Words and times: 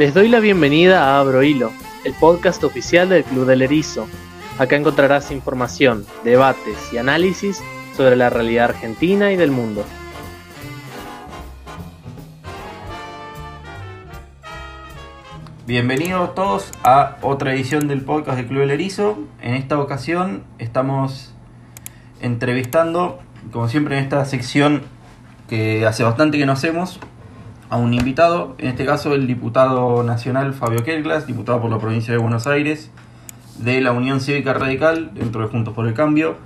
Les 0.00 0.14
doy 0.14 0.28
la 0.28 0.40
bienvenida 0.40 1.04
a 1.04 1.20
Abro 1.20 1.42
Hilo, 1.42 1.72
el 2.06 2.14
podcast 2.14 2.64
oficial 2.64 3.10
del 3.10 3.22
Club 3.22 3.44
del 3.44 3.60
Erizo. 3.60 4.08
Acá 4.58 4.76
encontrarás 4.76 5.30
información, 5.30 6.06
debates 6.24 6.90
y 6.90 6.96
análisis 6.96 7.62
sobre 7.98 8.16
la 8.16 8.30
realidad 8.30 8.70
argentina 8.70 9.30
y 9.30 9.36
del 9.36 9.50
mundo. 9.50 9.84
Bienvenidos 15.66 16.34
todos 16.34 16.72
a 16.82 17.18
otra 17.20 17.52
edición 17.52 17.86
del 17.86 18.00
podcast 18.00 18.38
del 18.38 18.46
Club 18.46 18.60
del 18.60 18.70
Erizo. 18.70 19.18
En 19.42 19.52
esta 19.52 19.78
ocasión 19.78 20.44
estamos 20.58 21.34
entrevistando, 22.22 23.18
como 23.52 23.68
siempre 23.68 23.98
en 23.98 24.04
esta 24.04 24.24
sección 24.24 24.80
que 25.46 25.84
hace 25.84 26.04
bastante 26.04 26.38
que 26.38 26.46
no 26.46 26.52
hacemos, 26.52 27.00
a 27.70 27.76
un 27.76 27.94
invitado, 27.94 28.56
en 28.58 28.68
este 28.68 28.84
caso 28.84 29.14
el 29.14 29.28
diputado 29.28 30.02
nacional 30.02 30.52
Fabio 30.54 30.82
Kelglas, 30.82 31.28
diputado 31.28 31.62
por 31.62 31.70
la 31.70 31.78
provincia 31.78 32.12
de 32.12 32.18
Buenos 32.18 32.48
Aires, 32.48 32.90
de 33.58 33.80
la 33.80 33.92
Unión 33.92 34.20
Cívica 34.20 34.52
Radical, 34.52 35.12
dentro 35.14 35.42
de 35.42 35.46
Juntos 35.46 35.72
por 35.72 35.86
el 35.86 35.94
Cambio. 35.94 36.36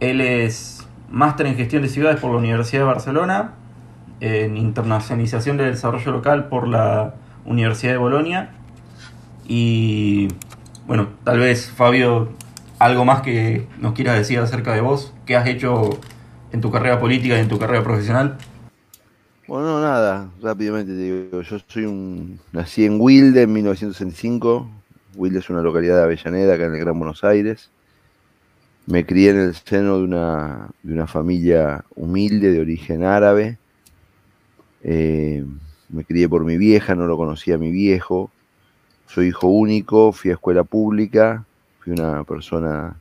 Él 0.00 0.20
es 0.20 0.84
máster 1.08 1.46
en 1.46 1.56
gestión 1.56 1.82
de 1.82 1.88
ciudades 1.88 2.18
por 2.18 2.32
la 2.32 2.38
Universidad 2.38 2.82
de 2.82 2.86
Barcelona, 2.86 3.52
en 4.18 4.56
internacionalización 4.56 5.58
del 5.58 5.70
desarrollo 5.70 6.10
local 6.10 6.48
por 6.48 6.66
la 6.66 7.14
Universidad 7.44 7.92
de 7.92 7.98
Bolonia. 7.98 8.50
Y 9.46 10.26
bueno, 10.88 11.06
tal 11.22 11.38
vez 11.38 11.70
Fabio, 11.70 12.30
algo 12.80 13.04
más 13.04 13.20
que 13.20 13.68
nos 13.78 13.92
quieras 13.92 14.16
decir 14.16 14.40
acerca 14.40 14.74
de 14.74 14.80
vos, 14.80 15.14
qué 15.24 15.36
has 15.36 15.46
hecho 15.46 16.00
en 16.50 16.60
tu 16.60 16.72
carrera 16.72 16.98
política 16.98 17.36
y 17.36 17.40
en 17.40 17.48
tu 17.48 17.60
carrera 17.60 17.84
profesional. 17.84 18.38
Bueno, 19.48 19.80
nada, 19.80 20.28
rápidamente 20.42 20.92
te 20.92 20.98
digo, 20.98 21.40
yo 21.40 21.58
soy 21.68 21.84
un. 21.84 22.40
Nací 22.50 22.84
en 22.84 23.00
Wilde 23.00 23.42
en 23.42 23.52
1965. 23.52 24.68
Wilde 25.14 25.38
es 25.38 25.48
una 25.50 25.62
localidad 25.62 25.98
de 25.98 26.02
Avellaneda, 26.02 26.54
acá 26.54 26.64
en 26.66 26.74
el 26.74 26.80
Gran 26.80 26.98
Buenos 26.98 27.22
Aires. 27.22 27.70
Me 28.86 29.06
crié 29.06 29.30
en 29.30 29.36
el 29.36 29.54
seno 29.54 29.98
de 29.98 30.02
una, 30.02 30.68
de 30.82 30.92
una 30.92 31.06
familia 31.06 31.84
humilde, 31.94 32.50
de 32.50 32.60
origen 32.60 33.04
árabe. 33.04 33.58
Eh, 34.82 35.44
me 35.90 36.04
crié 36.04 36.28
por 36.28 36.44
mi 36.44 36.56
vieja, 36.56 36.96
no 36.96 37.06
lo 37.06 37.16
conocía 37.16 37.56
mi 37.56 37.70
viejo. 37.70 38.32
Soy 39.06 39.28
hijo 39.28 39.46
único, 39.46 40.10
fui 40.10 40.32
a 40.32 40.34
escuela 40.34 40.64
pública, 40.64 41.44
fui 41.78 41.92
una 41.92 42.24
persona 42.24 42.96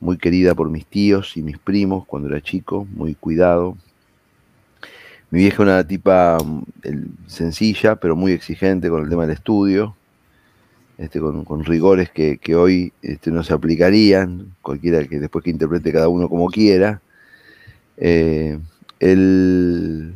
muy 0.00 0.16
querida 0.16 0.54
por 0.54 0.70
mis 0.70 0.86
tíos 0.86 1.36
y 1.36 1.42
mis 1.42 1.58
primos 1.58 2.06
cuando 2.06 2.30
era 2.30 2.40
chico, 2.40 2.86
muy 2.94 3.14
cuidado, 3.14 3.76
mi 5.34 5.40
vieja 5.40 5.56
es 5.56 5.60
una 5.60 5.84
tipa 5.84 6.38
mm, 6.38 6.62
sencilla, 7.26 7.96
pero 7.96 8.14
muy 8.14 8.30
exigente 8.30 8.88
con 8.88 9.02
el 9.02 9.10
tema 9.10 9.26
del 9.26 9.34
estudio, 9.34 9.96
este, 10.96 11.18
con, 11.18 11.64
rigores 11.64 12.08
que, 12.08 12.38
hoy 12.54 12.92
este, 13.02 13.32
no 13.32 13.42
se 13.42 13.52
aplicarían, 13.52 14.54
cualquiera 14.62 15.04
que 15.08 15.18
después 15.18 15.42
que 15.42 15.50
interprete 15.50 15.92
cada 15.92 16.06
uno 16.06 16.28
como 16.28 16.48
quiera. 16.50 17.00
Eh, 17.96 18.60
él, 19.00 20.14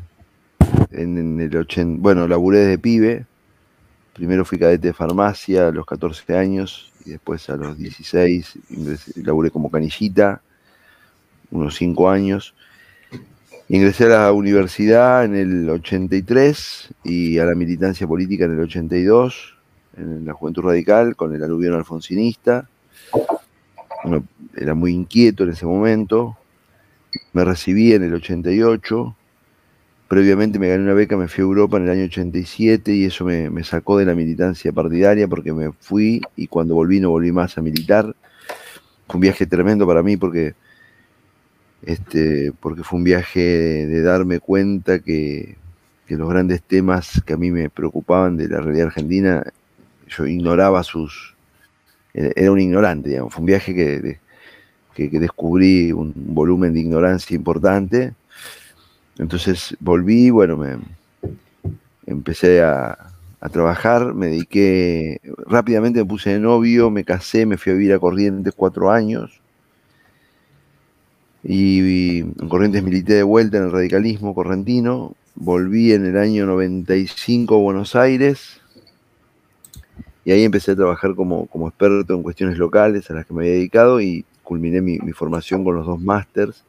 en, 0.92 1.40
el 1.40 1.56
80, 1.56 2.00
bueno, 2.00 2.28
laburé 2.28 2.58
desde 2.58 2.78
pibe, 2.78 3.26
primero 4.12 4.44
fui 4.44 4.56
cadete 4.56 4.86
de 4.86 4.94
farmacia 4.94 5.66
a 5.66 5.72
los 5.72 5.84
14 5.84 6.38
años 6.38 6.92
y 7.04 7.10
después 7.10 7.50
a 7.50 7.56
los 7.56 7.76
16 7.76 8.56
laburé 9.16 9.50
como 9.50 9.68
canillita, 9.68 10.42
unos 11.50 11.74
5 11.74 12.08
años. 12.08 12.54
Ingresé 13.70 14.04
a 14.06 14.08
la 14.08 14.32
universidad 14.32 15.26
en 15.26 15.34
el 15.34 15.68
83 15.68 16.88
y 17.04 17.38
a 17.38 17.44
la 17.44 17.54
militancia 17.54 18.06
política 18.06 18.46
en 18.46 18.52
el 18.52 18.60
82, 18.60 19.58
en 19.98 20.24
la 20.24 20.32
Juventud 20.32 20.62
Radical, 20.62 21.16
con 21.16 21.34
el 21.34 21.42
aluvión 21.44 21.74
alfonsinista. 21.74 22.66
era 24.56 24.74
muy 24.74 24.92
inquieto 24.92 25.44
en 25.44 25.50
ese 25.50 25.66
momento. 25.66 26.38
Me 27.34 27.44
recibí 27.44 27.92
en 27.92 28.04
el 28.04 28.14
88. 28.14 29.14
Previamente 30.08 30.58
me 30.58 30.68
gané 30.68 30.84
una 30.84 30.94
beca, 30.94 31.18
me 31.18 31.28
fui 31.28 31.42
a 31.42 31.44
Europa 31.44 31.76
en 31.76 31.82
el 31.84 31.90
año 31.90 32.04
87 32.04 32.94
y 32.94 33.04
eso 33.04 33.26
me, 33.26 33.50
me 33.50 33.64
sacó 33.64 33.98
de 33.98 34.06
la 34.06 34.14
militancia 34.14 34.72
partidaria 34.72 35.28
porque 35.28 35.52
me 35.52 35.72
fui 35.72 36.22
y 36.36 36.46
cuando 36.46 36.74
volví 36.74 37.00
no 37.00 37.10
volví 37.10 37.32
más 37.32 37.58
a 37.58 37.60
militar. 37.60 38.16
Fue 39.06 39.16
un 39.16 39.20
viaje 39.20 39.44
tremendo 39.44 39.86
para 39.86 40.02
mí 40.02 40.16
porque 40.16 40.54
este, 41.82 42.52
porque 42.60 42.82
fue 42.82 42.98
un 42.98 43.04
viaje 43.04 43.40
de, 43.40 44.02
darme 44.02 44.40
cuenta 44.40 44.98
que, 44.98 45.56
los 46.08 46.28
grandes 46.30 46.62
temas 46.62 47.22
que 47.26 47.34
a 47.34 47.36
mí 47.36 47.50
me 47.50 47.68
preocupaban 47.68 48.38
de 48.38 48.48
la 48.48 48.60
realidad 48.60 48.86
argentina, 48.86 49.44
yo 50.08 50.26
ignoraba 50.26 50.82
sus... 50.82 51.34
Era 52.14 52.50
un 52.50 52.58
ignorante, 52.58 53.10
digamos. 53.10 53.34
Fue 53.34 53.40
un 53.40 53.46
viaje 53.46 53.74
que, 53.74 54.18
que, 54.94 55.20
descubrí 55.20 55.92
un 55.92 56.14
volumen 56.16 56.72
de 56.72 56.80
ignorancia 56.80 57.36
importante. 57.36 58.14
Entonces 59.18 59.76
volví, 59.80 60.30
bueno, 60.30 60.56
me 60.56 60.78
empecé 62.06 62.62
a, 62.62 62.96
a 63.40 63.48
trabajar, 63.50 64.14
me 64.14 64.28
dediqué, 64.28 65.20
rápidamente 65.46 66.00
me 66.00 66.06
puse 66.06 66.30
de 66.30 66.40
novio, 66.40 66.90
me 66.90 67.04
casé, 67.04 67.44
me 67.44 67.58
fui 67.58 67.72
a 67.72 67.74
vivir 67.74 67.92
a 67.92 67.98
Corrientes 67.98 68.54
cuatro 68.56 68.90
años 68.90 69.42
y, 71.50 72.18
en 72.18 72.48
Corrientes 72.50 72.82
milité 72.82 73.14
de 73.14 73.22
vuelta 73.22 73.56
en 73.56 73.64
el 73.64 73.72
radicalismo 73.72 74.34
correntino, 74.34 75.14
volví 75.34 75.94
en 75.94 76.04
el 76.04 76.18
año 76.18 76.44
95 76.44 77.54
a 77.54 77.58
Buenos 77.58 77.96
Aires. 77.96 78.60
Y 80.26 80.32
ahí 80.32 80.44
empecé 80.44 80.72
a 80.72 80.76
trabajar 80.76 81.14
como, 81.14 81.46
como 81.46 81.68
experto 81.68 82.12
en 82.12 82.22
cuestiones 82.22 82.58
locales 82.58 83.10
a 83.10 83.14
las 83.14 83.24
que 83.24 83.32
me 83.32 83.44
había 83.44 83.54
dedicado 83.54 83.98
y 84.02 84.26
culminé 84.42 84.82
mi, 84.82 84.98
formación 85.12 85.64
con 85.64 85.74
los 85.74 85.86
dos 85.86 85.98
másters, 85.98 86.64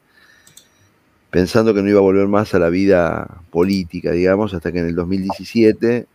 pensando 1.30 1.74
que 1.74 1.82
no 1.82 1.90
iba 1.90 2.00
a 2.00 2.04
volver 2.04 2.30
más 2.30 2.56
a 2.56 2.60
la 2.60 2.70
vida 2.70 3.42
política, 3.52 4.14
digamos, 4.14 4.54
hasta 4.54 4.72
que 4.72 4.80
en 4.80 4.86
el 4.86 4.96
2017 4.96 6.08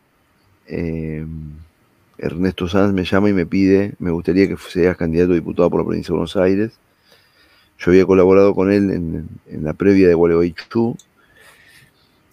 eh, 0.69 1.27
Ernesto 2.17 2.67
Sanz 2.67 2.95
me 2.95 3.05
llama 3.05 3.29
y 3.29 3.35
me 3.35 3.45
pide, 3.45 3.93
me 3.99 4.11
gustaría 4.11 4.49
que 4.49 4.57
seas 4.57 4.97
candidato 4.97 5.33
a 5.33 5.35
diputado 5.35 5.69
por 5.69 5.81
la 5.81 5.85
provincia 5.85 6.13
de 6.13 6.17
Buenos 6.17 6.37
Aires 6.37 6.73
yo 7.79 7.91
había 7.91 8.07
colaborado 8.07 8.55
con 8.55 8.71
él 8.71 8.91
en, 8.91 9.63
la 9.63 9.73
previa 9.73 10.09
de 10.09 10.15
Gualeguaychú, 10.15 10.97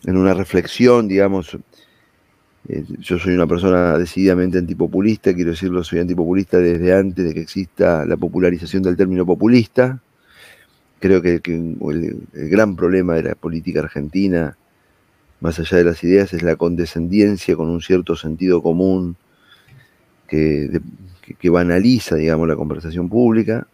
en 0.05 0.17
una 0.17 0.33
reflexión, 0.33 1.07
digamos. 1.07 1.57
Eh, 2.67 2.85
yo 2.99 3.17
soy 3.17 3.33
una 3.33 3.47
persona 3.47 3.97
decididamente 3.97 4.59
antipopulista, 4.59 5.33
quiero 5.33 5.51
decirlo, 5.51 5.83
soy 5.83 5.99
antipopulista 5.99 6.59
desde 6.59 6.93
antes 6.95 7.25
de 7.25 7.33
que 7.33 7.41
exista 7.41 8.05
la 8.05 8.17
popularización 8.17 8.83
del 8.83 8.95
término 8.95 9.25
populista. 9.25 9.99
Creo 10.99 11.21
que, 11.21 11.41
el, 11.43 12.27
gran 12.33 12.75
problema 12.75 13.15
de 13.15 13.23
la 13.23 13.35
política 13.35 13.79
argentina, 13.79 14.55
más 15.39 15.57
allá 15.59 15.77
de 15.77 15.83
las 15.85 16.03
ideas, 16.03 16.33
es 16.33 16.43
la 16.43 16.55
condescendencia 16.55 17.55
con 17.55 17.69
un 17.69 17.81
cierto 17.81 18.15
sentido 18.15 18.61
común 18.61 19.15
que, 20.27 20.79
que 21.39 21.49
banaliza, 21.49 22.15
digamos, 22.15 22.47
la 22.47 22.55
conversación 22.55 23.09
pública. 23.09 23.67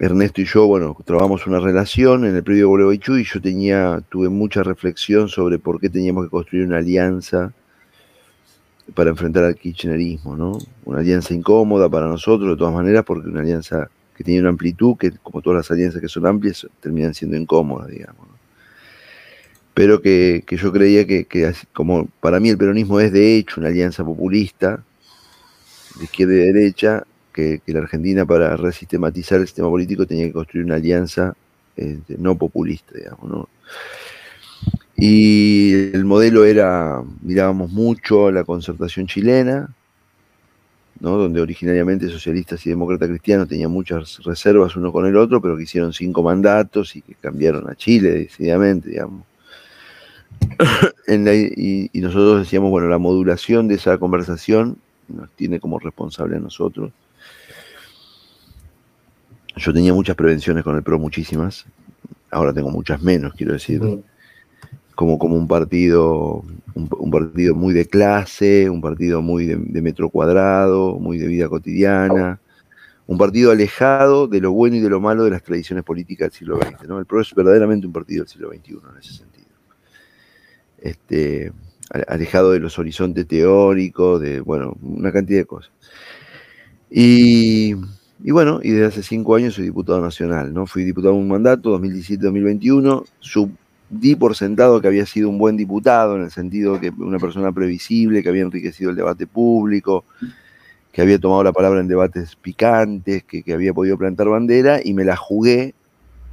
Ernesto 0.00 0.40
y 0.40 0.44
yo, 0.44 0.66
bueno, 0.66 0.96
trabajamos 1.04 1.46
una 1.46 1.58
relación 1.58 2.24
en 2.24 2.36
el 2.36 2.44
previo 2.44 2.68
Gualeguaychú 2.68 3.16
y 3.16 3.24
yo 3.24 3.40
tenía, 3.40 4.00
tuve 4.08 4.28
mucha 4.28 4.62
reflexión 4.62 5.28
sobre 5.28 5.58
por 5.58 5.80
qué 5.80 5.90
teníamos 5.90 6.24
que 6.24 6.30
construir 6.30 6.66
una 6.66 6.78
alianza 6.78 7.52
para 8.94 9.10
enfrentar 9.10 9.44
al 9.44 9.56
kirchnerismo, 9.56 10.36
¿no? 10.36 10.58
Una 10.84 11.00
alianza 11.00 11.34
incómoda 11.34 11.88
para 11.88 12.06
nosotros, 12.06 12.50
de 12.50 12.56
todas 12.56 12.74
maneras, 12.74 13.04
porque 13.04 13.28
una 13.28 13.40
alianza 13.40 13.90
que 14.16 14.22
tiene 14.22 14.40
una 14.40 14.50
amplitud 14.50 14.96
que, 14.96 15.10
como 15.10 15.42
todas 15.42 15.58
las 15.58 15.70
alianzas 15.70 16.00
que 16.00 16.08
son 16.08 16.26
amplias, 16.26 16.66
terminan 16.80 17.12
siendo 17.12 17.36
incómodas, 17.36 17.88
digamos. 17.88 18.28
Pero 19.74 20.00
que, 20.00 20.44
yo 20.48 20.72
creía 20.72 21.06
que, 21.06 21.24
que, 21.24 21.52
como 21.72 22.06
para 22.20 22.38
mí 22.38 22.50
el 22.50 22.58
peronismo 22.58 23.00
es 23.00 23.12
de 23.12 23.36
hecho 23.36 23.60
una 23.60 23.68
alianza 23.68 24.04
populista, 24.04 24.82
de 25.98 26.04
izquierda 26.04 26.34
y 26.34 26.36
derecha, 26.36 27.04
que, 27.38 27.72
la 27.72 27.80
Argentina 27.80 28.26
para 28.26 28.56
resistematizar 28.56 29.40
el 29.40 29.46
sistema 29.46 29.68
político 29.68 30.06
tenía 30.06 30.26
que 30.26 30.32
construir 30.32 30.64
una 30.64 30.74
alianza 30.74 31.34
este, 31.76 32.16
no 32.18 32.36
populista, 32.36 32.94
digamos, 32.96 33.30
¿no? 33.30 33.48
Y 34.96 35.94
el 35.94 36.04
modelo 36.04 36.44
era, 36.44 37.00
mirábamos 37.22 37.70
mucho 37.70 38.32
la 38.32 38.42
concertación 38.42 39.06
chilena, 39.06 39.72
¿no? 40.98 41.10
donde 41.16 41.40
originariamente 41.40 42.08
socialistas 42.08 42.66
y 42.66 42.70
demócratas 42.70 43.08
cristianos 43.08 43.48
tenían 43.48 43.70
muchas 43.70 44.18
reservas 44.24 44.74
uno 44.74 44.90
con 44.90 45.06
el 45.06 45.16
otro, 45.16 45.40
pero 45.40 45.56
que 45.56 45.62
hicieron 45.62 45.92
cinco 45.92 46.24
mandatos 46.24 46.96
y 46.96 47.02
que 47.02 47.14
cambiaron 47.14 47.70
a 47.70 47.76
Chile 47.76 48.10
decididamente, 48.10 48.90
digamos. 48.90 49.22
y, 51.06 51.96
y, 51.96 52.00
nosotros 52.00 52.40
decíamos, 52.40 52.70
bueno, 52.70 52.88
la 52.88 52.98
modulación 52.98 53.68
de 53.68 53.76
esa 53.76 53.98
conversación 53.98 54.78
nos 55.06 55.30
tiene 55.30 55.60
como 55.60 55.78
responsable 55.78 56.36
a 56.36 56.40
nosotros 56.40 56.90
yo 59.58 59.72
tenía 59.72 59.92
muchas 59.92 60.16
prevenciones 60.16 60.64
con 60.64 60.76
el 60.76 60.82
PRO, 60.82 60.98
muchísimas. 60.98 61.66
Ahora 62.30 62.52
tengo 62.52 62.70
muchas 62.70 63.02
menos, 63.02 63.34
quiero 63.34 63.52
decir. 63.52 63.80
como, 64.94 65.18
como 65.18 65.36
un 65.36 65.46
partido 65.46 66.44
un, 66.78 67.10
partido 67.10 67.54
muy 67.54 67.74
de 67.74 67.86
clase, 67.86 68.70
un 68.70 68.80
partido 68.80 69.22
muy 69.22 69.46
de, 69.46 69.82
metro 69.82 70.10
cuadrado, 70.10 70.98
muy 70.98 71.18
de 71.18 71.26
vida 71.26 71.48
cotidiana, 71.48 72.40
un 73.06 73.18
partido 73.18 73.50
alejado 73.50 74.28
de 74.28 74.40
lo 74.40 74.52
bueno 74.52 74.76
y 74.76 74.80
de 74.80 74.88
lo 74.88 75.00
malo 75.00 75.24
de 75.24 75.30
las 75.30 75.42
tradiciones 75.42 75.84
políticas 75.84 76.30
del 76.30 76.38
siglo 76.38 76.58
XX. 76.58 76.88
¿no? 76.88 76.98
El 76.98 77.06
PRO 77.06 77.20
es 77.20 77.34
verdaderamente 77.34 77.86
un 77.86 77.92
partido 77.92 78.24
del 78.24 78.28
siglo 78.28 78.50
XXI 78.50 78.72
en 78.72 78.98
ese 79.00 79.12
sentido. 79.14 79.46
Este, 80.78 81.52
alejado 82.06 82.52
de 82.52 82.60
los 82.60 82.78
horizontes 82.78 83.26
teóricos, 83.26 84.20
de, 84.20 84.40
bueno, 84.40 84.76
una 84.82 85.10
cantidad 85.10 85.40
de 85.40 85.46
cosas. 85.46 85.72
Y, 86.90 87.74
bueno, 88.20 88.60
y 88.62 88.70
desde 88.70 88.86
hace 88.86 89.02
cinco 89.02 89.36
años 89.36 89.54
soy 89.54 89.64
diputado 89.64 90.00
nacional, 90.00 90.52
¿no? 90.52 90.66
Fui 90.66 90.84
diputado 90.84 91.14
en 91.14 91.20
un 91.20 91.28
mandato, 91.28 91.78
2017-2021, 91.78 93.04
sub 93.20 93.50
di 93.90 94.16
por 94.16 94.36
sentado 94.36 94.80
que 94.80 94.88
había 94.88 95.06
sido 95.06 95.28
un 95.28 95.38
buen 95.38 95.56
diputado, 95.56 96.16
en 96.16 96.24
el 96.24 96.30
sentido 96.30 96.80
que 96.80 96.90
una 96.90 97.18
persona 97.18 97.52
previsible, 97.52 98.22
que 98.22 98.28
había 98.28 98.42
enriquecido 98.42 98.90
el 98.90 98.96
debate 98.96 99.26
público, 99.26 100.04
que 100.92 101.02
había 101.02 101.18
tomado 101.18 101.42
la 101.42 101.52
palabra 101.52 101.80
en 101.80 101.88
debates 101.88 102.36
picantes, 102.36 103.24
que, 103.24 103.44
había 103.52 103.72
podido 103.72 103.96
plantar 103.96 104.28
bandera, 104.28 104.80
y 104.82 104.94
me 104.94 105.04
la 105.04 105.16
jugué 105.16 105.74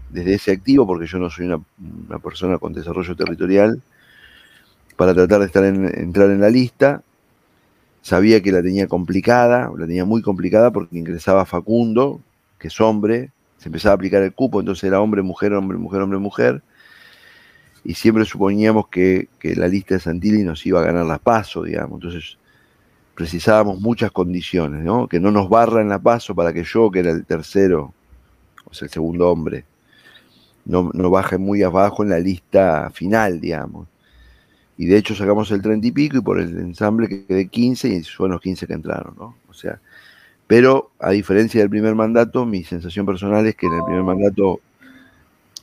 desde 0.10 0.34
ese 0.34 0.52
activo, 0.52 0.86
porque 0.86 1.08
yo 1.08 1.20
no 1.20 1.30
soy 1.30 1.46
una, 1.46 2.20
persona 2.20 2.58
con 2.58 2.74
desarrollo 2.74 3.16
territorial, 3.16 3.82
para 4.98 5.14
tratar 5.14 5.40
de 5.42 5.46
estar 5.46 5.64
entrar 5.64 6.30
en 6.32 6.42
la 6.42 6.50
lista. 6.50 7.04
Sabía 8.06 8.40
que 8.44 8.52
la 8.52 8.62
tenía 8.62 8.88
complicada, 8.88 9.72
la 9.76 9.88
tenía 9.88 10.06
muy 10.06 10.22
complicada 10.22 10.70
porque 10.70 10.96
ingresaba 10.96 11.44
Facundo, 11.44 12.22
que 12.60 12.68
es 12.68 12.80
hombre, 12.80 13.32
se 13.58 13.70
empezaba 13.70 13.94
a 13.94 13.96
aplicar 13.96 14.22
el 14.22 14.32
cupo, 14.32 14.60
entonces 14.60 14.84
era 14.84 15.02
hombre, 15.02 15.24
mujer, 15.24 15.54
hombre, 15.54 15.76
mujer, 15.80 16.04
hombre, 16.04 16.20
mujer 16.20 16.62
y 17.84 17.96
siempre 17.96 18.24
suponíamos 18.24 18.90
que, 18.90 19.28
la 19.42 19.68
lista 19.68 19.96
de 19.96 20.02
Santilli 20.02 20.44
nos 20.44 20.64
iba 20.68 20.82
a 20.82 20.86
ganar 20.86 21.08
la 21.08 21.18
paso, 21.18 21.64
digamos. 21.64 21.96
Entonces 21.96 22.38
precisábamos 23.16 23.82
muchas 23.82 24.12
condiciones, 24.12 24.84
¿no? 24.84 25.08
Que 25.08 25.20
no 25.20 25.32
nos 25.32 25.50
barran 25.50 25.90
la 25.90 25.98
paso 25.98 26.36
para 26.36 26.54
que 26.54 26.64
yo, 26.64 26.92
que 26.92 27.00
era 27.00 27.10
el 27.10 27.26
tercero, 27.26 27.92
o 28.66 28.74
sea, 28.76 28.86
el 28.86 28.92
segundo 28.92 29.32
hombre, 29.32 29.66
no, 30.66 30.92
no 30.94 31.10
baje 31.10 31.40
muy 31.40 31.64
abajo 31.64 32.04
en 32.04 32.12
la 32.12 32.20
lista 32.20 32.92
final, 32.94 33.42
digamos. 33.42 33.88
Y 34.78 34.88
de 34.88 34.98
hecho 34.98 35.16
sacamos 35.16 35.52
el 35.52 35.62
30 35.62 35.88
y 35.88 35.92
pico 35.92 36.18
y 36.18 36.22
por 36.22 36.40
el 36.40 36.58
ensamble 36.58 37.08
que 37.08 37.26
quedé 37.26 37.48
15 37.48 37.88
y 37.88 38.04
fueron 38.04 38.34
los 38.34 38.42
15 38.42 38.68
que 38.68 38.74
entraron, 38.74 39.16
¿no? 39.18 39.36
O 39.48 39.54
sea, 39.54 39.80
pero 40.48 40.92
a 41.00 41.12
diferencia 41.12 41.62
del 41.62 41.70
primer 41.70 41.96
mandato, 41.96 42.46
mi 42.46 42.64
sensación 42.64 43.06
personal 43.06 43.46
es 43.48 43.56
que 43.56 43.68
en 43.68 43.74
el 43.74 43.84
primer 43.84 44.04
mandato 44.04 44.60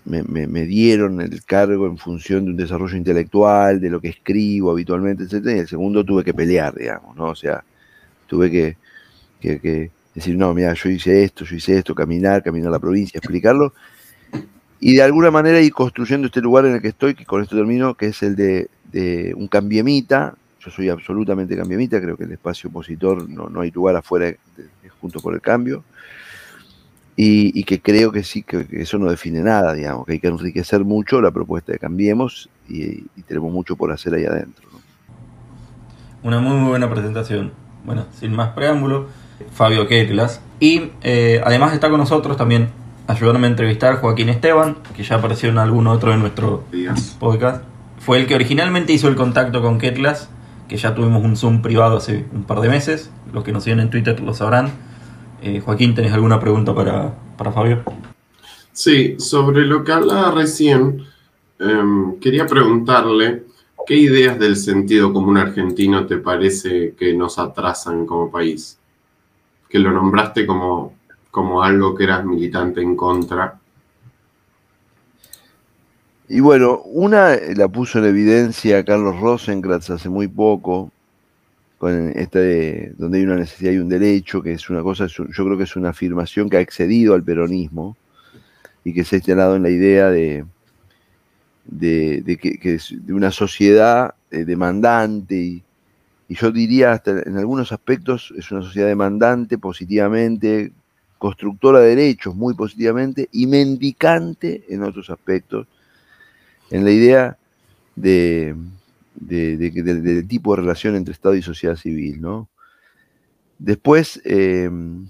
me, 0.04 0.66
dieron 0.66 1.20
el 1.20 1.44
cargo 1.44 1.86
en 1.86 1.96
función 1.96 2.44
de 2.44 2.50
un 2.50 2.56
desarrollo 2.56 2.96
intelectual, 2.96 3.80
de 3.80 3.90
lo 3.90 4.00
que 4.00 4.08
escribo 4.08 4.72
habitualmente, 4.72 5.24
etc. 5.24 5.46
Y 5.46 5.58
el 5.60 5.68
segundo 5.68 6.04
tuve 6.04 6.24
que 6.24 6.34
pelear, 6.34 6.74
digamos, 6.74 7.16
¿no? 7.16 7.26
O 7.26 7.34
sea, 7.34 7.62
tuve 8.26 8.50
que, 8.50 9.90
decir, 10.14 10.36
no, 10.36 10.52
mira, 10.54 10.74
yo 10.74 10.88
hice 10.88 11.22
esto, 11.22 11.44
yo 11.44 11.56
hice 11.56 11.78
esto, 11.78 11.94
caminar, 11.94 12.42
caminar 12.42 12.72
la 12.72 12.80
provincia, 12.80 13.18
explicarlo. 13.18 13.72
Y 14.80 14.96
de 14.96 15.02
alguna 15.02 15.30
manera 15.30 15.60
ir 15.60 15.72
construyendo 15.72 16.26
este 16.26 16.40
lugar 16.40 16.66
en 16.66 16.74
el 16.74 16.82
que 16.82 16.88
estoy, 16.88 17.14
que 17.14 17.24
con 17.24 17.40
esto 17.40 17.54
termino, 17.54 17.94
que 17.94 18.06
es 18.06 18.22
el 18.24 18.34
de, 18.34 18.68
un 18.92 19.48
cambiemita. 19.48 20.34
Yo 20.60 20.70
soy 20.70 20.88
absolutamente 20.88 21.56
cambiemita, 21.56 22.00
creo 22.00 22.16
que 22.16 22.24
el 22.24 22.32
espacio 22.32 22.70
opositor 22.70 23.28
no, 23.28 23.48
no 23.48 23.62
hay 23.62 23.70
lugar 23.70 23.96
afuera 23.96 24.26
de, 24.26 24.38
junto 25.00 25.20
por 25.20 25.34
el 25.34 25.40
cambio 25.40 25.82
y, 27.16 27.64
que 27.64 27.80
creo 27.80 28.10
que 28.10 28.22
sí, 28.22 28.42
que, 28.42 28.66
eso 28.72 28.98
no 28.98 29.10
define 29.10 29.40
nada, 29.40 29.74
digamos, 29.74 30.06
que 30.06 30.12
hay 30.12 30.20
que 30.20 30.28
enriquecer 30.28 30.84
mucho 30.84 31.20
la 31.20 31.30
propuesta 31.30 31.72
de 31.72 31.78
Cambiemos 31.78 32.48
y, 32.68 33.02
tenemos 33.26 33.52
mucho 33.52 33.76
por 33.76 33.92
hacer 33.92 34.14
ahí 34.14 34.24
adentro. 34.24 34.68
Una 36.22 36.40
muy, 36.40 36.56
muy 36.56 36.70
buena 36.70 36.88
presentación. 36.88 37.52
Bueno, 37.84 38.06
sin 38.18 38.32
más 38.32 38.50
preámbulo, 38.50 39.08
Fabio 39.52 39.88
Ketlas. 39.88 40.40
Y 40.60 40.90
eh, 41.02 41.40
además 41.44 41.74
está 41.74 41.90
con 41.90 41.98
nosotros 41.98 42.36
también 42.36 42.68
ayudándome 43.08 43.48
a 43.48 43.50
entrevistar 43.50 43.96
Joaquín 43.96 44.28
Esteban, 44.28 44.76
que 44.96 45.02
ya 45.02 45.16
apareció 45.16 45.50
en 45.50 45.58
algún 45.58 45.88
otro 45.88 46.12
de 46.12 46.18
nuestro 46.18 46.64
podcast. 47.18 47.64
Fue 48.04 48.18
el 48.18 48.26
que 48.26 48.34
originalmente 48.34 48.92
hizo 48.92 49.08
el 49.08 49.16
contacto 49.16 49.62
con 49.62 49.78
Ketlas, 49.78 50.28
que 50.68 50.76
ya 50.76 50.94
tuvimos 50.94 51.24
un 51.24 51.36
Zoom 51.36 51.62
privado 51.62 51.98
hace 51.98 52.26
un 52.32 52.44
par 52.44 52.60
de 52.60 52.68
meses. 52.68 53.10
Los 53.32 53.44
que 53.44 53.52
nos 53.52 53.62
siguen 53.62 53.80
en 53.80 53.90
Twitter 53.90 54.18
lo 54.20 54.34
sabrán 54.34 54.72
eh, 55.42 55.60
Joaquín, 55.60 55.94
¿tenés 55.94 56.12
alguna 56.12 56.38
pregunta 56.38 56.72
para, 56.72 57.52
Fabio? 57.52 57.82
Sí, 58.72 59.16
sobre 59.18 59.66
lo 59.66 59.82
que 59.82 59.90
hablaba 59.90 60.30
recién, 60.30 61.04
em, 61.58 62.18
quería 62.20 62.46
preguntarle 62.46 63.44
qué 63.84 63.96
ideas 63.96 64.38
del 64.38 64.56
sentido 64.56 65.12
común 65.12 65.38
argentino 65.38 66.06
te 66.06 66.18
parece 66.18 66.94
que 66.96 67.12
nos 67.14 67.40
atrasan 67.40 68.06
como 68.06 68.30
país. 68.30 68.78
Que 69.68 69.80
lo 69.80 69.90
nombraste 69.90 70.46
como, 70.46 70.94
como 71.32 71.62
algo 71.62 71.96
que 71.96 72.04
eras 72.04 72.24
militante 72.24 72.80
en 72.80 72.94
contra. 72.94 73.60
Y 76.32 76.40
bueno, 76.40 76.80
una 76.86 77.36
la 77.54 77.68
puso 77.68 77.98
en 77.98 78.06
evidencia 78.06 78.82
Carlos 78.86 79.20
Rosenkratz 79.20 79.90
hace 79.90 80.08
muy 80.08 80.28
poco, 80.28 80.90
con 81.76 82.10
donde 82.14 83.18
hay 83.18 83.24
una 83.24 83.36
necesidad 83.36 83.72
y 83.72 83.76
un 83.76 83.90
derecho, 83.90 84.42
que 84.42 84.54
es 84.54 84.70
una 84.70 84.82
cosa, 84.82 85.08
yo 85.08 85.26
creo 85.26 85.58
que 85.58 85.64
es 85.64 85.76
una 85.76 85.90
afirmación 85.90 86.48
que 86.48 86.56
ha 86.56 86.60
excedido 86.60 87.12
al 87.12 87.22
peronismo 87.22 87.98
y 88.82 88.94
que 88.94 89.04
se 89.04 89.16
ha 89.16 89.18
instalado 89.18 89.56
en 89.56 89.62
la 89.62 89.68
idea 89.68 90.08
de, 90.08 90.46
que, 91.78 92.78
de 92.90 93.12
una 93.12 93.30
sociedad 93.30 94.14
eh, 94.30 94.46
demandante 94.46 95.36
y, 95.36 95.62
yo 96.30 96.50
diría 96.50 96.92
hasta 96.92 97.10
en 97.10 97.36
algunos 97.36 97.72
aspectos 97.72 98.32
es 98.38 98.50
una 98.50 98.62
sociedad 98.62 98.86
demandante 98.86 99.58
positivamente, 99.58 100.72
constructora 101.18 101.80
de 101.80 101.94
derechos 101.94 102.34
muy 102.34 102.54
positivamente 102.54 103.28
y 103.32 103.46
mendicante 103.46 104.64
en 104.70 104.82
otros 104.82 105.10
aspectos, 105.10 105.66
en 106.72 106.84
la 106.84 106.90
idea 106.90 107.38
de, 107.96 108.56
del 109.14 110.26
tipo 110.26 110.56
de 110.56 110.62
relación 110.62 110.96
entre 110.96 111.12
Estado 111.12 111.34
y 111.34 111.42
sociedad 111.42 111.76
civil. 111.76 112.20
¿no? 112.22 112.48
Después, 113.58 114.22
em, 114.24 115.06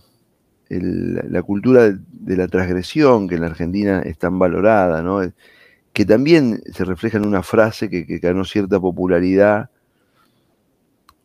la 0.69 1.43
cultura 1.43 1.93
de 1.93 2.37
la 2.37 2.49
transgresión, 2.49 3.29
que 3.29 3.37
en 3.37 3.43
la 3.43 3.47
Argentina 3.47 4.03
es 4.03 4.19
tan 4.19 4.41
valorada, 4.41 5.03
¿no? 5.03 5.21
que 5.93 6.05
también 6.05 6.63
se 6.73 6.85
refleja 6.85 7.19
en 7.19 7.27
una 7.27 7.45
frase 7.45 7.89
que, 7.89 8.19
ganó 8.19 8.45
cierta 8.45 8.81
popularidad 8.81 9.71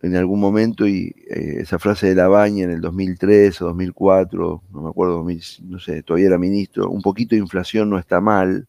en 0.04 0.16
algún 0.16 0.40
momento, 0.40 0.88
y 0.88 1.16
eh, 1.28 1.56
esa 1.62 1.80
frase 1.80 2.10
de 2.10 2.16
la 2.16 2.28
baña 2.28 2.66
en 2.66 2.70
el 2.70 2.82
2003 2.82 3.60
o 3.64 3.66
2004, 3.66 4.64
no 4.72 4.82
me 4.84 4.90
acuerdo, 4.90 5.26
no 5.64 5.80
sé, 5.80 6.04
todavía 6.04 6.28
era 6.28 6.38
ministro, 6.38 6.92
un 6.92 7.02
poquito 7.02 7.34
de 7.34 7.42
inflación 7.42 7.90
no 7.90 7.98
está 7.98 8.22
mal, 8.22 8.68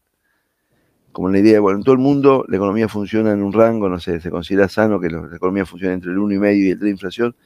como 1.13 1.29
la 1.29 1.39
idea, 1.39 1.61
bueno, 1.61 1.79
en 1.79 1.85
todo 1.85 1.95
el 1.95 2.01
mundo 2.01 2.45
la 2.49 2.57
economía 2.57 2.89
funciona 2.89 3.33
en 3.33 3.43
un 3.43 3.53
rango, 3.53 3.89
no 3.89 3.99
sé, 3.99 4.21
se 4.21 4.31
considera 4.31 4.69
sano 4.69 5.01
que 5.01 5.11
la 5.11 5.29
economía 5.35 5.67
funcione 5.67 5.95
entre 5.95 6.13
el 6.13 6.19
1,5 6.19 6.57
y 6.57 6.71
el 6.71 6.79
3 6.79 6.81
de 6.81 6.91
inflación, 6.91 7.37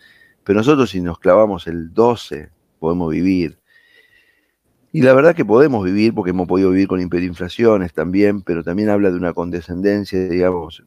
pero 0.45 0.59
nosotros 0.59 0.91
si 0.91 1.01
nos 1.01 1.19
clavamos 1.19 1.67
el 1.67 1.93
12 1.95 2.51
podemos 2.79 3.11
vivir. 3.11 3.59
Y 4.95 5.01
la 5.01 5.15
verdad 5.15 5.35
que 5.35 5.45
podemos 5.45 5.85
vivir 5.85 6.13
porque 6.13 6.31
hemos 6.31 6.47
podido 6.47 6.71
vivir 6.71 6.87
con 6.87 7.01
hiperinflaciones 7.01 7.95
también, 7.95 8.43
pero 8.43 8.63
también 8.63 8.91
habla 8.91 9.11
de 9.11 9.17
una 9.17 9.33
condescendencia, 9.33 10.29
digamos. 10.29 10.85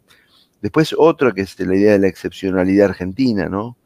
Después 0.62 0.94
otra 0.96 1.32
que 1.32 1.42
es 1.42 1.60
la 1.60 1.76
idea 1.76 1.94
de 1.94 2.00
la 2.00 2.08
excepcionalidad 2.08 2.90
argentina, 2.90 3.50
¿no? 3.50 3.78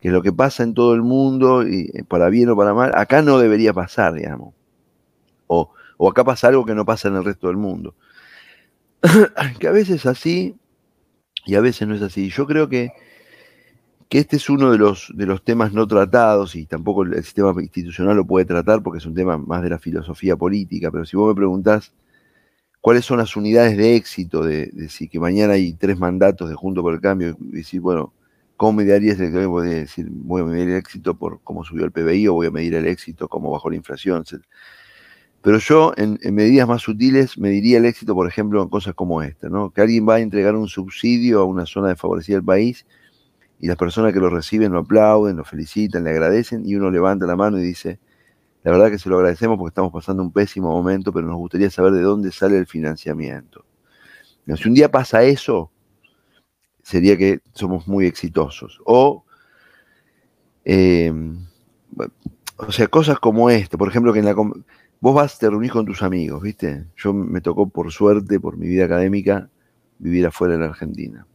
Que 0.00 0.10
lo 0.10 0.22
que 0.22 0.32
pasa 0.32 0.62
en 0.62 0.72
todo 0.72 0.94
el 0.94 1.02
mundo, 1.02 1.66
y 1.66 1.90
eh, 1.92 2.04
para 2.08 2.30
bien 2.30 2.48
o 2.48 2.56
para 2.56 2.72
mal, 2.72 2.92
acá 2.94 3.20
no 3.20 3.38
debería 3.38 3.74
pasar, 3.74 4.14
digamos. 4.14 4.54
O, 5.46 5.72
o 5.98 6.08
acá 6.08 6.24
pasa 6.24 6.48
algo 6.48 6.64
que 6.64 6.74
no 6.74 6.86
pasa 6.86 7.08
en 7.08 7.16
el 7.16 7.24
resto 7.24 7.48
del 7.48 7.58
mundo. 7.58 7.94
que 9.58 9.68
a 9.68 9.72
veces 9.72 9.96
es 9.96 10.06
así 10.06 10.56
y 11.44 11.54
a 11.54 11.60
veces 11.60 11.86
no 11.86 11.94
es 11.94 12.02
así. 12.02 12.28
Yo 12.28 12.46
creo 12.46 12.68
que, 12.68 12.90
que 14.08 14.18
este 14.18 14.36
es 14.36 14.48
uno 14.50 14.72
de 14.72 14.78
los, 14.78 15.12
de 15.14 15.26
los 15.26 15.42
temas 15.44 15.72
no 15.72 15.86
tratados 15.86 16.56
y 16.56 16.66
tampoco 16.66 17.02
el 17.02 17.22
sistema 17.24 17.54
institucional 17.60 18.16
lo 18.16 18.26
puede 18.26 18.44
tratar 18.44 18.82
porque 18.82 18.98
es 18.98 19.06
un 19.06 19.14
tema 19.14 19.38
más 19.38 19.62
de 19.62 19.70
la 19.70 19.78
filosofía 19.78 20.36
política, 20.36 20.90
pero 20.90 21.04
si 21.04 21.16
vos 21.16 21.28
me 21.28 21.34
preguntás 21.34 21.92
cuáles 22.80 23.04
son 23.04 23.18
las 23.18 23.36
unidades 23.36 23.76
de 23.76 23.96
éxito 23.96 24.44
de, 24.44 24.88
si 24.88 25.08
que 25.08 25.18
mañana 25.18 25.54
hay 25.54 25.74
tres 25.74 25.98
mandatos 25.98 26.48
de 26.48 26.54
Junto 26.54 26.82
por 26.82 26.94
el 26.94 27.00
Cambio 27.00 27.36
y 27.40 27.56
decir, 27.56 27.80
bueno, 27.80 28.12
¿cómo 28.56 28.80
el 28.80 28.88
cambio? 29.32 29.50
Voy 29.50 29.68
decir, 29.68 30.06
voy 30.10 30.42
a 30.42 30.44
medir 30.44 30.68
el 30.68 30.76
éxito 30.76 31.16
por 31.16 31.40
cómo 31.42 31.64
subió 31.64 31.84
el 31.84 31.92
PBI 31.92 32.28
o 32.28 32.34
voy 32.34 32.46
a 32.46 32.50
medir 32.50 32.74
el 32.74 32.86
éxito 32.86 33.28
cómo 33.28 33.50
bajó 33.50 33.70
la 33.70 33.76
inflación. 33.76 34.24
Pero 35.46 35.58
yo, 35.58 35.92
en, 35.96 36.18
medidas 36.34 36.66
más 36.66 36.82
sutiles, 36.82 37.38
mediría 37.38 37.78
el 37.78 37.84
éxito, 37.84 38.16
por 38.16 38.26
ejemplo, 38.26 38.60
en 38.64 38.68
cosas 38.68 38.94
como 38.94 39.22
esta, 39.22 39.48
¿no? 39.48 39.70
Que 39.70 39.80
alguien 39.80 40.04
va 40.04 40.16
a 40.16 40.18
entregar 40.18 40.56
un 40.56 40.66
subsidio 40.66 41.38
a 41.40 41.44
una 41.44 41.66
zona 41.66 41.90
desfavorecida 41.90 42.38
del 42.38 42.44
país 42.44 42.84
y 43.60 43.68
las 43.68 43.76
personas 43.76 44.12
que 44.12 44.18
lo 44.18 44.28
reciben 44.28 44.72
lo 44.72 44.80
aplauden, 44.80 45.36
lo 45.36 45.44
felicitan, 45.44 46.02
le 46.02 46.10
agradecen 46.10 46.66
y 46.66 46.74
uno 46.74 46.90
levanta 46.90 47.26
la 47.26 47.36
mano 47.36 47.60
y 47.60 47.62
dice, 47.62 48.00
la 48.64 48.72
verdad 48.72 48.90
que 48.90 48.98
se 48.98 49.08
lo 49.08 49.18
agradecemos 49.18 49.56
porque 49.56 49.68
estamos 49.68 49.92
pasando 49.92 50.20
un 50.24 50.32
pésimo 50.32 50.68
momento, 50.68 51.12
pero 51.12 51.28
nos 51.28 51.36
gustaría 51.36 51.70
saber 51.70 51.92
de 51.92 52.02
dónde 52.02 52.32
sale 52.32 52.58
el 52.58 52.66
financiamiento. 52.66 53.64
Si 54.56 54.66
un 54.66 54.74
día 54.74 54.90
pasa 54.90 55.22
eso, 55.22 55.70
sería 56.82 57.16
que 57.16 57.38
somos 57.52 57.86
muy 57.86 58.06
exitosos. 58.06 58.80
O, 58.84 59.24
eh, 60.64 61.12
o 62.56 62.72
sea, 62.72 62.88
cosas 62.88 63.20
como 63.20 63.48
esto, 63.48 63.78
por 63.78 63.88
ejemplo, 63.88 64.12
que 64.12 64.18
en 64.18 64.24
la, 64.24 64.34
vos 65.00 65.14
vas, 65.14 65.38
te 65.38 65.48
reunís 65.48 65.72
con 65.72 65.86
tus 65.86 66.02
amigos, 66.02 66.42
¿viste? 66.42 66.86
Yo 66.96 67.12
me 67.12 67.40
tocó 67.40 67.68
por 67.68 67.92
suerte, 67.92 68.40
por 68.40 68.56
mi 68.56 68.66
vida 68.66 68.84
académica, 68.84 69.50
vivir 69.98 70.26
afuera 70.26 70.54
de 70.54 70.60
la 70.60 70.66
Argentina. 70.66 71.26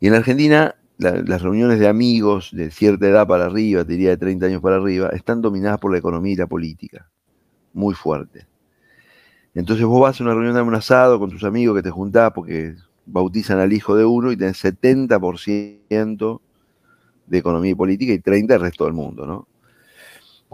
Y 0.00 0.08
en 0.08 0.14
Argentina, 0.14 0.74
las 0.98 1.42
reuniones 1.42 1.78
de 1.78 1.88
amigos 1.88 2.50
de 2.52 2.70
cierta 2.70 3.06
edad 3.06 3.26
para 3.26 3.46
arriba, 3.46 3.84
te 3.84 3.92
diría 3.92 4.10
de 4.10 4.16
30 4.16 4.46
años 4.46 4.62
para 4.62 4.76
arriba, 4.76 5.08
están 5.10 5.40
dominadas 5.42 5.78
por 5.78 5.92
la 5.92 5.98
economía 5.98 6.32
y 6.32 6.36
la 6.36 6.46
política. 6.46 7.08
Muy 7.72 7.94
fuerte. 7.94 8.46
Entonces 9.54 9.86
vos 9.86 10.00
vas 10.00 10.20
a 10.20 10.24
una 10.24 10.34
reunión 10.34 10.54
de 10.54 10.62
un 10.62 10.74
asado 10.74 11.18
con 11.18 11.30
tus 11.30 11.44
amigos 11.44 11.76
que 11.76 11.82
te 11.82 11.90
juntás 11.90 12.32
porque 12.34 12.74
bautizan 13.06 13.58
al 13.58 13.72
hijo 13.72 13.96
de 13.96 14.04
uno 14.04 14.30
y 14.30 14.36
tenés 14.36 14.62
70% 14.62 16.40
de 17.26 17.38
economía 17.38 17.70
y 17.70 17.74
política 17.74 18.12
y 18.12 18.18
30% 18.18 18.46
del 18.46 18.60
resto 18.60 18.84
del 18.84 18.92
mundo, 18.92 19.26
¿no? 19.26 19.48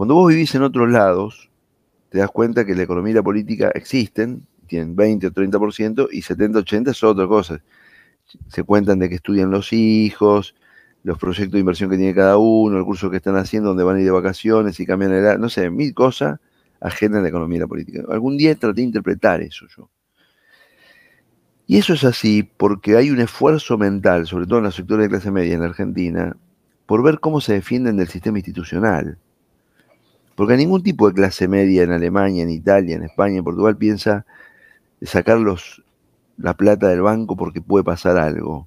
Cuando 0.03 0.17
vos 0.17 0.31
vivís 0.31 0.53
en 0.57 0.65
otros 0.65 0.91
lados, 0.91 1.49
te 2.09 2.19
das 2.19 2.29
cuenta 2.29 2.65
que 2.65 2.75
la 2.75 2.83
economía 2.83 3.13
y 3.13 3.15
la 3.15 3.23
política 3.23 3.71
existen, 3.73 4.45
tienen 4.67 4.97
20 4.97 5.29
o 5.29 5.31
30% 5.31 6.09
y 6.11 6.23
70 6.23 6.59
o 6.59 6.63
80 6.63 6.93
son 6.93 7.11
otra 7.11 7.29
cosa. 7.29 7.63
Se 8.49 8.65
cuentan 8.65 8.99
de 8.99 9.09
que 9.09 9.15
estudian 9.15 9.53
los 9.53 9.73
hijos, 9.73 10.57
los 11.05 11.19
proyectos 11.19 11.53
de 11.53 11.61
inversión 11.61 11.89
que 11.89 11.97
tiene 11.99 12.17
cada 12.17 12.37
uno, 12.37 12.79
el 12.79 12.85
curso 12.85 13.13
que 13.13 13.19
están 13.19 13.37
haciendo, 13.37 13.69
donde 13.69 13.85
van 13.85 13.95
a 13.95 14.01
ir 14.01 14.07
de 14.07 14.11
vacaciones 14.11 14.81
y 14.81 14.87
cambian 14.87 15.13
el... 15.13 15.41
No 15.41 15.49
sé, 15.49 15.71
mil 15.71 15.95
cosas 15.95 16.41
ajena 16.81 17.21
a 17.21 17.23
la 17.23 17.29
economía 17.29 17.59
y 17.59 17.61
la 17.61 17.69
política. 17.69 18.03
Algún 18.11 18.37
día 18.37 18.53
traté 18.57 18.81
de 18.81 18.87
interpretar 18.87 19.41
eso 19.41 19.67
yo. 19.69 19.89
Y 21.69 21.79
eso 21.79 21.95
es 21.95 22.03
así 22.03 22.43
porque 22.43 22.97
hay 22.97 23.13
un 23.13 23.21
esfuerzo 23.21 23.79
mental, 23.79 24.27
sobre 24.27 24.47
todo 24.47 24.59
en 24.59 24.65
los 24.65 24.75
sectores 24.75 25.05
de 25.05 25.11
clase 25.11 25.31
media 25.31 25.55
en 25.55 25.61
la 25.61 25.67
Argentina, 25.67 26.37
por 26.87 27.05
ver 27.05 27.21
cómo 27.21 27.41
se 27.41 27.53
defienden 27.53 27.99
del 27.99 28.09
sistema 28.09 28.39
institucional. 28.39 29.17
Porque 30.43 30.57
ningún 30.57 30.83
tipo 30.83 31.07
de 31.07 31.15
clase 31.15 31.47
media 31.47 31.85
en 31.85 31.93
Alemania, 31.93 32.43
en 32.43 32.51
Italia, 32.51 32.97
en 32.97 33.05
España, 33.05 33.39
en 33.39 33.45
Portugal 33.45 33.77
piensa 33.77 34.27
sacar 35.01 35.39
la 36.37 36.57
plata 36.57 36.89
del 36.89 37.01
banco 37.01 37.37
porque 37.37 37.61
puede 37.61 37.85
pasar 37.85 38.19
algo. 38.19 38.67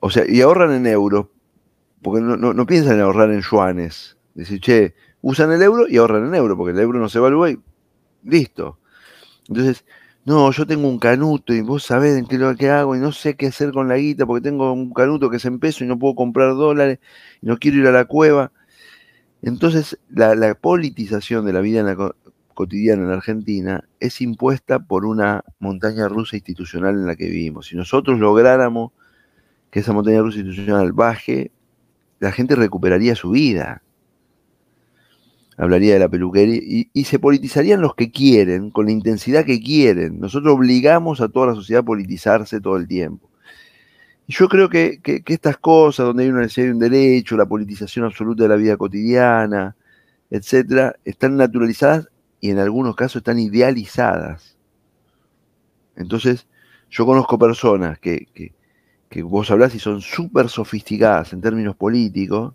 O 0.00 0.10
sea, 0.10 0.24
y 0.28 0.42
ahorran 0.42 0.70
en 0.74 0.86
euros, 0.86 1.28
porque 2.02 2.20
no, 2.20 2.36
no 2.36 2.66
piensan 2.66 2.96
en 2.96 3.00
ahorrar 3.00 3.30
en 3.30 3.40
yuanes. 3.40 4.18
Decir, 4.34 4.60
che, 4.60 4.94
usan 5.22 5.50
el 5.50 5.62
euro 5.62 5.88
y 5.88 5.96
ahorran 5.96 6.26
en 6.26 6.34
euro, 6.34 6.58
porque 6.58 6.72
el 6.72 6.80
euro 6.80 6.98
no 6.98 7.08
se 7.08 7.16
evalúa 7.16 7.50
y 7.50 7.58
listo. 8.22 8.80
Entonces, 9.48 9.82
no, 10.26 10.50
yo 10.50 10.66
tengo 10.66 10.88
un 10.88 10.98
canuto 10.98 11.54
y 11.54 11.62
vos 11.62 11.84
sabés 11.84 12.18
en 12.18 12.26
qué 12.26 12.36
lo 12.36 12.54
que 12.54 12.68
hago 12.68 12.94
y 12.94 12.98
no 12.98 13.12
sé 13.12 13.34
qué 13.34 13.46
hacer 13.46 13.72
con 13.72 13.88
la 13.88 13.96
guita 13.96 14.26
porque 14.26 14.42
tengo 14.42 14.74
un 14.74 14.92
canuto 14.92 15.30
que 15.30 15.38
es 15.38 15.44
en 15.46 15.58
peso 15.58 15.84
y 15.84 15.86
no 15.86 15.98
puedo 15.98 16.14
comprar 16.14 16.50
dólares 16.50 16.98
y 17.40 17.46
no 17.46 17.56
quiero 17.56 17.78
ir 17.78 17.86
a 17.86 17.92
la 17.92 18.04
cueva. 18.04 18.52
Entonces, 19.42 19.98
la, 20.08 20.54
politización 20.54 21.44
de 21.44 21.52
la 21.52 21.60
vida 21.60 21.84
cotidiana 22.54 23.02
en 23.02 23.10
Argentina 23.10 23.84
es 24.00 24.20
impuesta 24.20 24.78
por 24.78 25.04
una 25.04 25.44
montaña 25.58 26.08
rusa 26.08 26.36
institucional 26.36 26.94
en 26.94 27.06
la 27.06 27.16
que 27.16 27.26
vivimos. 27.26 27.66
Si 27.66 27.76
nosotros 27.76 28.18
lográramos 28.18 28.92
que 29.70 29.80
esa 29.80 29.92
montaña 29.92 30.20
rusa 30.20 30.38
institucional 30.38 30.92
baje, 30.92 31.50
la 32.20 32.30
gente 32.30 32.54
recuperaría 32.54 33.14
su 33.16 33.30
vida 33.30 33.82
hablaría 35.56 35.94
de 35.94 36.00
la 36.00 36.08
peluquería, 36.08 36.60
y, 36.92 37.04
se 37.04 37.18
politizarían 37.18 37.80
los 37.80 37.94
que 37.94 38.10
quieren, 38.10 38.70
con 38.70 38.86
la 38.86 38.92
intensidad 38.92 39.44
que 39.44 39.60
quieren. 39.60 40.18
Nosotros 40.18 40.54
obligamos 40.54 41.20
a 41.20 41.28
toda 41.28 41.48
la 41.48 41.54
sociedad 41.54 41.80
a 41.80 41.84
politizarse 41.84 42.60
todo 42.60 42.76
el 42.76 42.88
tiempo. 42.88 43.30
Yo 44.32 44.48
creo 44.48 44.68
que, 44.68 45.00
estas 45.26 45.58
cosas, 45.58 46.06
donde 46.06 46.24
hay 46.24 46.30
una 46.30 46.40
necesidad 46.40 46.66
de 46.66 46.72
un 46.72 46.78
derecho, 46.78 47.36
la 47.36 47.46
politización 47.46 48.04
absoluta 48.04 48.44
de 48.44 48.48
la 48.48 48.56
vida 48.56 48.76
cotidiana, 48.76 49.76
etcétera, 50.30 50.96
están 51.04 51.36
naturalizadas 51.36 52.08
y 52.40 52.50
en 52.50 52.58
algunos 52.58 52.96
casos 52.96 53.16
están 53.16 53.38
idealizadas. 53.38 54.56
Entonces, 55.96 56.46
yo 56.90 57.04
conozco 57.04 57.38
personas 57.38 57.98
que, 57.98 58.26
que 59.08 59.22
vos 59.22 59.50
hablás 59.50 59.74
y 59.74 59.78
son 59.78 60.00
súper 60.00 60.48
sofisticadas 60.48 61.32
en 61.32 61.40
términos 61.40 61.76
políticos, 61.76 62.54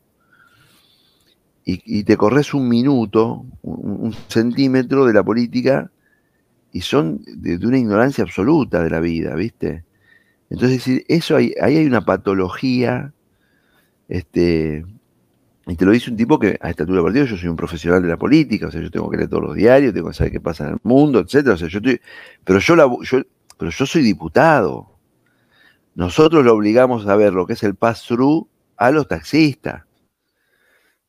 y, 1.69 2.03
te 2.05 2.15
corres 2.15 2.53
un 2.53 2.69
minuto, 2.69 3.45
un, 3.61 4.13
centímetro 4.29 5.03
de 5.03 5.13
la 5.13 5.21
política 5.21 5.91
y 6.71 6.79
son 6.79 7.21
de, 7.25 7.57
una 7.67 7.77
ignorancia 7.77 8.23
absoluta 8.23 8.81
de 8.81 8.89
la 8.89 9.01
vida, 9.01 9.35
¿viste? 9.35 9.83
Entonces, 10.49 11.03
eso 11.07 11.35
ahí 11.35 11.53
hay 11.61 11.85
una 11.85 12.01
patología, 12.01 13.13
este, 14.07 14.85
y 15.67 15.75
te 15.75 15.85
lo 15.85 15.91
dice 15.91 16.09
un 16.09 16.15
tipo 16.15 16.39
que 16.39 16.57
a 16.61 16.69
esta 16.69 16.83
altura 16.83 16.97
del 16.97 17.05
partido 17.05 17.25
yo 17.25 17.37
soy 17.37 17.49
un 17.49 17.57
profesional 17.57 18.01
de 18.01 18.07
la 18.07 18.17
política, 18.17 18.67
o 18.67 18.71
sea, 18.71 18.81
yo 18.81 18.89
tengo 18.89 19.09
que 19.09 19.17
leer 19.17 19.29
todos 19.29 19.43
los 19.43 19.55
diarios, 19.55 19.93
tengo 19.93 20.07
que 20.07 20.13
saber 20.13 20.31
qué 20.31 20.39
pasa 20.39 20.65
en 20.65 20.73
el 20.73 20.79
mundo, 20.83 21.19
etcétera. 21.19 21.55
O 21.55 21.57
sea, 21.57 21.67
yo 21.67 21.79
estoy, 21.79 21.99
pero 22.45 22.59
yo, 22.59 22.75
la, 22.77 22.89
yo, 23.01 23.21
pero 23.57 23.71
yo 23.71 23.85
soy 23.85 24.01
diputado. 24.01 24.97
Nosotros 25.95 26.45
lo 26.45 26.53
obligamos 26.53 27.05
a 27.07 27.15
ver 27.17 27.33
lo 27.33 27.45
que 27.45 27.53
es 27.53 27.63
el 27.63 27.75
pass-through 27.75 28.47
a 28.77 28.91
los 28.91 29.07
taxistas. 29.07 29.83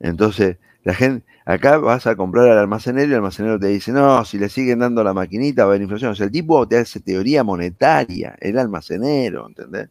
Entonces, 0.00 0.58
la 0.88 0.94
gente, 0.94 1.26
acá 1.44 1.76
vas 1.76 2.06
a 2.06 2.16
comprar 2.16 2.48
al 2.48 2.56
almacenero 2.56 3.08
y 3.08 3.10
el 3.10 3.16
almacenero 3.16 3.58
te 3.58 3.66
dice, 3.66 3.92
no, 3.92 4.24
si 4.24 4.38
le 4.38 4.48
siguen 4.48 4.78
dando 4.78 5.04
la 5.04 5.12
maquinita 5.12 5.64
va 5.64 5.72
a 5.72 5.74
haber 5.74 5.82
inflación. 5.82 6.12
O 6.12 6.14
sea, 6.14 6.24
el 6.24 6.32
tipo 6.32 6.66
te 6.66 6.78
hace 6.78 6.98
teoría 7.00 7.44
monetaria, 7.44 8.34
el 8.40 8.58
almacenero, 8.58 9.48
¿entendés? 9.48 9.90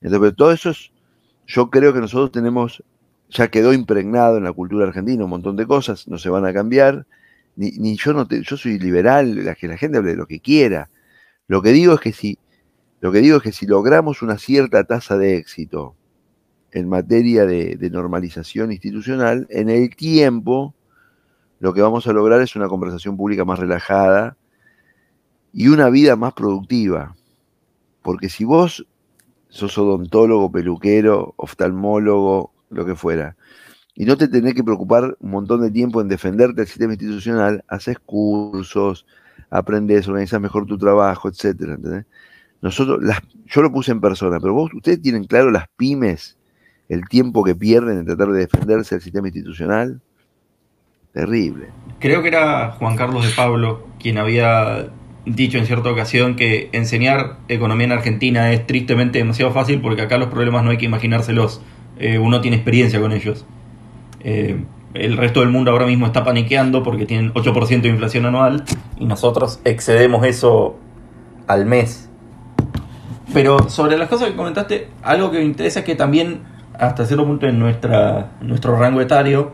Entonces, 0.00 0.36
todo 0.36 0.52
eso 0.52 0.70
es, 0.70 0.92
yo 1.48 1.68
creo 1.68 1.92
que 1.92 1.98
nosotros 1.98 2.30
tenemos, 2.30 2.84
ya 3.28 3.48
quedó 3.48 3.72
impregnado 3.72 4.36
en 4.36 4.44
la 4.44 4.52
cultura 4.52 4.86
argentina 4.86 5.24
un 5.24 5.30
montón 5.30 5.56
de 5.56 5.66
cosas, 5.66 6.06
no 6.06 6.16
se 6.16 6.28
van 6.28 6.46
a 6.46 6.52
cambiar, 6.52 7.08
ni, 7.56 7.72
ni 7.72 7.96
yo 7.96 8.12
no 8.12 8.28
te, 8.28 8.40
yo 8.40 8.56
soy 8.56 8.78
liberal, 8.78 9.44
la 9.44 9.56
que 9.56 9.66
la 9.66 9.76
gente 9.76 9.98
hable 9.98 10.12
de 10.12 10.16
lo 10.16 10.28
que 10.28 10.38
quiera. 10.38 10.90
Lo 11.48 11.60
que 11.60 11.72
digo 11.72 11.92
es 11.92 12.00
que 12.00 12.12
si, 12.12 12.38
lo 13.00 13.10
que 13.10 13.18
digo 13.18 13.38
es 13.38 13.42
que 13.42 13.50
si 13.50 13.66
logramos 13.66 14.22
una 14.22 14.38
cierta 14.38 14.84
tasa 14.84 15.18
de 15.18 15.38
éxito, 15.38 15.96
en 16.74 16.88
materia 16.88 17.46
de, 17.46 17.88
normalización 17.90 18.72
institucional, 18.72 19.46
en 19.48 19.70
el 19.70 19.94
tiempo 19.94 20.74
lo 21.60 21.72
que 21.72 21.80
vamos 21.80 22.08
a 22.08 22.12
lograr 22.12 22.40
es 22.40 22.56
una 22.56 22.68
conversación 22.68 23.16
pública 23.16 23.44
más 23.44 23.60
relajada 23.60 24.36
y 25.52 25.68
una 25.68 25.88
vida 25.88 26.16
más 26.16 26.32
productiva. 26.32 27.14
Porque 28.02 28.28
si 28.28 28.44
vos 28.44 28.86
sos 29.48 29.78
odontólogo, 29.78 30.50
peluquero, 30.50 31.34
oftalmólogo, 31.36 32.52
lo 32.70 32.84
que 32.84 32.96
fuera, 32.96 33.36
y 33.94 34.04
no 34.04 34.16
te 34.16 34.26
tenés 34.26 34.54
que 34.54 34.64
preocupar 34.64 35.16
un 35.20 35.30
montón 35.30 35.60
de 35.60 35.70
tiempo 35.70 36.00
en 36.00 36.08
defenderte 36.08 36.56
del 36.56 36.66
sistema 36.66 36.94
institucional, 36.94 37.64
haces 37.68 38.00
cursos, 38.00 39.06
aprendes, 39.48 40.08
organizas 40.08 40.40
mejor 40.40 40.66
tu 40.66 40.76
trabajo, 40.76 41.28
etcétera, 41.28 41.78
Nosotros, 42.60 42.98
yo 43.46 43.62
lo 43.62 43.70
puse 43.70 43.92
en 43.92 44.00
persona, 44.00 44.40
pero 44.40 44.54
vos, 44.54 44.74
ustedes 44.74 45.00
tienen 45.00 45.22
claro 45.22 45.52
las 45.52 45.68
pymes 45.76 46.36
el 46.88 47.08
tiempo 47.08 47.44
que 47.44 47.54
pierden 47.54 47.98
en 47.98 48.06
tratar 48.06 48.28
de 48.28 48.40
defenderse 48.40 48.94
del 48.94 49.02
sistema 49.02 49.28
institucional. 49.28 50.00
Terrible. 51.12 51.68
Creo 52.00 52.22
que 52.22 52.28
era 52.28 52.72
Juan 52.72 52.96
Carlos 52.96 53.24
de 53.24 53.32
Pablo 53.34 53.86
quien 54.00 54.18
había 54.18 54.88
dicho 55.26 55.58
en 55.58 55.66
cierta 55.66 55.90
ocasión 55.90 56.36
que 56.36 56.68
enseñar 56.72 57.38
economía 57.48 57.86
en 57.86 57.92
Argentina 57.92 58.52
es 58.52 58.66
tristemente 58.66 59.18
demasiado 59.18 59.52
fácil 59.52 59.80
porque 59.80 60.02
acá 60.02 60.18
los 60.18 60.28
problemas 60.28 60.64
no 60.64 60.70
hay 60.70 60.76
que 60.76 60.84
imaginárselos. 60.84 61.62
Eh, 61.98 62.18
uno 62.18 62.40
tiene 62.40 62.56
experiencia 62.56 63.00
con 63.00 63.12
ellos. 63.12 63.46
Eh, 64.20 64.62
el 64.94 65.16
resto 65.16 65.40
del 65.40 65.50
mundo 65.50 65.70
ahora 65.70 65.86
mismo 65.86 66.06
está 66.06 66.24
paniqueando 66.24 66.82
porque 66.82 67.06
tienen 67.06 67.32
8% 67.34 67.80
de 67.80 67.88
inflación 67.88 68.26
anual 68.26 68.64
y 68.98 69.06
nosotros 69.06 69.60
excedemos 69.64 70.24
eso 70.26 70.76
al 71.46 71.66
mes. 71.66 72.08
Pero 73.32 73.68
sobre 73.68 73.96
las 73.98 74.08
cosas 74.08 74.30
que 74.30 74.36
comentaste, 74.36 74.88
algo 75.02 75.30
que 75.30 75.38
me 75.38 75.44
interesa 75.44 75.80
es 75.80 75.84
que 75.84 75.96
también 75.96 76.42
hasta 76.78 77.06
cierto 77.06 77.24
punto 77.24 77.46
en 77.46 77.58
nuestra, 77.58 78.32
nuestro 78.40 78.76
rango 78.76 79.00
etario, 79.00 79.52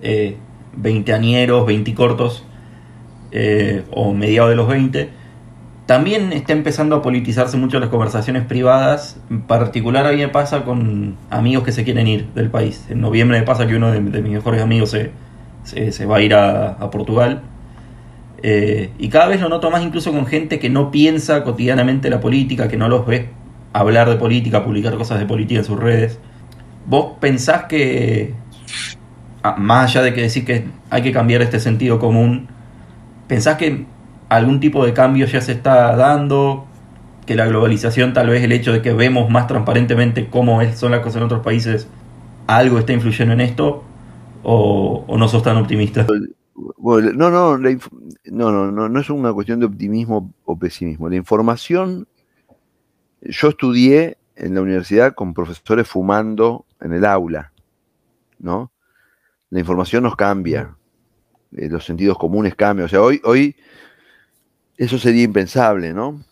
eh, 0.00 0.36
20 0.76 1.12
añeros, 1.12 1.66
20 1.66 1.94
cortos 1.94 2.44
eh, 3.30 3.84
o 3.90 4.12
mediados 4.12 4.50
de 4.50 4.56
los 4.56 4.68
20, 4.68 5.10
también 5.86 6.32
está 6.32 6.52
empezando 6.52 6.96
a 6.96 7.02
politizarse 7.02 7.56
mucho 7.56 7.78
las 7.80 7.88
conversaciones 7.88 8.44
privadas. 8.44 9.20
En 9.30 9.42
particular 9.42 10.06
a 10.06 10.12
mí 10.12 10.18
me 10.18 10.28
pasa 10.28 10.64
con 10.64 11.16
amigos 11.28 11.64
que 11.64 11.72
se 11.72 11.84
quieren 11.84 12.06
ir 12.06 12.28
del 12.34 12.50
país. 12.50 12.86
En 12.88 13.00
noviembre 13.00 13.38
me 13.38 13.44
pasa 13.44 13.66
que 13.66 13.76
uno 13.76 13.90
de, 13.90 14.00
mis 14.00 14.32
mejores 14.32 14.62
amigos 14.62 14.90
se, 14.90 15.12
se, 15.64 16.06
va 16.06 16.16
a 16.16 16.22
ir 16.22 16.34
a, 16.34 16.90
Portugal. 16.90 17.42
Eh, 18.42 18.90
y 18.98 19.08
cada 19.08 19.26
vez 19.28 19.40
lo 19.40 19.48
noto 19.48 19.70
más 19.70 19.82
incluso 19.82 20.12
con 20.12 20.26
gente 20.26 20.58
que 20.58 20.70
no 20.70 20.90
piensa 20.90 21.44
cotidianamente 21.44 22.10
la 22.10 22.20
política, 22.20 22.68
que 22.68 22.76
no 22.76 22.88
los 22.88 23.06
ve 23.06 23.28
hablar 23.72 24.08
de 24.08 24.16
política, 24.16 24.64
publicar 24.64 24.96
cosas 24.96 25.18
de 25.18 25.26
política 25.26 25.60
en 25.60 25.64
sus 25.64 25.78
redes. 25.78 26.18
¿Vos 26.86 27.18
pensás 27.20 27.64
que, 27.64 28.34
ah, 29.42 29.56
más 29.58 29.90
allá 29.90 30.02
de 30.02 30.14
que 30.14 30.22
decir 30.22 30.44
que 30.44 30.66
hay 30.90 31.02
que 31.02 31.12
cambiar 31.12 31.42
este 31.42 31.60
sentido 31.60 31.98
común, 31.98 32.48
pensás 33.28 33.56
que 33.56 33.86
algún 34.28 34.60
tipo 34.60 34.84
de 34.84 34.92
cambio 34.92 35.26
ya 35.26 35.40
se 35.40 35.52
está 35.52 35.94
dando, 35.96 36.66
que 37.26 37.34
la 37.36 37.46
globalización, 37.46 38.12
tal 38.12 38.28
vez 38.28 38.42
el 38.42 38.52
hecho 38.52 38.72
de 38.72 38.82
que 38.82 38.92
vemos 38.92 39.30
más 39.30 39.46
transparentemente 39.46 40.28
cómo 40.28 40.60
son 40.74 40.90
las 40.90 41.00
cosas 41.00 41.18
en 41.18 41.22
otros 41.24 41.42
países, 41.42 41.88
algo 42.46 42.78
está 42.78 42.92
influyendo 42.92 43.34
en 43.34 43.40
esto, 43.40 43.84
o, 44.42 45.04
no 45.16 45.28
sos 45.28 45.42
tan 45.42 45.56
optimista? 45.56 46.06
no, 46.78 47.30
no, 47.30 47.58
no, 47.58 47.58
no, 48.24 48.72
no, 48.72 48.88
no 48.88 49.00
es 49.00 49.10
una 49.10 49.32
cuestión 49.32 49.60
de 49.60 49.66
optimismo 49.66 50.32
o 50.44 50.58
pesimismo. 50.58 51.08
La 51.08 51.16
información, 51.16 52.08
yo 53.22 53.48
estudié 53.48 54.16
en 54.36 54.54
la 54.54 54.62
universidad 54.62 55.14
con 55.14 55.34
profesores 55.34 55.86
fumando 55.86 56.64
en 56.82 56.92
el 56.92 57.04
aula, 57.04 57.52
¿no? 58.38 58.72
La 59.50 59.60
información 59.60 60.02
nos 60.02 60.16
cambia, 60.16 60.76
eh, 61.56 61.68
los 61.68 61.84
sentidos 61.84 62.18
comunes 62.18 62.54
cambian. 62.54 62.86
O 62.86 62.88
sea, 62.88 63.02
hoy, 63.02 63.20
hoy 63.24 63.56
eso 64.76 64.98
sería 64.98 65.22
impensable, 65.22 65.92
¿no? 65.92 66.24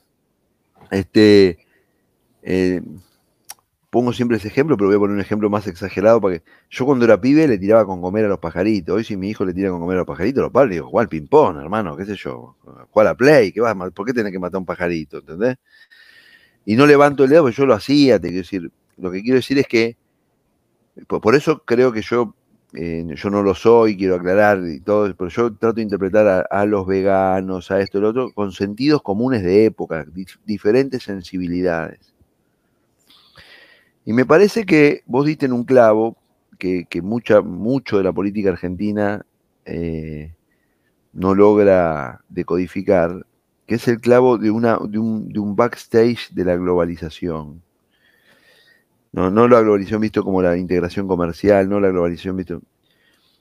Este, 0.90 1.66
eh, 2.42 2.82
pongo 3.90 4.12
siempre 4.12 4.36
ese 4.36 4.48
ejemplo, 4.48 4.76
pero 4.76 4.88
voy 4.88 4.96
a 4.96 5.00
poner 5.00 5.14
un 5.14 5.20
ejemplo 5.20 5.50
más 5.50 5.66
exagerado 5.66 6.20
para 6.20 6.38
que 6.38 6.44
yo 6.70 6.86
cuando 6.86 7.04
era 7.04 7.20
pibe 7.20 7.46
le 7.46 7.58
tiraba 7.58 7.84
con 7.84 8.00
comer 8.00 8.24
a 8.24 8.28
los 8.28 8.38
pajaritos. 8.38 8.96
Hoy 8.96 9.04
si 9.04 9.16
mi 9.16 9.28
hijo 9.30 9.44
le 9.44 9.52
tira 9.52 9.70
con 9.70 9.80
comer 9.80 9.96
a 9.96 10.00
los 10.00 10.06
pajaritos, 10.06 10.42
los 10.42 10.52
padres 10.52 10.76
digo, 10.76 10.90
¿cuál 10.90 11.08
ping-pong, 11.08 11.58
hermano? 11.58 11.96
¿Qué 11.96 12.06
sé 12.06 12.14
yo? 12.14 12.56
¿Cuál 12.90 13.08
a 13.08 13.14
play? 13.14 13.52
¿Qué 13.52 13.60
vas 13.60 13.76
¿Por 13.92 14.06
qué 14.06 14.12
tenés 14.12 14.32
que 14.32 14.38
matar 14.38 14.56
a 14.56 14.58
un 14.60 14.66
pajarito? 14.66 15.18
¿Entendés? 15.18 15.56
Y 16.64 16.76
no 16.76 16.86
levanto 16.86 17.24
el 17.24 17.30
dedo 17.30 17.42
porque 17.42 17.56
yo 17.56 17.66
lo 17.66 17.74
hacía, 17.74 18.18
te 18.18 18.28
quiero 18.28 18.42
decir. 18.42 18.70
Lo 18.96 19.10
que 19.10 19.22
quiero 19.22 19.36
decir 19.36 19.58
es 19.58 19.66
que, 19.66 19.96
por 21.06 21.34
eso 21.34 21.62
creo 21.64 21.92
que 21.92 22.02
yo 22.02 22.34
eh, 22.72 23.04
yo 23.16 23.30
no 23.30 23.42
lo 23.42 23.54
soy, 23.54 23.96
quiero 23.96 24.14
aclarar 24.14 24.62
y 24.64 24.80
todo, 24.80 25.12
pero 25.16 25.28
yo 25.28 25.52
trato 25.54 25.74
de 25.74 25.82
interpretar 25.82 26.46
a, 26.48 26.66
los 26.66 26.86
veganos, 26.86 27.70
a 27.70 27.80
esto 27.80 27.98
y 27.98 28.00
lo 28.02 28.10
otro, 28.10 28.32
con 28.32 28.52
sentidos 28.52 29.02
comunes 29.02 29.42
de 29.42 29.64
época, 29.64 30.06
diferentes 30.44 31.02
sensibilidades. 31.02 32.14
Y 34.04 34.12
me 34.12 34.24
parece 34.24 34.64
que 34.64 35.02
vos 35.06 35.26
diste 35.26 35.46
en 35.46 35.52
un 35.52 35.64
clavo 35.64 36.16
que, 36.58 36.86
mucha, 37.02 37.40
mucho 37.40 37.98
de 37.98 38.04
la 38.04 38.12
política 38.12 38.50
argentina 38.50 39.24
eh, 39.64 40.32
no 41.12 41.34
logra 41.34 42.20
decodificar, 42.28 43.26
que 43.66 43.76
es 43.76 43.88
el 43.88 44.00
clavo 44.00 44.38
de, 44.38 44.50
una, 44.50 44.78
de, 44.88 44.98
un, 44.98 45.28
de 45.32 45.40
un 45.40 45.56
backstage 45.56 46.30
de 46.32 46.44
la 46.44 46.56
globalización. 46.56 47.62
No, 49.12 49.30
no 49.30 49.48
la 49.48 49.60
globalización 49.60 50.00
visto 50.00 50.24
como 50.24 50.40
la 50.42 50.56
integración 50.56 51.08
comercial, 51.08 51.68
no 51.68 51.80
la 51.80 51.88
globalización 51.88 52.36
visto, 52.36 52.62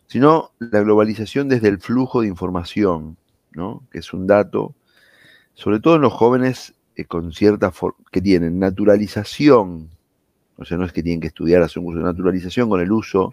sino 0.08 0.52
la 0.60 0.82
globalización 0.82 1.48
desde 1.48 1.68
el 1.68 1.80
flujo 1.80 2.22
de 2.22 2.28
información, 2.28 3.18
¿no? 3.52 3.84
que 3.92 4.00
es 4.00 4.12
un 4.12 4.26
dato, 4.26 4.74
sobre 5.54 5.80
todo 5.80 5.98
en 5.98 6.02
los 6.02 6.14
jóvenes 6.14 6.74
eh, 6.96 7.06
con 7.06 7.32
cierta 7.32 7.72
que 8.12 8.22
tienen 8.22 8.58
naturalización, 8.58 9.90
o 10.58 10.66
sea, 10.66 10.78
no 10.78 10.86
es 10.86 10.92
que 10.92 11.04
tienen 11.04 11.22
que 11.22 11.28
estudiar, 11.28 11.62
hacer 11.62 11.80
un 11.80 11.86
curso 11.86 12.00
de 12.00 12.06
naturalización 12.06 12.70
con 12.70 12.82
el 12.82 12.92
uso 12.92 13.32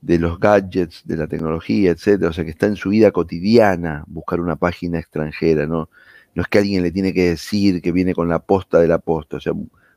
de 0.00 0.18
los 0.18 0.38
gadgets, 0.38 1.02
de 1.06 1.16
la 1.16 1.26
tecnología, 1.26 1.92
etcétera, 1.92 2.30
o 2.30 2.32
sea, 2.32 2.44
que 2.44 2.50
está 2.50 2.66
en 2.66 2.76
su 2.76 2.90
vida 2.90 3.12
cotidiana 3.12 4.04
buscar 4.08 4.40
una 4.40 4.56
página 4.56 4.98
extranjera, 4.98 5.66
¿no? 5.66 5.88
No 6.34 6.42
es 6.42 6.48
que 6.48 6.58
alguien 6.58 6.82
le 6.82 6.90
tiene 6.90 7.14
que 7.14 7.30
decir 7.30 7.80
que 7.80 7.92
viene 7.92 8.14
con 8.14 8.28
la 8.28 8.40
posta 8.40 8.78
de 8.78 8.88
la 8.88 8.98
posta, 8.98 9.38
o 9.38 9.40
sea, 9.40 9.54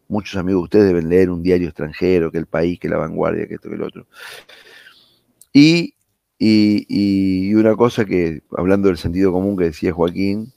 muchos 0.10 0.36
amigos 0.38 0.62
de 0.62 0.64
ustedes 0.64 0.86
deben 0.88 1.08
leer 1.08 1.30
un 1.30 1.42
diario 1.42 1.68
extranjero, 1.70 2.32
que 2.32 2.40
el 2.40 2.48
país, 2.48 2.80
que 2.80 2.90
la 2.90 2.98
vanguardia, 2.98 3.48
que 3.48 3.56
esto, 3.56 3.70
que 3.70 3.76
el 3.76 3.84
otro. 3.84 4.08
Y, 5.54 5.96
y, 6.38 7.54
una 7.54 7.76
cosa 7.76 8.06
que, 8.06 8.44
hablando 8.58 8.88
del 8.88 8.98
sentido 8.98 9.32
común 9.32 9.56
que 9.58 9.66
decía 9.66 9.94
Joaquín, 9.94 10.52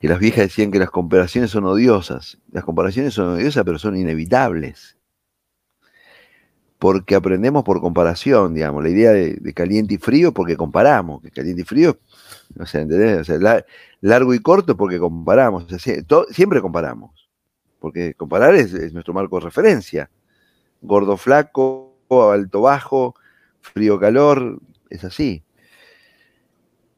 que 0.00 0.08
las 0.08 0.18
viejas 0.18 0.44
decían 0.44 0.70
que 0.70 0.78
las 0.78 0.90
comparaciones 0.90 1.50
son 1.50 1.64
odiosas. 1.64 2.38
Las 2.52 2.64
comparaciones 2.64 3.14
son 3.14 3.34
odiosas, 3.34 3.64
pero 3.64 3.78
son 3.78 3.96
inevitables. 3.96 4.96
Porque 6.78 7.14
aprendemos 7.14 7.64
por 7.64 7.80
comparación, 7.80 8.54
digamos. 8.54 8.82
La 8.82 8.90
idea 8.90 9.12
de, 9.12 9.52
caliente 9.54 9.94
y 9.94 9.98
frío 9.98 10.32
porque 10.32 10.56
comparamos. 10.56 11.22
Que 11.22 11.30
caliente 11.30 11.62
y 11.62 11.64
frío, 11.64 11.98
no 12.54 12.66
sé, 12.66 12.80
¿entendés? 12.82 13.20
O 13.20 13.24
sea, 13.24 13.64
largo 14.00 14.34
y 14.34 14.40
corto 14.40 14.76
porque 14.76 14.98
comparamos. 14.98 15.66
siempre 16.30 16.60
comparamos 16.60 17.25
porque 17.80 18.14
comparar 18.14 18.54
es, 18.54 18.92
nuestro 18.92 19.14
marco 19.14 19.38
de 19.38 19.44
referencia. 19.44 20.10
Gordo, 20.82 21.16
flaco, 21.16 21.94
alto, 22.10 22.62
bajo, 22.62 23.14
frío, 23.60 23.98
calor, 23.98 24.60
es 24.90 25.04
así. 25.04 25.42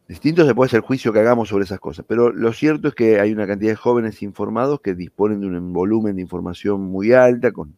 Distinto 0.09 0.47
se 0.47 0.55
puede 0.55 0.75
el 0.75 0.83
juicio 0.83 1.13
que 1.13 1.19
hagamos 1.19 1.51
sobre 1.51 1.65
esas 1.65 1.81
cosas, 1.81 2.05
pero 2.09 2.33
lo 2.33 2.53
cierto 2.55 2.89
es 2.89 2.95
que 2.95 3.21
hay 3.21 3.31
una 3.31 3.47
cantidad 3.47 3.73
de 3.73 3.77
jóvenes 3.77 4.23
informados 4.23 4.81
que 4.81 4.95
disponen 4.95 5.41
de 5.41 5.47
un 5.47 5.73
volumen 5.75 6.17
de 6.17 6.23
información 6.23 6.81
muy 6.81 7.13
alta, 7.13 7.53
con, 7.53 7.77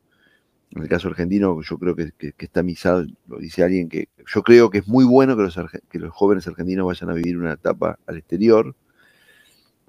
en 0.70 0.82
el 0.82 0.88
caso 0.88 1.08
argentino 1.08 1.60
yo 1.60 1.78
creo 1.78 1.96
que, 1.96 2.12
está 2.38 2.62
misado, 2.62 3.04
lo 3.26 3.38
dice 3.38 3.64
alguien 3.64 3.88
que 3.88 4.08
yo 4.32 4.42
creo 4.42 4.70
que 4.70 4.78
es 4.78 4.86
muy 4.86 5.04
bueno 5.04 5.36
que 5.36 5.42
los, 5.42 5.58
que 5.90 5.98
los 5.98 6.12
jóvenes 6.12 6.46
argentinos 6.46 6.86
vayan 6.86 7.10
a 7.10 7.14
vivir 7.14 7.36
una 7.36 7.54
etapa 7.54 7.98
al 8.06 8.18
exterior, 8.18 8.76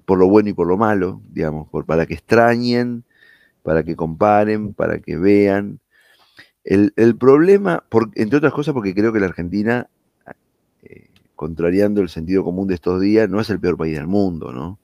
por 0.04 0.18
lo 0.18 0.28
bueno 0.28 0.48
y 0.50 0.52
por 0.52 0.66
lo 0.66 0.76
malo, 0.76 1.20
digamos, 1.30 1.68
por, 1.68 1.86
para 1.86 2.06
que 2.06 2.14
extrañen, 2.14 3.04
para 3.62 3.84
que 3.84 3.96
comparen, 3.96 4.74
para 4.74 4.98
que 4.98 5.16
vean. 5.16 5.80
El, 6.64 7.16
problema, 7.16 7.84
entre 8.14 8.38
otras 8.38 8.52
cosas, 8.52 8.72
porque 8.72 8.94
creo 8.94 9.12
que 9.12 9.20
la 9.20 9.26
Argentina, 9.26 9.88
eh, 10.82 11.08
contrariando 11.34 12.00
el 12.00 12.08
sentido 12.08 12.44
común 12.44 12.68
de 12.68 12.74
estos 12.74 13.00
días, 13.00 13.28
no 13.28 13.40
es 13.40 13.50
el 13.50 13.58
peor 13.58 13.76
país 13.76 13.96
del 13.96 14.06
mundo, 14.06 14.52
¿no? 14.52 14.78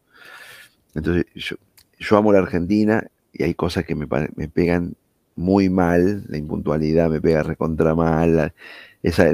Entonces, 0.95 1.27
yo, 1.35 2.17
amo 2.17 2.33
la 2.33 2.41
Argentina 2.41 3.07
y 3.33 3.45
hay 3.45 3.55
cosas 3.55 3.85
que 3.85 3.95
me, 3.95 4.07
me, 4.35 4.49
pegan 4.49 4.97
muy 5.37 5.69
mal, 5.69 6.25
la 6.29 6.39
impuntualidad 6.39 7.11
me 7.11 7.21
pega 7.21 7.45
recontra 7.45 7.95
mal, 7.95 8.53
esa, 9.03 9.31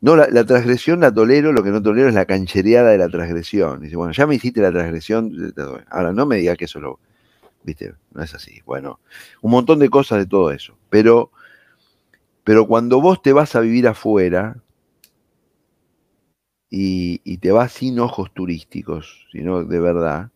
no, 0.00 0.14
la, 0.14 0.44
transgresión 0.44 1.00
la 1.00 1.12
tolero, 1.12 1.52
lo 1.52 1.62
que 1.62 1.70
no 1.70 1.82
tolero 1.82 2.08
es 2.08 2.14
la 2.14 2.26
canchereada 2.26 2.90
de 2.90 2.98
la 2.98 3.08
transgresión. 3.08 3.80
Dice, 3.80 3.96
bueno, 3.96 4.12
ya 4.12 4.26
me 4.26 4.34
hiciste 4.34 4.60
la 4.60 4.70
transgresión, 4.70 5.54
ahora 5.90 6.12
no 6.12 6.26
me 6.26 6.36
digas 6.36 6.58
que 6.58 6.66
eso 6.66 6.80
lo, 6.80 7.00
viste, 7.64 7.94
no 8.12 8.22
es 8.22 8.34
así. 8.34 8.60
Bueno, 8.66 9.00
un 9.40 9.50
montón 9.50 9.78
de 9.78 9.90
cosas 9.90 10.18
de 10.18 10.26
todo 10.26 10.50
eso. 10.52 10.76
Pero, 10.90 11.30
pero 12.44 12.66
cuando 12.66 13.00
vos 13.00 13.22
te 13.22 13.32
vas 13.32 13.56
a 13.56 13.60
vivir 13.60 13.88
afuera 13.88 14.56
y, 16.70 17.38
te 17.38 17.52
vas 17.52 17.72
sin 17.72 17.98
ojos 17.98 18.32
turísticos, 18.34 19.26
sino 19.32 19.64
de 19.64 19.80
verdad, 19.80 20.30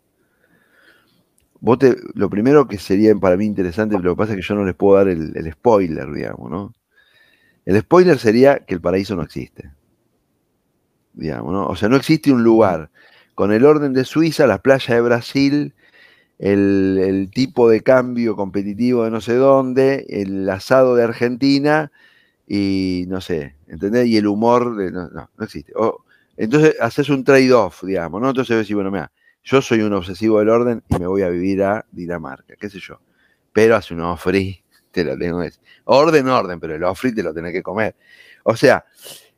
vos 1.60 1.78
te, 1.78 1.96
lo 2.14 2.30
primero 2.30 2.66
que 2.66 2.78
sería 2.78 3.14
para 3.14 3.36
mí 3.36 3.44
interesante, 3.44 3.98
lo 3.98 4.14
que 4.14 4.18
pasa 4.18 4.32
es 4.32 4.38
que 4.38 4.46
yo 4.46 4.54
no 4.54 4.64
les 4.64 4.74
puedo 4.74 4.96
dar 4.96 5.08
el, 5.08 5.36
el 5.36 5.52
spoiler, 5.52 6.10
digamos, 6.12 6.50
¿no? 6.50 6.72
El 7.64 7.78
spoiler 7.80 8.18
sería 8.18 8.60
que 8.60 8.74
el 8.74 8.80
paraíso 8.80 9.16
no 9.16 9.22
existe. 9.22 9.70
Digamos, 11.12 11.52
¿no? 11.52 11.66
O 11.66 11.76
sea, 11.76 11.88
no 11.88 11.96
existe 11.96 12.32
un 12.32 12.42
lugar 12.42 12.90
con 13.34 13.52
el 13.52 13.64
orden 13.64 13.92
de 13.92 14.04
Suiza, 14.04 14.46
las 14.46 14.60
playas 14.60 14.96
de 14.96 15.00
Brasil, 15.00 15.74
el, 16.38 17.30
tipo 17.32 17.68
de 17.68 17.82
cambio 17.82 18.34
competitivo 18.34 19.04
de 19.04 19.10
no 19.10 19.20
sé 19.20 19.34
dónde, 19.34 20.06
el 20.08 20.48
asado 20.48 20.94
de 20.94 21.04
Argentina 21.04 21.92
y 22.46 23.04
no 23.08 23.20
sé, 23.20 23.56
¿entendés? 23.68 24.06
Y 24.06 24.16
el 24.16 24.26
humor 24.26 24.76
de. 24.76 24.90
No, 24.90 25.08
no, 25.10 25.28
existe. 25.40 25.72
entonces 26.36 26.76
haces 26.80 27.08
un 27.10 27.24
trade-off, 27.24 27.84
digamos, 27.84 28.20
¿no? 28.20 28.30
Entonces 28.30 28.56
decís, 28.56 28.74
bueno, 28.74 28.90
mira, 28.90 29.12
yo 29.44 29.62
soy 29.62 29.82
un 29.82 29.92
obsesivo 29.92 30.38
del 30.38 30.48
orden 30.48 30.82
y 30.88 30.98
me 30.98 31.06
voy 31.06 31.22
a 31.22 31.28
vivir 31.28 31.62
a 31.62 31.84
Dinamarca, 31.92 32.54
qué 32.58 32.70
sé 32.70 32.78
yo. 32.78 33.00
Pero 33.52 33.76
hace 33.76 33.94
un 33.94 34.16
free 34.16 34.62
te 34.90 35.04
lo 35.04 35.42
es. 35.42 35.60
Orden, 35.84 36.28
orden, 36.28 36.60
pero 36.60 36.74
el 36.74 36.84
ofri 36.84 37.14
te 37.14 37.22
lo 37.22 37.32
tenés 37.32 37.52
que 37.52 37.62
comer. 37.62 37.94
O 38.44 38.56
sea, 38.56 38.84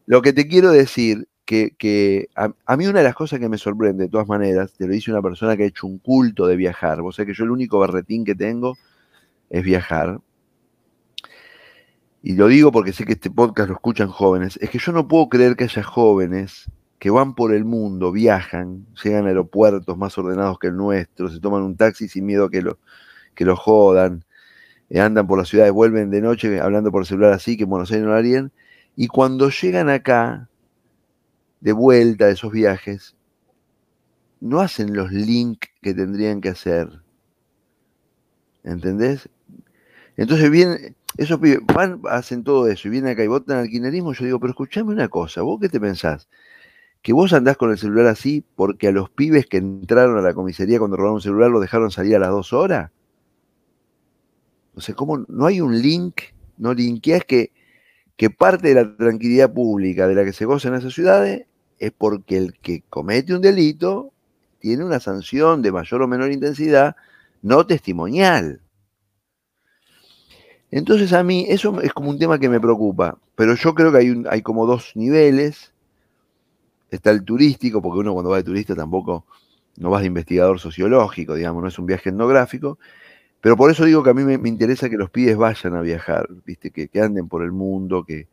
lo 0.07 0.23
que 0.23 0.33
te 0.33 0.49
quiero 0.49 0.71
decir, 0.71 1.29
que, 1.45 1.75
que 1.77 2.29
a, 2.35 2.77
mí 2.77 2.87
una 2.87 3.01
de 3.01 3.05
las 3.05 3.15
cosas 3.15 3.41
que 3.41 3.49
me 3.49 3.59
sorprende, 3.59 4.05
de 4.05 4.11
todas 4.11 4.29
maneras, 4.29 4.73
te 4.73 4.87
lo 4.87 4.93
dice 4.93 5.11
una 5.11 5.23
persona 5.23 5.57
que 5.57 5.65
ha 5.65 5.67
hecho 5.67 5.87
un 5.87 5.99
culto 5.99 6.47
de 6.47 6.57
viajar. 6.57 7.03
Vos 7.03 7.17
sabés 7.17 7.33
que 7.33 7.39
yo 7.39 7.45
el 7.45 7.51
único 7.51 7.79
berretín 7.81 8.25
que 8.25 8.35
tengo 8.35 8.77
es 9.51 9.63
viajar. 9.63 10.21
Y 12.23 12.35
lo 12.35 12.47
digo 12.47 12.71
porque 12.71 12.93
sé 12.93 13.05
que 13.05 13.15
este 13.15 13.31
podcast 13.31 13.69
lo 13.69 13.75
escuchan 13.75 14.09
jóvenes. 14.09 14.57
Es 14.63 14.71
que 14.71 14.79
yo 14.79 14.93
no 14.93 15.09
puedo 15.09 15.29
creer 15.29 15.57
que 15.57 15.65
haya 15.65 15.83
jóvenes 15.83 16.71
que 17.03 17.11
van 17.11 17.35
por 17.35 17.53
el 17.53 17.65
mundo, 17.65 18.13
viajan, 18.13 18.87
llegan 19.03 19.25
a 19.25 19.31
aeropuertos 19.31 19.99
más 19.99 20.17
ordenados 20.19 20.61
que 20.61 20.69
el 20.69 20.77
nuestro, 20.77 21.29
se 21.29 21.41
toman 21.41 21.63
un 21.63 21.77
taxi 21.77 22.07
sin 22.07 22.25
miedo 22.25 22.49
que 22.49 22.63
lo, 22.63 22.79
que 23.35 23.45
lo 23.45 23.57
jodan, 23.57 24.25
andan 25.01 25.27
por 25.27 25.39
las 25.39 25.49
ciudades, 25.49 25.73
vuelven 25.73 26.11
de 26.11 26.21
noche 26.21 26.61
hablando 26.61 26.91
por 26.91 27.07
celular 27.07 27.33
así, 27.33 27.57
que 27.57 27.65
en 27.65 27.71
Buenos 27.71 27.91
Aires 27.91 28.05
no 28.05 28.13
lo 28.13 28.17
harían, 28.17 28.53
y 28.97 29.09
cuando 29.09 29.49
llegan 29.49 29.89
acá, 29.89 30.49
de 31.61 31.73
vuelta 31.73 32.27
de 32.27 32.33
esos 32.33 32.53
viajes, 32.53 33.17
no 34.41 34.61
hacen 34.61 34.95
los 34.95 35.13
links 35.13 35.69
que 35.81 35.95
tendrían 35.95 36.41
que 36.41 36.49
hacer. 36.49 36.89
¿Entendés? 38.65 39.29
Entonces 40.17 40.51
vienen, 40.51 40.97
esos 41.17 41.39
van, 41.75 42.01
hacen 42.11 42.45
todo 42.45 42.67
eso 42.69 42.89
y 42.89 42.91
vienen 42.91 43.13
acá 43.13 43.25
y 43.25 43.29
votan 43.29 43.59
al 43.59 43.69
kirchnerismo. 43.69 44.13
Yo 44.13 44.25
digo, 44.25 44.41
pero 44.41 44.51
escuchame 44.51 44.93
una 44.93 45.09
cosa, 45.09 45.43
¿vos 45.43 45.61
qué 45.61 45.69
te 45.69 45.81
pensás? 45.81 46.29
que 47.03 47.13
vos 47.13 47.33
andás 47.33 47.57
con 47.57 47.71
el 47.71 47.79
celular 47.79 48.07
así 48.07 48.45
porque 48.55 48.89
a 48.89 48.93
los 48.93 49.11
pibes 49.11 49.47
que 49.47 49.57
entraron 49.57 50.17
a 50.19 50.23
la 50.23 50.35
comisaría 50.35 50.79
cuando 50.79 50.97
robaron 50.97 51.17
un 51.17 51.21
celular 51.21 51.51
lo 51.51 51.61
dejaron 51.61 51.91
salir 51.91 52.17
a 52.17 52.21
las 52.21 52.31
dos 52.31 52.53
horas. 52.53 52.93
O 54.75 54.81
sea, 54.81 54.95
¿cómo 54.95 55.19
no 55.29 55.47
hay 55.47 55.61
un 55.61 55.81
link? 55.81 56.23
No 56.57 56.75
linkeás 56.75 57.25
que, 57.25 57.53
que 58.17 58.31
parte 58.31 58.69
de 58.69 58.75
la 58.75 58.97
tranquilidad 58.97 59.53
pública 59.53 60.07
de 60.07 60.15
la 60.15 60.25
que 60.25 60.33
se 60.33 60.45
goza 60.45 60.69
en 60.69 60.75
esas 60.75 60.95
ciudades 60.95 61.47
es 61.79 61.93
porque 61.93 62.37
el 62.37 62.59
que 62.59 62.83
comete 62.89 63.35
un 63.35 63.41
delito 63.41 64.13
tiene 64.61 64.85
una 64.85 65.01
sanción 65.01 65.61
de 65.63 65.73
mayor 65.73 66.03
o 66.03 66.09
menor 66.09 66.31
intensidad 66.31 66.95
no 67.43 67.67
testimonial. 67.67 68.61
Entonces 70.71 71.13
a 71.13 71.23
mí 71.23 71.45
eso 71.49 71.81
es 71.83 71.93
como 71.93 72.09
un 72.09 72.19
tema 72.19 72.39
que 72.39 72.49
me 72.49 72.61
preocupa, 72.61 73.19
pero 73.35 73.55
yo 73.55 73.75
creo 73.75 73.93
que 73.93 73.99
hay, 73.99 74.23
hay 74.31 74.43
como 74.43 74.67
dos 74.67 74.93
niveles. 74.95 75.73
Está 76.91 77.11
el 77.11 77.25
turístico, 77.25 77.83
porque 77.83 78.01
uno 78.01 78.13
cuando 78.13 78.31
va 78.31 78.37
de 78.37 78.45
turista 78.45 78.75
tampoco 78.75 79.27
no 79.77 79.91
vas 79.91 80.03
de 80.03 80.07
investigador 80.07 80.61
sociológico, 80.61 81.35
digamos, 81.35 81.63
no 81.63 81.69
es 81.69 81.79
un 81.79 81.87
viaje 81.87 82.11
etnográfico, 82.11 82.79
pero 83.43 83.57
por 83.57 83.71
eso 83.71 83.85
digo 83.85 84.03
que 84.03 84.11
a 84.11 84.15
mí 84.15 84.25
me, 84.25 84.49
interesa 84.49 84.89
que 84.89 84.97
los 84.97 85.11
pibes 85.11 85.37
vayan 85.37 85.75
a 85.75 85.83
viajar, 85.83 86.29
¿viste? 86.47 86.71
Que, 86.71 86.89
anden 87.01 87.29
por 87.29 87.43
el 87.43 87.53
mundo, 87.53 88.05
que, 88.05 88.29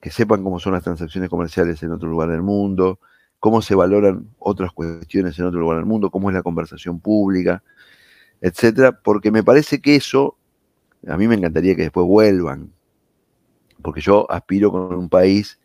que 0.00 0.10
sepan 0.10 0.42
cómo 0.42 0.58
son 0.58 0.72
las 0.72 0.82
transacciones 0.82 1.30
comerciales 1.30 1.80
en 1.84 1.92
otro 1.92 2.08
lugar 2.08 2.30
del 2.30 2.42
mundo, 2.42 2.98
cómo 3.38 3.62
se 3.62 3.74
valoran 3.74 4.30
otras 4.38 4.72
cuestiones 4.72 5.38
en 5.38 5.44
otro 5.44 5.60
lugar 5.60 5.76
del 5.76 5.86
mundo, 5.86 6.10
cómo 6.10 6.30
es 6.30 6.34
la 6.34 6.42
conversación 6.42 6.98
pública, 7.00 7.62
etcétera, 8.40 8.98
porque 9.00 9.30
me 9.30 9.44
parece 9.44 9.80
que 9.80 9.94
eso 9.96 10.36
a 11.06 11.16
mí 11.18 11.28
me 11.28 11.34
encantaría 11.36 11.76
que 11.76 11.82
después 11.82 12.06
vuelvan, 12.06 12.72
porque 13.82 14.00
yo 14.00 14.28
aspiro 14.30 14.72
con 14.72 14.94
un 14.94 15.08
país 15.08 15.60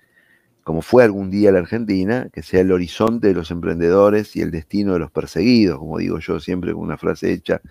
como 0.63 0.81
fue 0.81 1.03
algún 1.03 1.31
día 1.31 1.51
la 1.51 1.59
Argentina, 1.59 2.29
que 2.31 2.43
sea 2.43 2.61
el 2.61 2.71
horizonte 2.71 3.27
de 3.27 3.33
los 3.33 3.51
emprendedores 3.51 4.35
y 4.35 4.41
el 4.41 4.51
destino 4.51 4.93
de 4.93 4.99
los 4.99 5.11
perseguidos, 5.11 5.79
como 5.79 5.97
digo 5.97 6.19
yo 6.19 6.39
siempre 6.39 6.73
con 6.73 6.83
una 6.83 6.97
frase 6.97 7.31
hecha. 7.31 7.61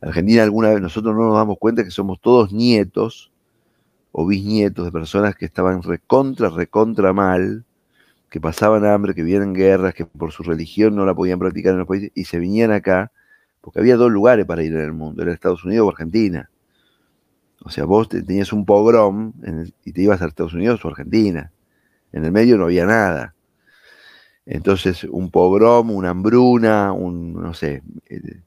Argentina 0.00 0.42
alguna 0.42 0.70
vez 0.70 0.80
nosotros 0.80 1.14
no 1.14 1.26
nos 1.26 1.36
damos 1.36 1.58
cuenta 1.58 1.84
que 1.84 1.90
somos 1.90 2.20
todos 2.20 2.52
nietos 2.52 3.32
o 4.12 4.26
bisnietos 4.26 4.84
de 4.84 4.92
personas 4.92 5.34
que 5.34 5.44
estaban 5.44 5.82
recontra, 5.82 6.48
recontra 6.48 7.12
mal, 7.12 7.64
que 8.30 8.40
pasaban 8.40 8.84
hambre, 8.84 9.14
que 9.14 9.22
vivían 9.22 9.42
en 9.42 9.54
guerras, 9.54 9.94
que 9.94 10.06
por 10.06 10.32
su 10.32 10.42
religión 10.42 10.96
no 10.96 11.04
la 11.04 11.14
podían 11.14 11.38
practicar 11.38 11.72
en 11.72 11.80
los 11.80 11.88
países 11.88 12.12
y 12.14 12.24
se 12.24 12.38
vinían 12.38 12.72
acá, 12.72 13.12
porque 13.60 13.80
había 13.80 13.96
dos 13.96 14.10
lugares 14.10 14.46
para 14.46 14.62
ir 14.62 14.72
en 14.72 14.80
el 14.80 14.92
mundo, 14.92 15.22
era 15.22 15.32
Estados 15.32 15.64
Unidos 15.64 15.86
o 15.86 15.90
Argentina. 15.90 16.50
O 17.64 17.70
sea, 17.70 17.84
vos 17.84 18.08
tenías 18.08 18.52
un 18.52 18.64
pogrom 18.64 19.32
y 19.84 19.92
te 19.92 20.02
ibas 20.02 20.22
a 20.22 20.26
Estados 20.26 20.54
Unidos 20.54 20.84
o 20.84 20.88
Argentina. 20.88 21.50
En 22.12 22.24
el 22.24 22.32
medio 22.32 22.56
no 22.56 22.64
había 22.64 22.86
nada. 22.86 23.34
Entonces, 24.46 25.04
un 25.04 25.30
pogrom, 25.30 25.90
una 25.90 26.10
hambruna, 26.10 26.92
un, 26.92 27.34
no 27.34 27.54
sé. 27.54 27.82
Eh, 28.08 28.40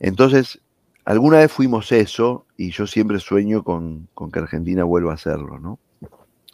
entonces, 0.00 0.60
alguna 1.08 1.38
vez 1.38 1.50
fuimos 1.50 1.90
eso 1.90 2.44
y 2.58 2.70
yo 2.70 2.86
siempre 2.86 3.18
sueño 3.18 3.64
con, 3.64 4.08
que 4.30 4.38
Argentina 4.40 4.84
vuelva 4.84 5.12
a 5.12 5.14
hacerlo, 5.14 5.58
¿no? 5.58 5.78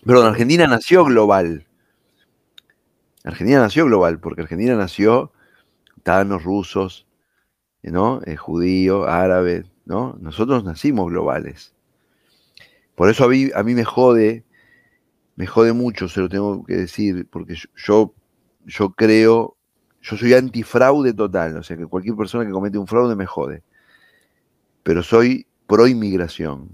Perdón, 0.07 0.29
Argentina 0.29 0.69
nació 0.69 1.05
global. 1.05 1.67
Argentina 3.25 3.59
nació 3.59 3.87
global, 3.87 4.21
porque 4.21 4.43
Argentina 4.43 4.77
nació, 4.77 5.33
tanos, 6.05 6.45
rusos, 6.45 7.05
¿no? 7.83 8.21
Eh, 8.27 8.37
judío, 8.37 9.09
árabe, 9.09 9.65
¿no? 9.87 10.17
Nosotros 10.21 10.63
nacimos 10.63 11.11
globales. 11.11 11.75
Por 12.95 13.11
eso 13.11 13.25
a 13.25 13.29
mí, 13.29 13.51
a 13.57 13.65
mí 13.65 13.75
me 13.75 13.85
jode, 13.85 14.45
me 15.35 15.49
jode 15.49 15.73
mucho, 15.73 16.09
se 16.09 16.21
lo 16.21 16.29
tengo 16.29 16.65
que 16.65 16.77
decir, 16.77 17.27
porque 17.29 17.57
yo, 17.75 18.15
yo 18.67 18.91
creo, 18.91 19.57
yo 20.01 20.17
soy 20.17 20.35
antifraude 20.35 21.13
total, 21.13 21.57
o 21.57 21.63
sea 21.65 21.77
que 21.77 21.87
cualquier 21.87 22.15
persona 22.15 22.47
que 22.47 22.53
comete 22.53 22.79
un 22.79 22.87
fraude 22.87 23.17
me 23.17 23.27
jode. 23.27 23.65
Pero 24.85 25.03
soy 25.03 25.47
pro 25.67 25.89
inmigración. 25.89 26.69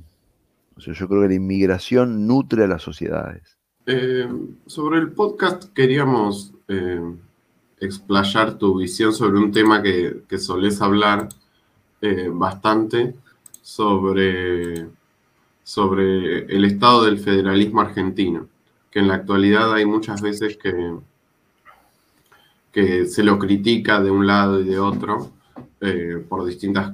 O 0.77 0.81
sea, 0.81 0.93
yo 0.93 1.09
creo 1.09 1.23
que 1.23 1.29
la 1.29 1.35
inmigración 1.35 2.27
nutre 2.27 2.65
a 2.65 2.69
las 2.69 2.83
sociedades. 2.83 3.57
Eh, 3.87 4.29
sobre 4.67 4.99
el 4.99 5.13
podcast 5.13 5.73
queríamos 5.73 6.53
eh, 6.69 7.01
explayar 7.81 8.59
tu 8.59 8.79
visión 8.79 9.15
sobre 9.15 9.39
un 9.39 9.51
tema 9.51 9.83
que, 9.83 10.25
que 10.29 10.37
solés 10.37 10.83
hablar 10.83 11.31
eh, 12.03 12.29
bastante, 12.31 13.15
sobre 13.63 14.87
sobre 15.71 16.47
el 16.47 16.65
estado 16.65 17.05
del 17.05 17.21
federalismo 17.21 17.81
argentino, 17.81 18.49
que 18.91 18.99
en 18.99 19.07
la 19.07 19.15
actualidad 19.15 19.73
hay 19.73 19.87
muchas 19.87 20.21
veces 20.21 20.57
que, 20.57 20.97
que 22.73 23.07
se 23.07 23.23
lo 23.23 23.39
critica 23.39 24.03
de 24.03 24.11
un 24.11 24.27
lado 24.27 24.59
y 24.59 24.65
de 24.65 24.81
otro 24.81 25.31
eh, 25.81 26.25
por, 26.29 26.45
distintas, 26.45 26.93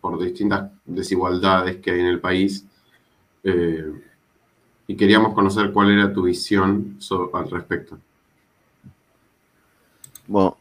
por 0.00 0.22
distintas 0.22 0.70
desigualdades 0.84 1.76
que 1.76 1.90
hay 1.90 2.00
en 2.00 2.06
el 2.06 2.20
país. 2.20 2.64
Eh, 3.44 3.92
y 4.86 4.96
queríamos 4.96 5.34
conocer 5.34 5.72
cuál 5.72 5.90
era 5.90 6.12
tu 6.12 6.24
visión 6.24 6.98
al 7.32 7.50
respecto. 7.50 7.98
Bueno, 10.26 10.56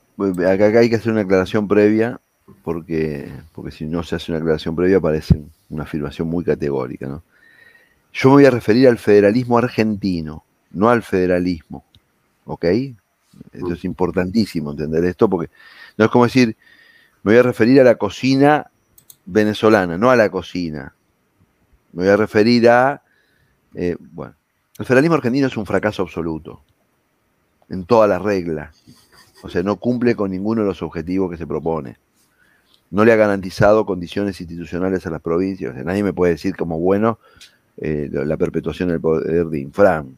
acá 0.48 0.80
hay 0.80 0.90
que 0.90 0.98
hacer 0.98 1.12
una 1.12 1.22
aclaración 1.22 1.68
previa, 1.68 2.20
porque, 2.64 3.32
porque 3.54 3.72
si 3.72 3.86
no 3.86 4.04
se 4.04 4.16
hace 4.16 4.32
una 4.32 4.40
aclaración 4.40 4.76
previa 4.76 5.00
parece 5.00 5.42
una 5.70 5.84
afirmación 5.84 6.28
muy 6.28 6.44
categórica, 6.44 7.08
¿no? 7.08 7.24
Yo 8.12 8.30
me 8.30 8.36
voy 8.36 8.46
a 8.46 8.52
referir 8.52 8.88
al 8.88 8.98
federalismo 8.98 9.58
argentino, 9.58 10.44
no 10.72 10.90
al 10.90 11.04
federalismo. 11.04 11.86
¿Ok? 12.46 12.66
Esto 13.52 13.74
es 13.74 13.86
importantísimo 13.86 14.72
entender 14.72 15.06
esto 15.06 15.30
porque 15.30 15.52
no 15.98 16.06
es 16.06 16.12
como 16.12 16.26
decir, 16.26 16.58
me 17.24 17.34
voy 17.34 17.40
a 17.40 17.44
referir 17.44 17.80
a 17.80 17.84
la 17.84 17.96
cocina 17.96 18.72
venezolana, 19.30 19.98
no 19.98 20.10
a 20.10 20.16
la 20.16 20.30
cocina. 20.30 20.94
Me 21.94 22.04
voy 22.04 22.12
a 22.12 22.18
referir 22.18 22.70
a, 22.70 23.02
eh, 23.76 23.96
bueno, 24.00 24.36
el 24.78 24.86
federalismo 24.86 25.16
argentino 25.16 25.48
es 25.48 25.58
un 25.58 25.66
fracaso 25.66 26.02
absoluto, 26.02 26.62
en 27.70 27.86
toda 27.86 28.08
la 28.08 28.20
regla. 28.20 28.72
O 29.44 29.50
sea, 29.50 29.64
no 29.64 29.78
cumple 29.78 30.16
con 30.16 30.32
ninguno 30.32 30.62
de 30.62 30.68
los 30.68 30.82
objetivos 30.82 31.32
que 31.32 31.38
se 31.38 31.48
propone. 31.48 31.98
No 32.92 33.06
le 33.06 33.14
ha 33.14 33.16
garantizado 33.16 33.86
condiciones 33.86 34.40
institucionales 34.42 35.06
a 35.06 35.12
las 35.12 35.22
provincias. 35.22 35.76
nadie 35.86 36.04
me 36.04 36.14
puede 36.14 36.34
decir 36.34 36.56
como 36.56 36.80
bueno, 36.80 37.20
eh, 37.78 38.10
la 38.12 38.36
perpetuación 38.36 38.90
del 38.90 39.00
poder 39.00 39.48
de 39.48 39.60
Infran. 39.60 40.18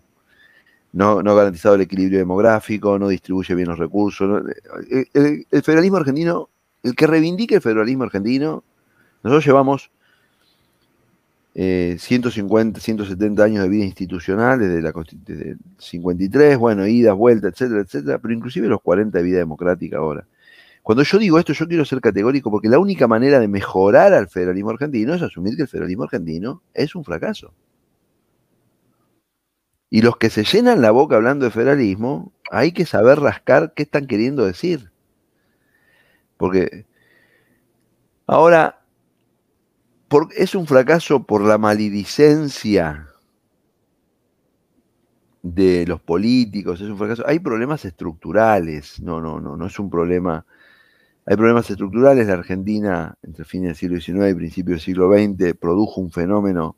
No, 0.94 1.22
no 1.22 1.32
ha 1.32 1.36
garantizado 1.36 1.76
el 1.76 1.82
equilibrio 1.82 2.20
demográfico, 2.20 2.98
no 2.98 3.08
distribuye 3.08 3.56
bien 3.56 3.70
los 3.70 3.78
recursos. 3.78 4.44
Eh, 4.90 5.06
el, 5.14 5.64
federalismo 5.64 5.98
argentino, 5.98 6.50
el 6.84 6.96
que 6.96 7.08
reivindique 7.08 7.56
el 7.56 7.62
federalismo 7.62 8.04
argentino, 8.04 8.64
nosotros 9.24 9.46
llevamos 9.46 9.92
150, 11.54 12.80
eh, 12.80 12.82
170 12.82 13.44
años 13.44 13.64
de 13.64 13.70
vida 13.70 13.84
institucional 13.84 14.60
desde, 14.60 14.82
la, 14.82 14.94
desde 15.26 15.52
el 15.52 15.58
53, 15.78 16.58
bueno, 16.58 16.88
idas, 16.88 17.16
vueltas, 17.16 17.54
etcétera, 17.54 17.82
etcétera, 17.82 18.20
pero 18.20 18.34
inclusive 18.34 18.68
los 18.68 18.82
40 18.82 19.18
de 19.18 19.24
vida 19.24 19.38
democrática 19.40 19.98
ahora. 19.98 20.26
Cuando 20.82 21.04
yo 21.04 21.20
digo 21.20 21.38
esto, 21.38 21.54
yo 21.54 21.68
quiero 21.68 21.86
ser 21.86 22.02
categórico 22.02 22.50
porque 22.50 22.70
la 22.70 22.80
única 22.80 23.08
manera 23.08 23.40
de 23.40 23.48
mejorar 23.48 24.14
al 24.14 24.30
federalismo 24.30 24.72
argentino 24.72 25.14
es 25.14 25.22
asumir 25.22 25.56
que 25.56 25.64
el 25.64 25.68
federalismo 25.68 26.04
argentino 26.04 26.64
es 26.74 26.96
un 26.96 27.04
fracaso. 27.04 27.54
Y 29.90 30.02
los 30.02 30.18
que 30.18 30.30
se 30.30 30.46
llenan 30.46 30.82
la 30.82 30.92
boca 30.92 31.18
hablando 31.18 31.46
de 31.46 31.52
federalismo, 31.52 32.32
hay 32.50 32.72
que 32.72 32.86
saber 32.86 33.20
rascar 33.20 33.74
qué 33.76 33.84
están 33.84 34.08
queriendo 34.08 34.46
decir. 34.46 34.90
Porque 36.38 36.86
ahora 38.26 38.81
es 40.36 40.56
un 40.56 40.68
fracaso 40.68 41.24
por 41.24 41.42
la 41.42 41.58
maledicencia 41.58 43.08
de 45.42 45.86
los 45.88 46.02
políticos, 46.02 46.82
es 46.82 46.90
un 46.90 46.98
fracaso. 46.98 47.24
Hay 47.26 47.40
problemas 47.40 47.86
estructurales, 47.86 49.02
no, 49.02 49.22
no, 49.22 49.40
no, 49.40 49.58
no 49.58 49.66
es 49.66 49.80
un 49.80 49.90
problema 49.90 50.46
hay 51.26 51.36
problemas 51.36 51.70
estructurales. 51.70 52.28
La 52.28 52.34
Argentina, 52.34 53.16
entre 53.22 53.46
fines 53.46 53.80
del 53.80 54.02
siglo 54.02 54.24
XIX 54.24 54.32
y 54.32 54.36
principios 54.36 54.78
del 54.78 54.82
siglo 54.82 55.12
XX, 55.14 55.54
produjo 55.58 56.02
un 56.02 56.12
fenómeno 56.12 56.76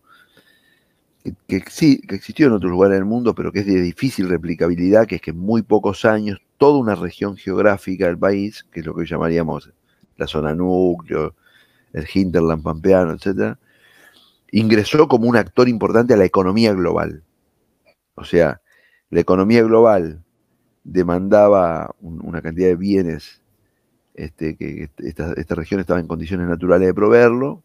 que, 1.47 1.61
que 1.61 2.15
existió 2.15 2.47
en 2.47 2.53
otros 2.53 2.71
lugares 2.71 2.97
del 2.97 3.05
mundo, 3.05 3.33
pero 3.33 3.51
que 3.51 3.59
es 3.59 3.65
de 3.65 3.81
difícil 3.81 4.27
replicabilidad, 4.27 5.07
que 5.07 5.15
es 5.15 5.21
que 5.21 5.31
en 5.31 5.39
muy 5.39 5.61
pocos 5.61 6.03
años 6.03 6.41
toda 6.57 6.77
una 6.77 6.95
región 6.95 7.37
geográfica 7.37 8.07
del 8.07 8.17
país, 8.17 8.65
que 8.71 8.81
es 8.81 8.85
lo 8.85 8.93
que 8.93 9.05
llamaríamos 9.05 9.71
la 10.17 10.27
zona 10.27 10.53
núcleo, 10.53 11.35
el 11.93 12.07
hinterland 12.11 12.63
pampeano, 12.63 13.13
etc., 13.13 13.57
ingresó 14.51 15.07
como 15.07 15.27
un 15.27 15.35
actor 15.35 15.67
importante 15.67 16.13
a 16.13 16.17
la 16.17 16.25
economía 16.25 16.73
global. 16.73 17.23
O 18.15 18.23
sea, 18.23 18.61
la 19.09 19.19
economía 19.19 19.63
global 19.63 20.23
demandaba 20.83 21.95
una 22.01 22.41
cantidad 22.41 22.67
de 22.67 22.75
bienes 22.75 23.41
este, 24.13 24.55
que 24.55 24.89
esta, 24.97 25.55
región 25.55 25.79
estaba 25.79 25.99
en 25.99 26.07
condiciones 26.07 26.47
naturales 26.47 26.87
de 26.87 26.93
proveerlo. 26.93 27.63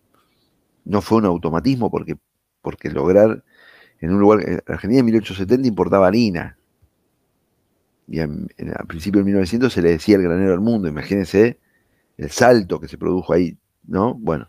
No 0.85 1.03
fue 1.03 1.19
un 1.19 1.27
automatismo 1.27 1.91
porque, 1.91 2.17
porque 2.62 2.91
lograr 2.91 3.45
en 4.01 4.14
un 4.14 4.21
lugar, 4.21 4.62
Argentina 4.67 5.01
en 5.01 5.07
1870 5.07 5.69
importaba 5.69 6.07
harina. 6.07 6.57
y 8.07 8.21
a 8.21 8.29
principios 8.87 9.25
de 9.25 9.31
1900 9.33 9.73
se 9.73 9.83
le 9.83 9.91
decía 9.91 10.17
el 10.17 10.23
granero 10.23 10.53
del 10.53 10.61
mundo, 10.61 10.88
imagínense 10.88 11.59
el 12.17 12.31
salto 12.31 12.81
que 12.81 12.88
se 12.88 12.97
produjo 12.97 13.33
ahí, 13.33 13.57
¿no? 13.88 14.14
Bueno, 14.14 14.48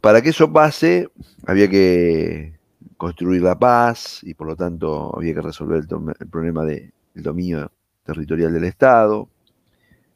para 0.00 0.22
que 0.22 0.30
eso 0.30 0.52
pase 0.52 1.08
había 1.46 1.68
que 1.68 2.54
construir 2.96 3.42
la 3.42 3.58
paz 3.58 4.20
y 4.22 4.34
por 4.34 4.46
lo 4.46 4.56
tanto 4.56 5.14
había 5.16 5.34
que 5.34 5.42
resolver 5.42 5.84
el, 5.88 6.28
problema 6.28 6.64
del 6.64 6.92
dominio 7.14 7.70
territorial 8.04 8.52
del 8.52 8.64
Estado, 8.64 9.28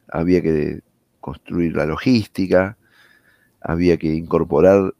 había 0.07 0.41
que 0.41 0.81
construir 1.19 1.75
la 1.75 1.85
logística, 1.85 2.77
había 3.61 3.97
que 3.97 4.07
incorporar 4.07 4.93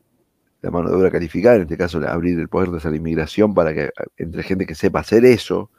la 0.61 0.71
mano 0.71 0.89
de 0.89 0.95
obra 0.95 1.09
calificada, 1.09 1.55
en 1.55 1.61
este 1.63 1.77
caso 1.77 2.05
abrir 2.07 2.37
el 2.37 2.49
poder 2.49 2.69
de 2.69 2.89
la 2.89 2.95
inmigración 2.95 3.53
para 3.53 3.73
que 3.73 3.89
entre 4.17 4.43
gente 4.43 4.65
que 4.65 4.75
sepa 4.75 4.99
hacer 4.99 5.25
eso, 5.25 5.71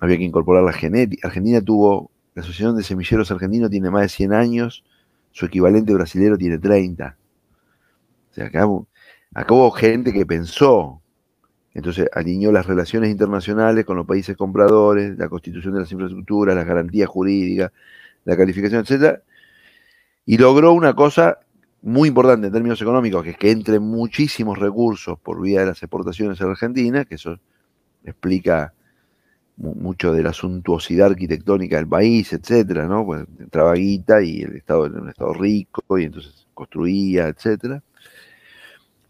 había 0.00 0.18
que 0.18 0.24
incorporar 0.24 0.62
la 0.62 0.72
genética. 0.72 1.28
Argentina 1.28 1.60
tuvo, 1.60 2.10
la 2.34 2.42
Asociación 2.42 2.76
de 2.76 2.82
Semilleros 2.82 3.30
Argentinos 3.30 3.70
tiene 3.70 3.90
más 3.90 4.02
de 4.02 4.08
100 4.10 4.32
años, 4.32 4.84
su 5.32 5.46
equivalente 5.46 5.94
brasilero 5.94 6.36
tiene 6.36 6.58
30. 6.58 7.16
O 8.30 8.34
sea, 8.34 8.46
acá, 8.46 8.66
acá 9.34 9.54
hubo 9.54 9.70
gente 9.70 10.12
que 10.12 10.26
pensó, 10.26 11.00
entonces 11.74 12.08
alineó 12.12 12.52
las 12.52 12.66
relaciones 12.66 13.10
internacionales 13.10 13.84
con 13.84 13.96
los 13.96 14.06
países 14.06 14.36
compradores, 14.36 15.16
la 15.18 15.28
constitución 15.28 15.74
de 15.74 15.80
las 15.80 15.92
infraestructuras, 15.92 16.56
las 16.56 16.66
garantías 16.66 17.08
jurídicas, 17.08 17.72
la 18.24 18.36
calificación, 18.36 18.84
etc. 18.86 19.20
Y 20.26 20.38
logró 20.38 20.72
una 20.72 20.94
cosa 20.94 21.38
muy 21.82 22.08
importante 22.08 22.48
en 22.48 22.52
términos 22.52 22.80
económicos, 22.82 23.24
que 23.24 23.30
es 23.30 23.38
que 23.38 23.50
entren 23.50 23.82
muchísimos 23.82 24.58
recursos 24.58 25.18
por 25.18 25.40
vía 25.40 25.60
de 25.60 25.66
las 25.66 25.82
exportaciones 25.82 26.40
a 26.40 26.44
la 26.44 26.50
Argentina, 26.50 27.04
que 27.04 27.14
eso 27.14 27.38
explica 28.04 28.74
mucho 29.60 30.12
de 30.12 30.22
la 30.22 30.32
suntuosidad 30.32 31.08
arquitectónica 31.08 31.76
del 31.76 31.86
país, 31.86 32.32
etcétera, 32.32 32.86
¿no? 32.86 33.04
Pues 33.04 33.26
entraba 33.38 33.74
guita 33.74 34.22
y 34.22 34.42
el 34.42 34.56
Estado 34.56 34.86
era 34.86 35.00
un 35.00 35.10
Estado 35.10 35.34
rico 35.34 35.98
y 35.98 36.04
entonces 36.04 36.46
construía, 36.54 37.28
etcétera. 37.28 37.82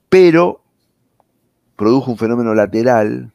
Pero 0.08 0.62
produjo 1.76 2.10
un 2.10 2.18
fenómeno 2.18 2.54
lateral, 2.54 3.32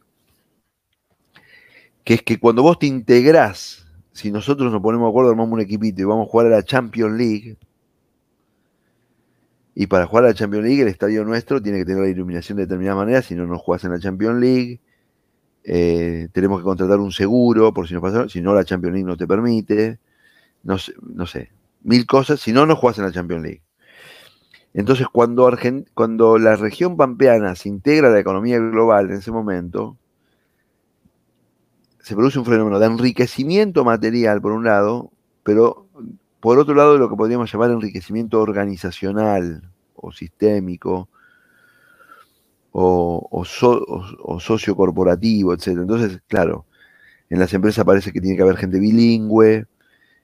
que 2.03 2.15
es 2.15 2.21
que 2.21 2.37
cuando 2.37 2.61
vos 2.63 2.77
te 2.77 2.87
integrás, 2.87 3.87
si 4.11 4.31
nosotros 4.31 4.71
nos 4.71 4.81
ponemos 4.81 5.07
de 5.07 5.09
acuerdo, 5.09 5.31
armamos 5.31 5.53
un 5.53 5.61
equipito 5.61 6.01
y 6.01 6.05
vamos 6.05 6.27
a 6.27 6.31
jugar 6.31 6.47
a 6.47 6.49
la 6.49 6.63
Champions 6.63 7.17
League, 7.17 7.57
y 9.73 9.87
para 9.87 10.05
jugar 10.05 10.25
a 10.25 10.27
la 10.29 10.33
Champions 10.33 10.65
League, 10.65 10.81
el 10.81 10.87
estadio 10.87 11.25
nuestro 11.25 11.61
tiene 11.61 11.79
que 11.79 11.85
tener 11.85 12.01
la 12.01 12.09
iluminación 12.09 12.57
de 12.57 12.63
determinada 12.63 12.97
manera, 12.97 13.21
si 13.21 13.35
no, 13.35 13.45
no 13.45 13.57
jugás 13.57 13.83
en 13.83 13.91
la 13.91 13.99
Champions 13.99 14.39
League. 14.39 14.79
Eh, 15.67 16.27
tenemos 16.31 16.59
que 16.59 16.63
contratar 16.63 16.99
un 16.99 17.11
seguro 17.11 17.73
por 17.73 17.87
si 17.87 17.95
nos 17.95 18.03
pasa, 18.03 18.29
si 18.29 18.39
no 18.39 18.53
la 18.53 18.63
Champions 18.63 18.93
League 18.93 19.07
no 19.07 19.17
te 19.17 19.25
permite, 19.25 19.97
no 20.63 20.77
sé, 20.77 20.93
no 21.01 21.25
sé, 21.25 21.51
mil 21.81 22.05
cosas, 22.05 22.39
si 22.39 22.53
no, 22.53 22.67
no 22.67 22.75
jugás 22.75 22.99
en 22.99 23.05
la 23.05 23.11
Champions 23.11 23.41
League. 23.41 23.61
Entonces, 24.75 25.07
cuando, 25.07 25.49
cuando 25.93 26.37
la 26.37 26.55
región 26.55 26.97
pampeana 26.97 27.55
se 27.55 27.69
integra 27.69 28.09
a 28.09 28.11
la 28.11 28.19
economía 28.19 28.59
global 28.59 29.09
en 29.09 29.17
ese 29.17 29.31
momento, 29.31 29.97
se 31.99 32.13
produce 32.15 32.37
un 32.37 32.45
fenómeno 32.45 32.77
de 32.77 32.85
enriquecimiento 32.85 33.83
material, 33.83 34.41
por 34.41 34.51
un 34.51 34.65
lado, 34.65 35.11
pero 35.43 35.87
por 36.41 36.59
otro 36.59 36.75
lado, 36.75 36.99
lo 36.99 37.09
que 37.09 37.15
podríamos 37.15 37.51
llamar 37.51 37.71
enriquecimiento 37.71 38.39
organizacional 38.39 39.71
o 39.95 40.11
sistémico, 40.11 41.09
o, 42.77 44.39
socio 44.39 44.75
corporativo, 44.75 45.53
etc. 45.53 45.67
Entonces, 45.67 46.21
claro, 46.27 46.65
en 47.29 47.39
las 47.39 47.53
empresas 47.53 47.85
parece 47.85 48.11
que 48.11 48.19
tiene 48.19 48.35
que 48.35 48.43
haber 48.43 48.57
gente 48.57 48.79
bilingüe, 48.79 49.65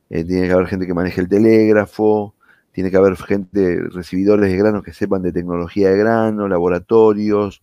eh, 0.09 0.23
tiene 0.25 0.47
que 0.47 0.53
haber 0.53 0.67
gente 0.67 0.85
que 0.85 0.93
maneje 0.93 1.21
el 1.21 1.29
telégrafo, 1.29 2.35
tiene 2.73 2.91
que 2.91 2.97
haber 2.97 3.15
gente, 3.15 3.81
recibidores 3.91 4.51
de 4.51 4.57
granos 4.57 4.83
que 4.83 4.93
sepan 4.93 5.21
de 5.21 5.31
tecnología 5.31 5.91
de 5.91 5.97
grano, 5.97 6.47
laboratorios. 6.49 7.61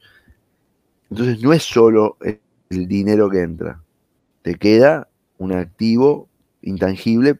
Entonces 1.10 1.42
no 1.42 1.52
es 1.52 1.62
solo 1.62 2.16
el 2.70 2.88
dinero 2.88 3.28
que 3.28 3.42
entra, 3.42 3.82
te 4.42 4.54
queda 4.54 5.08
un 5.36 5.52
activo 5.52 6.28
intangible 6.62 7.38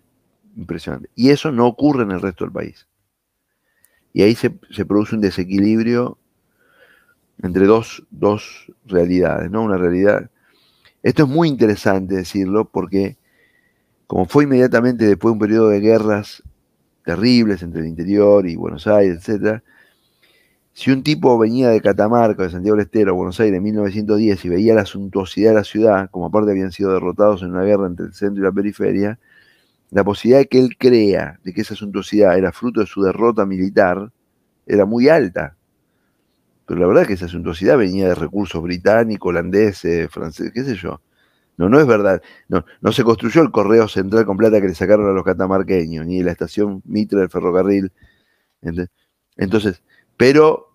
impresionante. 0.56 1.08
Y 1.14 1.30
eso 1.30 1.50
no 1.50 1.66
ocurre 1.66 2.02
en 2.02 2.10
el 2.10 2.20
resto 2.20 2.44
del 2.44 2.52
país. 2.52 2.86
Y 4.12 4.22
ahí 4.22 4.34
se 4.34 4.50
produce 4.84 5.14
un 5.14 5.20
desequilibrio 5.20 6.18
entre 7.42 7.66
dos, 7.66 8.02
realidades, 8.86 9.50
¿no? 9.50 9.62
Una 9.62 9.76
realidad. 9.76 10.30
Esto 11.02 11.24
es 11.24 11.28
muy 11.28 11.48
interesante 11.48 12.16
decirlo 12.16 12.68
porque, 12.68 13.16
como 14.06 14.26
fue 14.26 14.44
inmediatamente 14.44 15.06
después 15.06 15.30
de 15.30 15.34
un 15.34 15.38
periodo 15.38 15.68
de 15.68 15.80
guerras 15.80 16.42
terribles 17.04 17.62
entre 17.62 17.80
el 17.80 17.86
interior 17.86 18.46
y 18.46 18.56
Buenos 18.56 18.86
Aires, 18.86 19.28
etc., 19.28 19.62
si 20.72 20.92
un 20.92 21.02
tipo 21.02 21.36
venía 21.36 21.70
de 21.70 21.80
Catamarca, 21.80 22.44
de 22.44 22.50
Santiago 22.50 22.76
del 22.76 22.86
Estero, 22.86 23.14
Buenos 23.16 23.40
Aires 23.40 23.56
en 23.56 23.64
1910 23.64 24.44
y 24.44 24.48
veía 24.48 24.74
la 24.74 24.84
suntuosidad 24.84 25.50
de 25.50 25.56
la 25.56 25.64
ciudad, 25.64 26.08
como 26.08 26.26
aparte 26.26 26.52
habían 26.52 26.70
sido 26.70 26.92
derrotados 26.92 27.42
en 27.42 27.50
una 27.50 27.64
guerra 27.64 27.88
entre 27.88 28.06
el 28.06 28.14
centro 28.14 28.42
y 28.42 28.46
la 28.46 28.52
periferia, 28.52 29.18
la 29.90 30.04
posibilidad 30.04 30.38
de 30.38 30.46
que 30.46 30.60
él 30.60 30.76
crea 30.78 31.40
de 31.42 31.52
que 31.52 31.62
esa 31.62 31.74
suntuosidad 31.74 32.38
era 32.38 32.52
fruto 32.52 32.80
de 32.80 32.86
su 32.86 33.02
derrota 33.02 33.44
militar 33.44 34.12
era 34.66 34.84
muy 34.84 35.08
alta. 35.08 35.57
Pero 36.68 36.80
la 36.80 36.86
verdad 36.86 37.02
es 37.04 37.08
que 37.08 37.14
esa 37.14 37.28
suntuosidad 37.28 37.78
venía 37.78 38.08
de 38.08 38.14
recursos 38.14 38.62
británicos, 38.62 39.30
holandeses, 39.30 40.10
franceses, 40.10 40.52
qué 40.52 40.64
sé 40.64 40.74
yo. 40.74 41.00
No, 41.56 41.70
no 41.70 41.80
es 41.80 41.86
verdad. 41.86 42.22
No, 42.48 42.66
no 42.82 42.92
se 42.92 43.04
construyó 43.04 43.40
el 43.40 43.50
correo 43.50 43.88
central 43.88 44.26
con 44.26 44.36
plata 44.36 44.60
que 44.60 44.68
le 44.68 44.74
sacaron 44.74 45.08
a 45.08 45.12
los 45.12 45.24
catamarqueños, 45.24 46.04
ni 46.06 46.22
la 46.22 46.30
estación 46.30 46.82
Mitre 46.84 47.20
del 47.20 47.30
ferrocarril. 47.30 47.90
Entonces, 49.38 49.82
pero, 50.18 50.74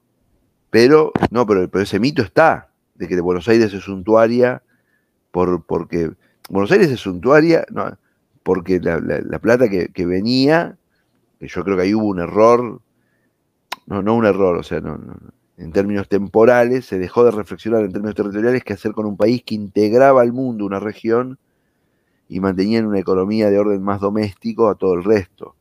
pero, 0.72 1.12
no, 1.30 1.46
pero, 1.46 1.70
ese 1.80 2.00
mito 2.00 2.24
está, 2.24 2.72
de 2.96 3.08
que 3.08 3.22
Buenos 3.22 3.48
Aires 3.48 3.72
es 3.72 3.84
suntuaria, 3.84 4.64
por, 5.30 5.64
porque 5.64 6.12
Buenos 6.50 6.72
Aires 6.72 6.90
es 6.90 7.02
suntuaria, 7.02 7.68
no, 7.70 8.00
porque 8.42 8.80
la, 8.80 9.38
plata 9.40 9.70
que, 9.70 9.90
que, 9.90 10.08
venía, 10.08 10.76
que 11.40 11.48
yo 11.48 11.64
creo 11.64 11.78
que 11.78 11.84
ahí 11.84 11.94
hubo 11.94 12.08
un 12.08 12.20
error, 12.20 12.82
no, 13.86 14.02
no 14.02 14.16
un 14.16 14.26
error, 14.26 14.58
o 14.58 14.64
sea, 14.64 14.82
no, 14.82 14.98
no 14.98 15.43
en 15.58 15.72
términos 15.72 16.10
temporales, 16.10 16.86
se 16.86 16.98
dejó 16.98 17.24
de 17.24 17.32
reflexionar 17.32 17.84
en 17.84 17.92
términos 17.92 18.16
territoriales 18.16 18.64
qué 18.64 18.74
hacer 18.74 18.92
con 18.94 19.06
un 19.06 19.18
país 19.18 19.44
que 19.44 19.56
integraba 19.56 20.22
al 20.22 20.34
mundo 20.34 20.66
una 20.66 20.80
región 20.80 21.38
y 22.28 22.40
mantenía 22.40 22.80
en 22.80 22.88
una 22.88 23.00
economía 23.00 23.50
de 23.50 23.60
orden 23.60 23.82
más 23.84 24.02
doméstico 24.02 24.70
a 24.70 24.76
todo 24.76 24.96
el 24.96 25.04
resto. 25.04 25.56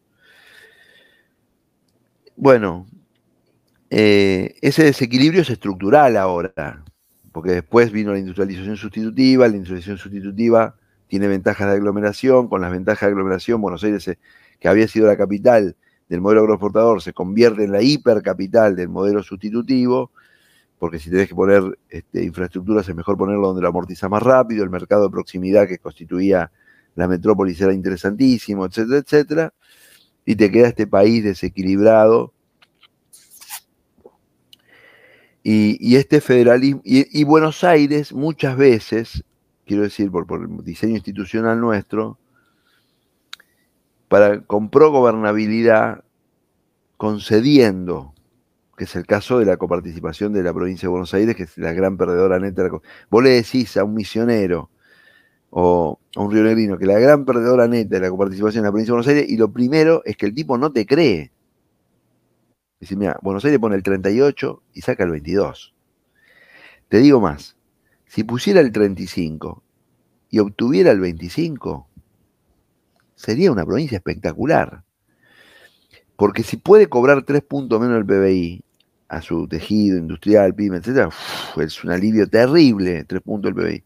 Bueno, 2.36 2.86
eh, 3.90 4.54
ese 4.62 4.84
desequilibrio 4.84 5.42
es 5.42 5.50
estructural 5.50 6.16
ahora, 6.16 6.82
porque 7.30 7.52
después 7.52 7.92
vino 7.92 8.12
la 8.12 8.18
industrialización 8.18 8.76
sustitutiva, 8.76 9.46
la 9.46 9.54
industrialización 9.54 9.98
sustitutiva 9.98 10.76
tiene 11.08 11.28
ventajas 11.28 11.68
de 11.68 11.74
aglomeración, 11.74 12.48
con 12.48 12.62
las 12.62 12.72
ventajas 12.72 13.02
de 13.02 13.08
aglomeración, 13.08 13.60
Buenos 13.60 13.84
Aires, 13.84 14.08
eh, 14.08 14.18
que 14.58 14.68
había 14.68 14.88
sido 14.88 15.08
la 15.08 15.16
capital, 15.18 15.76
del 16.12 16.20
modelo 16.20 16.42
agroexportador 16.42 17.00
se 17.00 17.14
convierte 17.14 17.64
en 17.64 17.72
la 17.72 17.80
hipercapital 17.80 18.76
del 18.76 18.90
modelo 18.90 19.22
sustitutivo, 19.22 20.10
porque 20.78 20.98
si 20.98 21.08
tenés 21.08 21.26
que 21.26 21.34
poner 21.34 21.78
este, 21.88 22.22
infraestructuras 22.22 22.86
es 22.86 22.94
mejor 22.94 23.16
ponerlo 23.16 23.46
donde 23.46 23.62
lo 23.62 23.68
amortiza 23.68 24.10
más 24.10 24.22
rápido, 24.22 24.62
el 24.62 24.68
mercado 24.68 25.04
de 25.04 25.10
proximidad 25.10 25.66
que 25.66 25.78
constituía 25.78 26.52
la 26.96 27.08
metrópolis 27.08 27.58
era 27.62 27.72
interesantísimo, 27.72 28.66
etcétera, 28.66 28.98
etcétera, 28.98 29.54
y 30.26 30.36
te 30.36 30.50
queda 30.50 30.68
este 30.68 30.86
país 30.86 31.24
desequilibrado. 31.24 32.34
Y, 35.42 35.96
este 35.96 36.20
federalismo, 36.20 36.82
y, 36.84 37.24
Buenos 37.24 37.64
Aires 37.64 38.12
muchas 38.12 38.54
veces, 38.54 39.24
quiero 39.64 39.84
decir, 39.84 40.10
por, 40.10 40.26
por 40.26 40.42
el 40.42 40.62
diseño 40.62 40.92
institucional 40.92 41.58
nuestro, 41.58 42.18
para, 44.12 44.42
compró 44.42 44.90
gobernabilidad 44.90 46.04
concediendo, 46.98 48.12
que 48.76 48.84
es 48.84 48.94
el 48.94 49.06
caso 49.06 49.38
de 49.38 49.46
la 49.46 49.56
coparticipación 49.56 50.34
de 50.34 50.42
la 50.42 50.52
provincia 50.52 50.86
de 50.86 50.90
Buenos 50.90 51.14
Aires, 51.14 51.34
que 51.34 51.44
es 51.44 51.56
la 51.56 51.72
gran 51.72 51.96
perdedora 51.96 52.38
neta. 52.38 52.68
Vos 53.08 53.22
le 53.24 53.30
decís 53.30 53.74
a 53.78 53.84
un 53.84 53.94
misionero 53.94 54.68
o 55.48 55.98
a 56.14 56.20
un 56.20 56.30
rionegrino 56.30 56.76
que 56.76 56.84
la 56.84 56.98
gran 56.98 57.24
perdedora 57.24 57.68
neta 57.68 57.94
de 57.94 58.00
la 58.02 58.10
coparticipación 58.10 58.64
de 58.64 58.68
la 58.68 58.72
provincia 58.72 58.90
de 58.90 58.96
Buenos 58.96 59.08
Aires, 59.08 59.30
y 59.30 59.38
lo 59.38 59.50
primero 59.50 60.02
es 60.04 60.18
que 60.18 60.26
el 60.26 60.34
tipo 60.34 60.58
no 60.58 60.70
te 60.70 60.84
cree. 60.84 61.32
Dice, 62.80 62.96
mira, 62.96 63.18
Buenos 63.22 63.42
Aires 63.46 63.60
pone 63.60 63.76
el 63.76 63.82
38 63.82 64.62
y 64.74 64.82
saca 64.82 65.04
el 65.04 65.10
22. 65.12 65.74
Te 66.88 66.98
digo 66.98 67.18
más, 67.18 67.56
si 68.04 68.24
pusiera 68.24 68.60
el 68.60 68.72
35 68.72 69.62
y 70.28 70.38
obtuviera 70.38 70.90
el 70.90 71.00
25, 71.00 71.88
sería 73.22 73.52
una 73.52 73.64
provincia 73.64 73.96
espectacular. 73.96 74.82
Porque 76.16 76.42
si 76.42 76.56
puede 76.56 76.88
cobrar 76.88 77.22
tres 77.22 77.42
puntos 77.42 77.80
menos 77.80 77.98
el 77.98 78.06
PBI 78.06 78.64
a 79.08 79.22
su 79.22 79.46
tejido 79.46 79.98
industrial, 79.98 80.54
pyme, 80.54 80.78
etc., 80.78 81.12
es 81.60 81.84
un 81.84 81.90
alivio 81.90 82.26
terrible, 82.28 83.04
tres 83.04 83.22
puntos 83.22 83.54
del 83.54 83.64
PBI. 83.64 83.84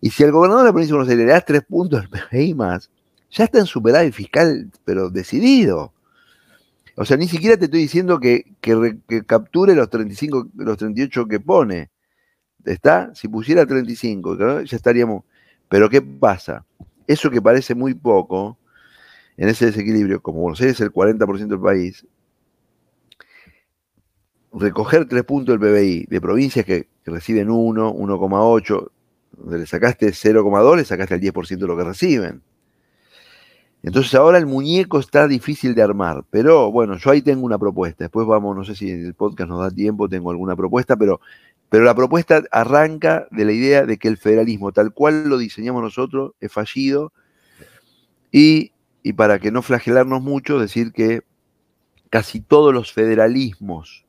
Y 0.00 0.10
si 0.10 0.24
al 0.24 0.32
gobernador 0.32 0.62
de 0.62 0.68
la 0.68 0.72
provincia 0.72 0.92
de 0.92 0.96
Buenos 0.96 1.10
Aires 1.10 1.26
le 1.26 1.32
das 1.32 1.44
tres 1.44 1.62
puntos 1.64 2.00
al 2.00 2.08
PBI 2.08 2.54
más, 2.54 2.90
ya 3.30 3.44
está 3.44 3.58
en 3.58 3.66
superávit 3.66 4.14
fiscal, 4.14 4.70
pero 4.84 5.10
decidido. 5.10 5.92
O 6.96 7.04
sea, 7.04 7.16
ni 7.16 7.28
siquiera 7.28 7.56
te 7.56 7.66
estoy 7.66 7.80
diciendo 7.80 8.18
que, 8.18 8.54
que, 8.60 8.98
que, 9.06 9.24
capture 9.24 9.74
los 9.74 9.90
35, 9.90 10.48
los 10.56 10.78
38 10.78 11.26
que 11.26 11.40
pone. 11.40 11.90
¿Está? 12.64 13.14
Si 13.14 13.28
pusiera 13.28 13.66
35, 13.66 14.34
¿no? 14.36 14.62
ya 14.62 14.76
estaríamos. 14.76 15.24
Pero 15.68 15.88
¿qué 15.90 16.00
pasa? 16.00 16.64
Eso 17.08 17.30
que 17.30 17.42
parece 17.42 17.74
muy 17.74 17.94
poco, 17.94 18.58
en 19.38 19.48
ese 19.48 19.66
desequilibrio, 19.66 20.22
como 20.22 20.42
Buenos 20.42 20.60
Aires 20.60 20.76
es 20.76 20.80
el 20.82 20.92
40% 20.92 21.48
del 21.48 21.60
país, 21.60 22.06
recoger 24.52 25.08
tres 25.08 25.24
puntos 25.24 25.58
del 25.58 25.70
PBI 25.70 26.06
de 26.08 26.20
provincias 26.20 26.66
que, 26.66 26.86
que 27.02 27.10
reciben 27.10 27.50
1, 27.50 27.94
1,8, 27.94 28.90
donde 29.38 29.58
le 29.58 29.66
sacaste 29.66 30.08
0,2, 30.08 30.76
le 30.76 30.84
sacaste 30.84 31.14
el 31.14 31.20
10% 31.22 31.58
de 31.58 31.66
lo 31.66 31.76
que 31.78 31.84
reciben. 31.84 32.42
Entonces 33.82 34.14
ahora 34.14 34.38
el 34.38 34.46
muñeco 34.46 34.98
está 34.98 35.28
difícil 35.28 35.74
de 35.74 35.82
armar, 35.82 36.24
pero 36.30 36.70
bueno, 36.72 36.98
yo 36.98 37.10
ahí 37.10 37.22
tengo 37.22 37.46
una 37.46 37.58
propuesta. 37.58 38.04
Después 38.04 38.26
vamos, 38.26 38.56
no 38.56 38.64
sé 38.64 38.74
si 38.74 38.90
en 38.90 39.06
el 39.06 39.14
podcast 39.14 39.48
nos 39.48 39.60
da 39.60 39.70
tiempo, 39.70 40.08
tengo 40.08 40.30
alguna 40.30 40.56
propuesta, 40.56 40.96
pero, 40.96 41.20
pero 41.68 41.84
la 41.84 41.94
propuesta 41.94 42.42
arranca 42.50 43.26
de 43.30 43.44
la 43.44 43.52
idea 43.52 43.84
de 43.84 43.98
que 43.98 44.08
el 44.08 44.16
federalismo, 44.16 44.72
tal 44.72 44.92
cual 44.92 45.28
lo 45.28 45.38
diseñamos 45.38 45.82
nosotros, 45.82 46.32
es 46.40 46.52
fallido. 46.52 47.12
Y, 48.32 48.72
y 49.02 49.12
para 49.12 49.38
que 49.38 49.50
no 49.50 49.62
flagelarnos 49.62 50.22
mucho, 50.22 50.58
decir 50.58 50.92
que 50.92 51.22
casi 52.10 52.40
todos 52.40 52.72
los 52.72 52.92
federalismos 52.92 54.06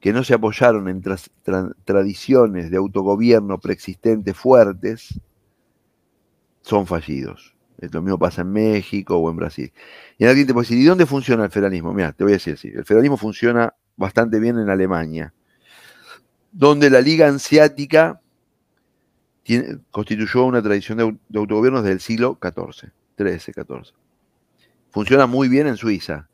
que 0.00 0.12
no 0.12 0.24
se 0.24 0.34
apoyaron 0.34 0.88
en 0.88 1.00
tra 1.00 1.16
tra 1.42 1.70
tradiciones 1.84 2.70
de 2.70 2.76
autogobierno 2.76 3.58
preexistentes 3.58 4.36
fuertes, 4.36 5.20
son 6.62 6.86
fallidos. 6.86 7.56
Lo 7.78 8.02
mismo 8.02 8.18
pasa 8.18 8.42
en 8.42 8.52
México 8.52 9.16
o 9.16 9.30
en 9.30 9.36
Brasil. 9.36 9.72
Y 10.18 10.24
alguien 10.24 10.46
te 10.46 10.52
puede 10.52 10.64
decir, 10.64 10.78
¿y 10.78 10.84
dónde 10.84 11.06
funciona 11.06 11.44
el 11.44 11.50
federalismo? 11.50 11.92
Mira, 11.92 12.12
te 12.12 12.22
voy 12.22 12.32
a 12.32 12.36
decir 12.36 12.54
así. 12.54 12.68
El 12.68 12.84
federalismo 12.84 13.16
funciona 13.16 13.74
bastante 13.96 14.38
bien 14.38 14.58
en 14.58 14.70
Alemania, 14.70 15.32
donde 16.52 16.90
la 16.90 17.00
Liga 17.00 17.26
Ansiática 17.26 18.20
tiene, 19.42 19.78
constituyó 19.90 20.44
una 20.44 20.62
tradición 20.62 20.98
de, 20.98 21.16
de 21.28 21.38
autogobierno 21.38 21.82
desde 21.82 21.94
el 21.94 22.00
siglo 22.00 22.38
XIV, 22.40 22.92
XIII, 23.16 23.38
XIV. 23.38 23.94
Funciona 24.90 25.26
muy 25.26 25.48
bien 25.48 25.66
en 25.66 25.76
Suiza, 25.76 26.28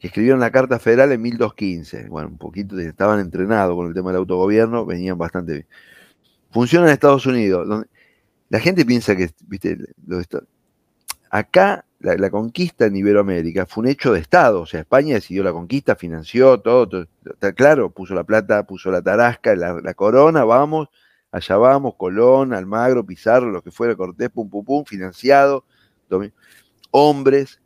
escribieron 0.00 0.40
la 0.40 0.50
Carta 0.50 0.78
Federal 0.78 1.12
en 1.12 1.22
1215. 1.22 2.08
Bueno, 2.08 2.28
un 2.28 2.38
poquito 2.38 2.78
estaban 2.78 3.20
entrenados 3.20 3.74
con 3.76 3.86
el 3.86 3.94
tema 3.94 4.10
del 4.10 4.18
autogobierno, 4.18 4.84
venían 4.84 5.16
bastante 5.16 5.52
bien. 5.52 5.66
Funciona 6.50 6.86
en 6.86 6.92
Estados 6.92 7.26
Unidos, 7.26 7.86
la 8.48 8.58
gente 8.58 8.84
piensa 8.84 9.14
que, 9.14 9.30
viste, 9.46 9.78
acá 11.30 11.84
la, 12.00 12.30
conquista 12.30 12.86
en 12.86 12.96
Iberoamérica 12.96 13.66
fue 13.66 13.82
un 13.82 13.88
hecho 13.88 14.12
de 14.12 14.20
Estado, 14.20 14.62
o 14.62 14.66
sea, 14.66 14.80
España 14.80 15.14
decidió 15.14 15.42
la 15.44 15.52
conquista, 15.52 15.96
financió 15.96 16.58
todo, 16.60 17.06
claro, 17.54 17.90
puso 17.90 18.14
la 18.14 18.24
plata, 18.24 18.66
puso 18.66 18.90
la 18.90 19.02
tarasca, 19.02 19.54
la, 19.54 19.80
la, 19.82 19.94
corona, 19.94 20.44
vamos, 20.44 20.88
allá 21.30 21.56
vamos, 21.58 21.94
Colón, 21.96 22.54
Almagro, 22.54 23.04
Pizarro, 23.04 23.50
lo 23.50 23.62
que 23.62 23.70
fuera, 23.70 23.94
Cortés, 23.96 24.30
pum, 24.30 24.48
pum, 24.48 24.64
pum, 24.64 24.84
financiado, 24.84 25.66
hombres. 26.90 27.60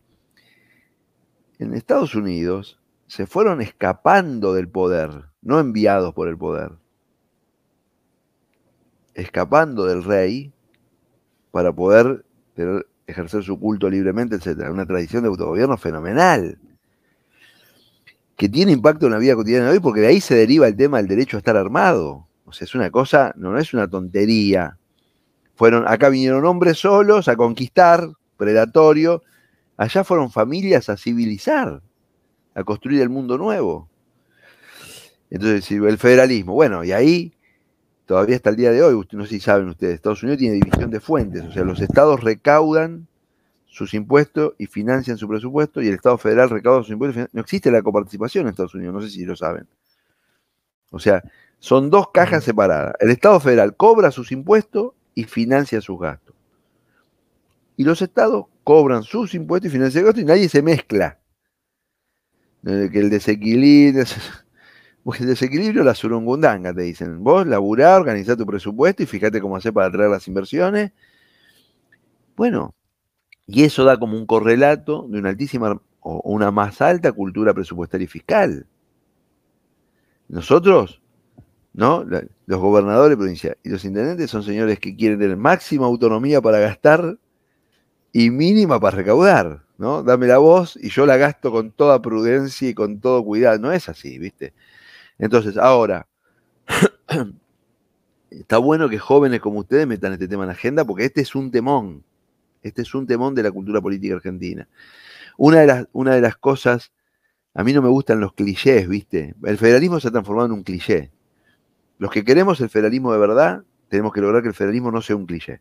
En 1.61 1.73
Estados 1.73 2.17
Unidos 2.17 2.81
se 3.07 3.27
fueron 3.27 3.61
escapando 3.61 4.53
del 4.53 4.69
poder, 4.69 5.27
no 5.43 5.61
enviados 5.61 6.13
por 6.13 6.27
el 6.27 6.37
poder, 6.37 6.73
escapando 9.15 9.87
del 9.87 10.03
rey 10.03 10.53
para 11.53 11.73
poder 11.73 12.25
tener, 12.55 12.85
ejercer 13.07 13.43
su 13.43 13.59
culto 13.59 13.89
libremente, 13.89 14.37
etc. 14.37 14.71
Una 14.71 14.87
tradición 14.87 15.23
de 15.23 15.29
autogobierno 15.29 15.77
fenomenal, 15.77 16.59
que 18.37 18.49
tiene 18.49 18.73
impacto 18.73 19.07
en 19.07 19.13
la 19.13 19.19
vida 19.19 19.35
cotidiana 19.35 19.67
de 19.67 19.73
hoy, 19.73 19.81
porque 19.81 20.01
de 20.01 20.09
ahí 20.09 20.21
se 20.21 20.35
deriva 20.35 20.67
el 20.67 20.77
tema 20.77 20.99
del 20.99 21.09
derecho 21.09 21.37
a 21.37 21.39
estar 21.39 21.57
armado. 21.57 22.27
O 22.45 22.53
sea, 22.53 22.65
es 22.65 22.75
una 22.75 22.91
cosa, 22.91 23.33
no, 23.37 23.53
no 23.53 23.59
es 23.59 23.73
una 23.73 23.89
tontería. 23.89 24.79
Fueron, 25.55 25.87
acá 25.87 26.09
vinieron 26.09 26.45
hombres 26.45 26.79
solos 26.79 27.29
a 27.29 27.37
conquistar, 27.37 28.09
predatorio. 28.37 29.23
Allá 29.77 30.05
fueron 30.05 30.31
familias 30.31 30.89
a 30.89 30.97
civilizar, 30.97 31.81
a 32.55 32.65
construir 32.65 33.03
el 33.03 33.09
mundo 33.09 33.39
nuevo. 33.39 33.89
Entonces, 35.31 35.71
el 35.71 35.99
federalismo, 35.99 36.55
bueno, 36.55 36.85
y 36.85 36.93
ahí 36.93 37.33
todavía 38.07 38.37
hasta 38.37 38.51
el 38.51 38.57
día 38.57 38.71
de 38.71 38.83
hoy, 38.83 39.07
no 39.13 39.25
sé 39.25 39.31
si 39.31 39.41
saben 39.41 39.69
ustedes, 39.69 39.95
Estados 39.95 40.23
Unidos 40.23 40.39
tiene 40.39 40.57
división 40.57 40.91
de 40.91 41.01
fuentes, 41.01 41.43
o 41.45 41.53
sea, 41.53 41.65
los 41.65 41.81
estados 41.81 42.23
recaudan 42.23 43.07
sus 43.75 43.93
impuestos 43.93 44.55
y 44.57 44.67
financian 44.67 45.17
su 45.17 45.27
presupuesto 45.27 45.83
y 45.83 45.89
el 45.89 45.95
Estado 45.95 46.17
federal 46.17 46.49
recauda 46.49 46.83
sus 46.83 46.91
impuestos. 46.91 47.29
No 47.33 47.41
existe 47.41 47.73
la 47.73 47.83
coparticipación 47.83 48.47
en 48.47 48.51
Estados 48.51 48.75
Unidos, 48.77 48.95
no 48.95 49.03
sé 49.03 49.11
si 49.11 49.25
lo 49.25 49.35
saben. 49.35 49.67
O 50.93 51.01
sea, 51.01 51.25
son 51.59 51.91
dos 51.91 52.11
cajas 52.13 52.45
separadas. 52.45 52.95
El 53.01 53.11
Estado 53.11 53.41
federal 53.41 53.75
cobra 53.75 54.13
sus 54.13 54.31
impuestos 54.31 54.93
y 55.17 55.25
financia 55.25 55.81
sus 55.81 55.99
gastos. 55.99 56.37
Y 57.77 57.83
los 57.83 58.01
estados 58.01 58.47
cobran 58.63 59.03
sus 59.03 59.35
impuestos 59.35 59.71
y 59.71 59.73
financian 59.73 60.03
sus 60.03 60.07
gastos 60.07 60.23
y 60.23 60.27
nadie 60.27 60.49
se 60.49 60.63
mezcla. 60.63 61.19
Que 62.63 63.01
el 63.01 63.11
desequilibrio 63.11 64.05
Porque 65.05 65.23
el 65.23 65.29
desequilibrio 65.29 65.85
la 65.85 65.95
surungundanga, 65.95 66.73
te 66.73 66.83
dicen. 66.83 67.23
Vos 67.23 67.47
laburá, 67.47 67.97
organizá 67.97 68.37
tu 68.37 68.47
presupuesto 68.47 69.03
y 69.03 69.07
fíjate 69.07 69.41
cómo 69.41 69.57
hacer 69.57 69.73
para 69.73 69.91
traer 69.93 70.11
las 70.11 70.27
inversiones. 70.27 70.93
Bueno, 72.37 72.75
y 73.47 73.65
eso 73.65 73.85
da 73.85 73.99
como 73.99 74.17
un 74.17 74.27
correlato 74.27 75.07
de 75.09 75.19
una 75.19 75.29
altísima 75.29 75.81
o 76.01 76.21
una 76.25 76.51
más 76.51 76.81
alta 76.81 77.13
cultura 77.13 77.53
presupuestaria 77.55 78.05
y 78.07 78.09
fiscal. 78.09 78.67
Nosotros, 80.29 81.03
¿no? 81.75 82.05
Los 82.47 82.61
gobernadores 82.61 83.17
provinciales 83.17 83.59
y 83.63 83.69
los 83.69 83.85
intendentes 83.85 84.31
son 84.31 84.43
señores 84.43 84.79
que 84.79 84.97
quieren 84.97 85.19
tener 85.19 85.37
máxima 85.37 85.87
autonomía 85.87 86.41
para 86.41 86.59
gastar 86.59 87.19
y 88.13 88.31
mínima 88.31 88.81
para 88.81 88.97
recaudar, 88.97 89.65
¿no? 89.77 90.03
Dame 90.03 90.27
la 90.27 90.39
voz 90.39 90.79
y 90.81 90.89
yo 90.89 91.05
la 91.05 91.17
gasto 91.19 91.51
con 91.51 91.73
toda 91.73 92.01
prudencia 92.01 92.69
y 92.69 92.75
con 92.75 93.01
todo 93.01 93.23
cuidado. 93.23 93.59
No 93.59 93.73
es 93.73 93.89
así, 93.89 94.19
¿viste? 94.19 94.55
Entonces, 95.19 95.57
ahora, 95.57 96.07
está 98.31 98.59
bueno 98.59 98.89
que 98.89 98.99
jóvenes 98.99 99.41
como 99.41 99.61
ustedes 99.61 99.87
metan 99.87 100.13
este 100.13 100.29
tema 100.29 100.45
en 100.45 100.49
la 100.49 100.55
agenda 100.55 100.85
porque 100.85 101.05
este 101.05 101.21
es 101.21 101.35
un 101.35 101.51
temón. 101.51 102.05
Este 102.63 102.83
es 102.83 102.95
un 102.95 103.07
temón 103.07 103.35
de 103.35 103.43
la 103.43 103.53
cultura 103.53 103.81
política 103.81 104.15
argentina. 104.15 104.69
Una 105.37 105.61
de 105.61 105.67
las, 105.67 105.87
una 105.93 106.15
de 106.15 106.21
las 106.21 106.37
cosas, 106.37 106.93
a 107.53 107.63
mí 107.63 107.73
no 107.73 107.83
me 107.83 107.89
gustan 107.89 108.21
los 108.21 108.33
clichés, 108.33 108.89
¿viste? 108.89 109.35
El 109.45 109.59
federalismo 109.59 110.01
se 110.01 110.09
ha 110.09 110.11
transformado 110.11 110.47
en 110.47 110.53
un 110.53 110.63
cliché. 110.63 111.11
Los 111.99 112.11
que 112.11 112.25
queremos 112.25 112.61
el 112.61 112.71
federalismo 112.71 113.13
de 113.13 113.19
verdad, 113.19 113.63
tenemos 113.89 114.13
que 114.13 114.21
lograr 114.21 114.43
que 114.43 114.49
el 114.49 114.55
federalismo 114.55 114.91
no 114.91 115.03
sea 115.03 115.17
un 115.17 115.27
cliché. 115.27 115.61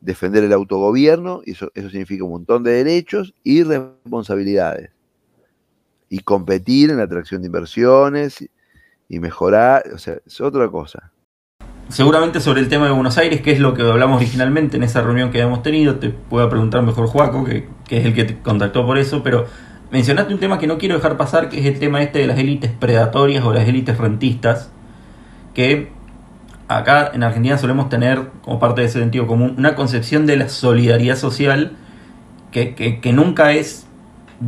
Defender 0.00 0.44
el 0.44 0.52
autogobierno, 0.52 1.42
eso 1.44 1.70
significa 1.74 2.24
un 2.24 2.30
montón 2.30 2.62
de 2.62 2.72
derechos 2.72 3.34
y 3.44 3.62
responsabilidades 3.62 4.90
y 6.12 6.18
competir 6.18 6.90
en 6.90 6.98
la 6.98 7.04
atracción 7.04 7.40
de 7.40 7.46
inversiones 7.46 8.46
y 9.08 9.18
mejorar, 9.18 9.82
o 9.94 9.98
sea, 9.98 10.18
es 10.26 10.42
otra 10.42 10.68
cosa. 10.68 11.10
Seguramente 11.88 12.38
sobre 12.38 12.60
el 12.60 12.68
tema 12.68 12.84
de 12.84 12.92
Buenos 12.92 13.16
Aires, 13.16 13.40
que 13.40 13.50
es 13.52 13.58
lo 13.58 13.72
que 13.72 13.80
hablamos 13.80 14.18
originalmente 14.18 14.76
en 14.76 14.82
esa 14.82 15.00
reunión 15.00 15.30
que 15.30 15.40
habíamos 15.40 15.62
tenido, 15.62 15.94
te 15.96 16.10
pueda 16.10 16.50
preguntar 16.50 16.82
mejor 16.82 17.06
Juaco, 17.06 17.44
que, 17.44 17.66
que 17.88 17.96
es 17.96 18.04
el 18.04 18.12
que 18.12 18.24
te 18.24 18.38
contactó 18.40 18.84
por 18.84 18.98
eso, 18.98 19.22
pero 19.22 19.46
mencionaste 19.90 20.34
un 20.34 20.38
tema 20.38 20.58
que 20.58 20.66
no 20.66 20.76
quiero 20.76 20.96
dejar 20.96 21.16
pasar, 21.16 21.48
que 21.48 21.60
es 21.60 21.64
el 21.64 21.78
tema 21.78 22.02
este 22.02 22.18
de 22.18 22.26
las 22.26 22.38
élites 22.38 22.70
predatorias 22.72 23.42
o 23.42 23.54
las 23.54 23.66
élites 23.66 23.96
rentistas, 23.96 24.70
que 25.54 25.92
acá 26.68 27.10
en 27.14 27.22
Argentina 27.22 27.56
solemos 27.56 27.88
tener, 27.88 28.28
como 28.42 28.58
parte 28.58 28.82
de 28.82 28.88
ese 28.88 28.98
sentido 28.98 29.26
común, 29.26 29.54
una 29.56 29.74
concepción 29.74 30.26
de 30.26 30.36
la 30.36 30.50
solidaridad 30.50 31.16
social 31.16 31.72
que, 32.50 32.74
que, 32.74 33.00
que 33.00 33.14
nunca 33.14 33.52
es 33.54 33.86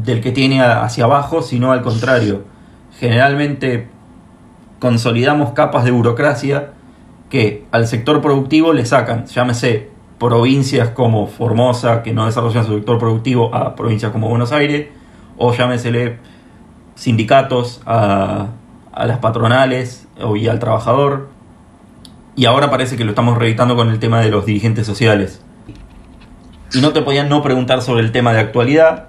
del 0.03 0.20
que 0.20 0.32
tiene 0.32 0.61
hacia 0.61 1.05
abajo, 1.05 1.42
sino 1.42 1.70
al 1.70 1.82
contrario. 1.82 2.42
Generalmente 2.99 3.88
consolidamos 4.80 5.53
capas 5.53 5.84
de 5.84 5.92
burocracia 5.92 6.72
que 7.30 7.64
al 7.70 7.86
sector 7.86 8.20
productivo 8.20 8.72
le 8.72 8.84
sacan, 8.86 9.26
llámese 9.26 9.90
provincias 10.18 10.90
como 10.90 11.26
Formosa, 11.26 12.03
que 12.03 12.12
no 12.12 12.26
desarrollan 12.26 12.66
su 12.66 12.74
sector 12.74 12.99
productivo, 12.99 13.55
a 13.55 13.74
provincias 13.76 14.11
como 14.11 14.28
Buenos 14.28 14.53
Aires, 14.53 14.88
o 15.36 15.53
llámesele 15.53 16.18
sindicatos 16.97 17.80
a, 17.86 18.49
a 18.92 19.07
las 19.07 19.18
patronales 19.18 20.09
y 20.36 20.49
al 20.49 20.59
trabajador. 20.59 21.28
Y 22.36 22.47
ahora 22.47 22.70
parece 22.70 22.97
que 22.97 23.05
lo 23.05 23.11
estamos 23.11 23.38
reeditando 23.38 23.76
con 23.76 23.90
el 23.90 23.99
tema 24.01 24.20
de 24.20 24.30
los 24.30 24.45
dirigentes 24.45 24.86
sociales. 24.86 25.40
Y 26.72 26.80
no 26.80 26.92
te 26.92 27.03
podían 27.03 27.28
no 27.28 27.42
preguntar 27.42 27.82
sobre 27.82 28.03
el 28.03 28.11
tema 28.11 28.32
de 28.32 28.40
actualidad, 28.40 29.07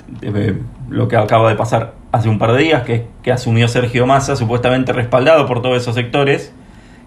lo 0.89 1.07
que 1.07 1.17
acaba 1.17 1.49
de 1.49 1.55
pasar 1.55 1.93
hace 2.11 2.29
un 2.29 2.39
par 2.39 2.53
de 2.53 2.63
días, 2.63 2.83
que, 2.83 3.07
que 3.23 3.31
asumió 3.31 3.67
Sergio 3.67 4.05
Massa, 4.05 4.35
supuestamente 4.35 4.93
respaldado 4.93 5.45
por 5.47 5.61
todos 5.61 5.81
esos 5.81 5.95
sectores, 5.95 6.53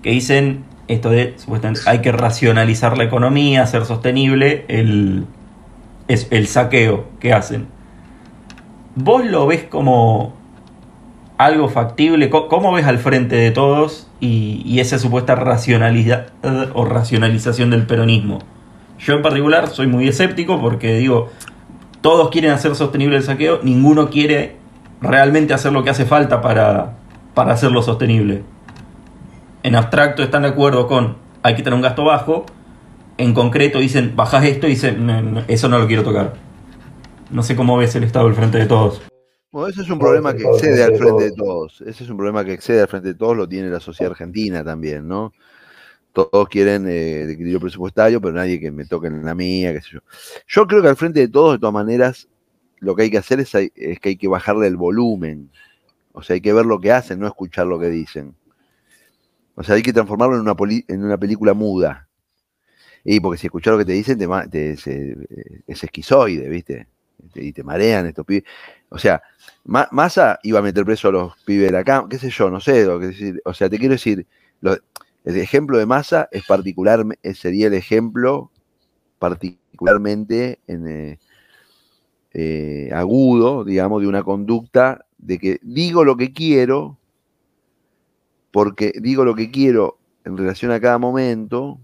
que 0.02 0.10
dicen 0.10 0.64
esto 0.88 1.10
de 1.10 1.34
supuestamente 1.36 1.82
hay 1.86 2.00
que 2.00 2.12
racionalizar 2.12 2.96
la 2.96 3.04
economía, 3.04 3.62
hacer 3.62 3.84
sostenible 3.84 4.64
el, 4.68 5.26
es 6.08 6.26
el 6.30 6.46
saqueo 6.46 7.06
que 7.20 7.32
hacen. 7.32 7.66
¿Vos 8.94 9.24
lo 9.24 9.46
ves 9.46 9.64
como 9.64 10.34
algo 11.36 11.68
factible? 11.68 12.30
¿Cómo, 12.30 12.72
ves 12.72 12.86
al 12.86 12.98
frente 12.98 13.36
de 13.36 13.50
todos 13.50 14.08
y, 14.18 14.62
y, 14.64 14.80
esa 14.80 14.98
supuesta 14.98 15.36
racionalidad 15.36 16.28
o 16.74 16.84
racionalización 16.84 17.70
del 17.70 17.86
peronismo? 17.86 18.40
Yo 18.98 19.14
en 19.14 19.22
particular 19.22 19.68
soy 19.68 19.86
muy 19.86 20.08
escéptico 20.08 20.60
porque 20.60 20.96
digo, 20.96 21.30
todos 22.00 22.30
quieren 22.30 22.50
hacer 22.50 22.74
sostenible 22.74 23.16
el 23.16 23.22
saqueo, 23.22 23.60
ninguno 23.62 24.10
quiere 24.10 24.56
realmente 25.00 25.54
hacer 25.54 25.72
lo 25.72 25.84
que 25.84 25.90
hace 25.90 26.04
falta 26.04 26.40
para, 26.40 26.96
para 27.34 27.52
hacerlo 27.52 27.82
sostenible. 27.82 28.42
En 29.62 29.74
abstracto 29.74 30.22
están 30.22 30.42
de 30.42 30.48
acuerdo 30.48 30.86
con 30.86 31.16
hay 31.42 31.54
que 31.54 31.62
tener 31.62 31.74
un 31.74 31.82
gasto 31.82 32.04
bajo, 32.04 32.46
en 33.16 33.34
concreto 33.34 33.78
dicen 33.78 34.14
bajás 34.14 34.44
esto 34.44 34.66
y 34.66 34.70
dicen 34.70 35.44
eso 35.48 35.68
no 35.68 35.78
lo 35.78 35.86
quiero 35.86 36.02
tocar. 36.02 36.34
No 37.30 37.42
sé 37.42 37.56
cómo 37.56 37.76
ves 37.76 37.94
el 37.94 38.04
estado 38.04 38.26
del 38.26 38.34
frente 38.34 38.58
de 38.58 38.66
todos. 38.66 39.02
Bueno, 39.50 39.68
ese 39.68 39.82
es 39.82 39.90
un 39.90 39.98
problema 39.98 40.34
que 40.34 40.44
excede 40.44 40.84
al 40.84 40.96
frente 40.96 41.24
de 41.24 41.32
todos. 41.32 41.80
Ese 41.80 42.04
es 42.04 42.10
un 42.10 42.16
problema 42.16 42.44
que 42.44 42.52
excede 42.52 42.82
al 42.82 42.88
frente 42.88 43.08
de 43.08 43.14
todos, 43.14 43.36
lo 43.36 43.48
tiene 43.48 43.68
la 43.68 43.80
sociedad 43.80 44.12
argentina 44.12 44.62
también, 44.62 45.08
¿no? 45.08 45.32
Todos 46.18 46.48
quieren 46.48 46.88
eh, 46.88 47.30
equilibrio 47.30 47.60
presupuestario, 47.60 48.20
pero 48.20 48.34
nadie 48.34 48.58
que 48.58 48.72
me 48.72 48.84
toque 48.84 49.06
en 49.06 49.24
la 49.24 49.36
mía, 49.36 49.72
qué 49.72 49.80
sé 49.80 49.90
yo. 49.92 50.00
Yo 50.48 50.66
creo 50.66 50.82
que 50.82 50.88
al 50.88 50.96
frente 50.96 51.20
de 51.20 51.28
todos, 51.28 51.52
de 51.52 51.58
todas 51.60 51.72
maneras, 51.72 52.26
lo 52.80 52.96
que 52.96 53.02
hay 53.02 53.10
que 53.12 53.18
hacer 53.18 53.38
es, 53.38 53.52
que 53.52 54.00
hay 54.02 54.16
que 54.16 54.26
bajarle 54.26 54.66
el 54.66 54.76
volumen. 54.76 55.48
O 56.10 56.22
sea, 56.24 56.34
hay 56.34 56.40
que 56.40 56.52
ver 56.52 56.66
lo 56.66 56.80
que 56.80 56.90
hacen, 56.90 57.20
no 57.20 57.28
escuchar 57.28 57.68
lo 57.68 57.78
que 57.78 57.88
dicen. 57.88 58.34
O 59.54 59.62
sea, 59.62 59.76
hay 59.76 59.82
que 59.82 59.92
transformarlo 59.92 60.34
en 60.34 60.40
una, 61.04 61.16
película 61.18 61.54
muda. 61.54 62.08
Y 63.04 63.20
porque 63.20 63.38
si 63.38 63.46
escuchas 63.46 63.70
lo 63.70 63.78
que 63.78 63.84
te 63.84 63.92
dicen, 63.92 64.18
te, 64.50 64.72
es 64.72 65.84
esquizoide, 65.84 66.48
¿viste? 66.48 66.88
Y 67.36 67.52
te 67.52 67.62
marean 67.62 68.06
estos 68.06 68.26
pibes. 68.26 68.42
O 68.88 68.98
sea, 68.98 69.22
Massa 69.64 70.40
iba 70.42 70.58
a 70.58 70.62
meter 70.62 70.84
preso 70.84 71.10
a 71.10 71.12
los 71.12 71.36
pibes 71.44 71.66
de 71.66 71.72
la 71.78 71.84
cama, 71.84 72.08
qué 72.08 72.18
sé 72.18 72.28
yo, 72.28 72.50
no 72.50 72.58
sé. 72.58 72.88
O 72.88 73.54
sea, 73.54 73.70
te 73.70 73.78
quiero 73.78 73.92
decir, 73.92 74.26
el 75.24 75.36
ejemplo 75.36 75.78
de 75.78 75.86
masa 75.86 76.28
es 76.32 76.44
particular, 76.46 77.04
sería 77.34 77.66
el 77.66 77.74
ejemplo 77.74 78.50
particularmente 79.18 80.60
en, 80.66 80.86
eh, 80.88 81.18
eh, 82.32 82.90
agudo, 82.94 83.64
digamos, 83.64 84.02
de 84.02 84.08
una 84.08 84.22
conducta 84.22 85.06
de 85.18 85.38
que 85.38 85.58
digo 85.62 86.04
lo 86.04 86.16
que 86.16 86.32
quiero, 86.32 86.98
porque 88.50 88.92
digo 89.00 89.24
lo 89.24 89.34
que 89.34 89.50
quiero 89.50 89.98
en 90.24 90.36
relación 90.36 90.70
a 90.70 90.80
cada 90.80 90.98
momento, 90.98 91.80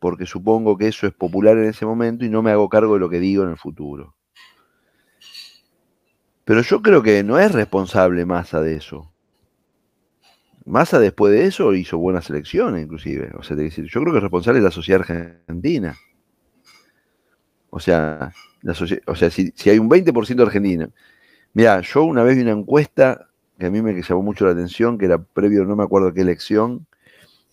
porque 0.00 0.26
supongo 0.26 0.76
que 0.76 0.88
eso 0.88 1.06
es 1.06 1.12
popular 1.12 1.56
en 1.56 1.64
ese 1.64 1.86
momento 1.86 2.24
y 2.24 2.28
no 2.28 2.42
me 2.42 2.50
hago 2.50 2.68
cargo 2.68 2.94
de 2.94 3.00
lo 3.00 3.08
que 3.08 3.20
digo 3.20 3.44
en 3.44 3.50
el 3.50 3.56
futuro. 3.56 4.14
Pero 6.44 6.60
yo 6.60 6.82
creo 6.82 7.02
que 7.02 7.22
no 7.22 7.38
es 7.38 7.52
responsable 7.52 8.26
Massa 8.26 8.60
de 8.60 8.76
eso. 8.76 9.13
Massa 10.66 10.98
después 10.98 11.32
de 11.32 11.46
eso 11.46 11.74
hizo 11.74 11.98
buenas 11.98 12.30
elecciones, 12.30 12.84
inclusive. 12.84 13.30
O 13.38 13.42
sea, 13.42 13.56
yo 13.56 14.00
creo 14.00 14.12
que 14.12 14.18
es 14.18 14.22
responsable 14.22 14.60
de 14.60 14.64
la 14.64 14.70
sociedad 14.70 15.02
argentina. 15.02 15.96
O 17.70 17.80
sea, 17.80 18.32
o 19.06 19.14
sea 19.16 19.30
si, 19.30 19.52
hay 19.66 19.78
un 19.78 19.90
20% 19.90 20.34
de 20.36 20.42
Argentina. 20.42 20.90
Mira, 21.52 21.80
yo 21.82 22.04
una 22.04 22.22
vez 22.22 22.36
vi 22.36 22.42
una 22.42 22.52
encuesta 22.52 23.28
que 23.58 23.66
a 23.66 23.70
mí 23.70 23.82
me 23.82 24.00
llamó 24.00 24.22
mucho 24.22 24.46
la 24.46 24.52
atención, 24.52 24.98
que 24.98 25.06
era 25.06 25.22
previo, 25.22 25.64
no 25.64 25.76
me 25.76 25.84
acuerdo 25.84 26.12
qué 26.12 26.22
elección, 26.22 26.86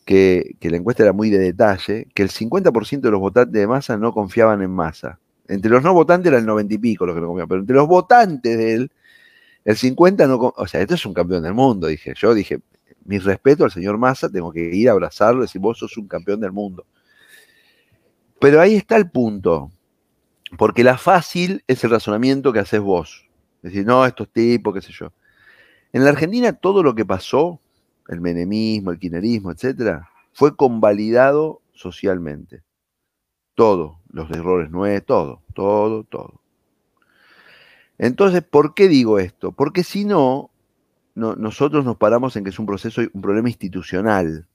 que, 0.06 0.56
la 0.62 0.78
encuesta 0.78 1.04
era 1.04 1.14
muy 1.14 1.30
de 1.30 1.40
detalle, 1.40 2.08
que 2.14 2.24
el 2.24 2.30
50% 2.30 3.02
de 3.02 3.12
los 3.12 3.20
votantes 3.20 3.54
de 3.54 3.68
Massa 3.68 3.98
no 3.98 4.14
confiaban 4.14 4.62
en 4.62 4.72
Massa. 4.72 5.20
Entre 5.48 5.70
los 5.70 5.84
no 5.84 5.94
votantes 5.94 6.30
eran 6.32 6.42
el 6.42 6.48
90 6.48 6.74
y 6.74 6.78
pico 6.78 7.06
los 7.06 7.16
que 7.16 7.22
no 7.22 7.28
confiaban, 7.28 7.50
pero 7.50 7.62
entre 7.62 7.76
los 7.76 7.88
votantes 7.88 8.58
de 8.58 8.74
él, 8.74 8.92
el 9.66 9.76
50 9.76 10.28
no... 10.28 10.54
O 10.56 10.68
sea, 10.68 10.82
esto 10.82 10.96
es 10.96 11.06
un 11.06 11.14
campeón 11.14 11.44
del 11.44 11.54
mundo, 11.54 11.88
dije. 11.88 12.14
Yo 12.16 12.34
dije, 12.34 12.62
mi 13.06 13.20
respeto 13.20 13.64
al 13.64 13.72
señor 13.72 13.98
Massa, 13.98 14.30
tengo 14.30 14.52
que 14.52 14.76
ir 14.76 14.90
a 14.90 14.94
abrazarlo 14.94 15.42
y 15.42 15.46
decir, 15.46 15.62
vos 15.62 15.78
sos 15.78 15.98
un 15.98 16.08
campeón 16.08 16.40
del 16.40 16.52
mundo. 16.52 16.86
Pero 18.40 18.60
ahí 18.60 18.76
está 18.76 18.96
el 18.98 19.10
punto, 19.10 19.72
porque 20.58 20.84
la 20.84 20.98
fácil 20.98 21.64
es 21.68 21.84
el 21.84 21.92
razonamiento 21.92 22.52
que 22.52 22.60
haces 22.60 22.80
vos. 22.80 23.28
Decir, 23.62 23.86
no, 23.86 24.06
estos 24.06 24.30
tipos, 24.30 24.74
qué 24.74 24.82
sé 24.82 24.92
yo. 24.92 25.12
En 25.94 26.04
la 26.04 26.10
Argentina 26.10 26.54
todo 26.54 26.84
lo 26.84 26.96
que 26.96 27.06
pasó, 27.06 27.60
el 28.08 28.22
menemismo, 28.22 28.92
el 28.92 29.00
kirchnerismo, 29.00 29.52
etcétera, 29.52 30.10
fue 30.34 30.56
convalidado 30.56 31.62
socialmente. 31.74 32.64
Todo, 33.56 34.00
los 34.10 34.30
errores 34.32 34.72
nuevos, 34.72 35.06
todo, 35.06 35.42
todo, 35.54 36.04
todo. 36.04 36.42
Entonces, 37.98 38.42
¿por 38.44 38.74
qué 38.74 38.88
digo 38.88 39.20
esto? 39.20 39.52
Porque 39.52 39.84
si 39.84 40.06
no, 40.06 40.51
nosotros 41.16 41.84
nos 41.86 41.98
paramos 41.98 42.36
en 42.36 42.44
que 42.44 42.50
es 42.50 42.60
un 42.60 42.66
proceso, 42.66 43.02
un 43.14 43.22
problema 43.22 43.50
institucional. 43.50 44.48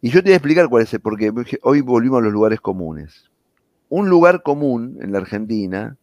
Y 0.00 0.10
yo 0.10 0.22
te 0.22 0.28
voy 0.28 0.32
a 0.32 0.36
explicar 0.36 0.68
cuál 0.68 0.82
es, 0.82 0.98
porque 1.02 1.32
hoy 1.62 1.80
volvimos 1.80 2.18
a 2.18 2.24
los 2.24 2.32
lugares 2.32 2.60
comunes. 2.60 3.30
Un 3.88 4.08
lugar 4.08 4.42
común 4.42 4.98
en 5.00 5.12
la 5.12 5.18
Argentina 5.18 5.96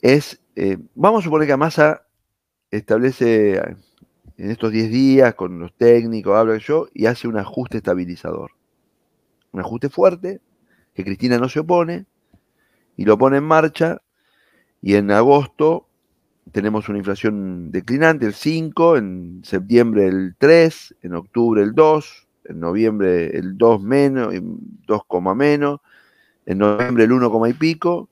es, 0.00 0.40
eh, 0.56 0.78
vamos 0.94 1.20
a 1.20 1.24
suponer 1.24 1.46
que 1.46 1.52
Amasa 1.52 2.06
establece 2.70 3.56
en 4.38 4.50
estos 4.50 4.72
10 4.72 4.90
días 4.90 5.34
con 5.34 5.58
los 5.58 5.72
técnicos, 5.74 6.36
habla 6.36 6.56
yo, 6.58 6.88
y 6.92 7.06
hace 7.06 7.28
un 7.28 7.36
ajuste 7.36 7.78
estabilizador. 7.78 8.52
Un 9.52 9.60
ajuste 9.60 9.88
fuerte, 9.88 10.40
que 10.94 11.04
Cristina 11.04 11.38
no 11.38 11.48
se 11.48 11.60
opone, 11.60 12.06
y 12.96 13.04
lo 13.04 13.18
pone 13.18 13.36
en 13.38 13.44
marcha, 13.44 14.02
y 14.80 14.96
en 14.96 15.10
agosto 15.10 15.88
tenemos 16.50 16.88
una 16.88 16.98
inflación 16.98 17.70
declinante, 17.70 18.26
el 18.26 18.34
5, 18.34 18.96
en 18.96 19.42
septiembre 19.44 20.08
el 20.08 20.34
3, 20.38 20.96
en 21.02 21.14
octubre 21.14 21.62
el 21.62 21.72
2, 21.72 22.28
en 22.46 22.60
noviembre 22.60 23.36
el 23.36 23.56
2 23.56 23.82
menos, 23.82 24.34
2, 24.86 25.02
menos, 25.36 25.80
en 26.46 26.58
noviembre 26.58 27.04
el 27.04 27.12
1, 27.12 27.46
y 27.46 27.52
pico, 27.52 28.08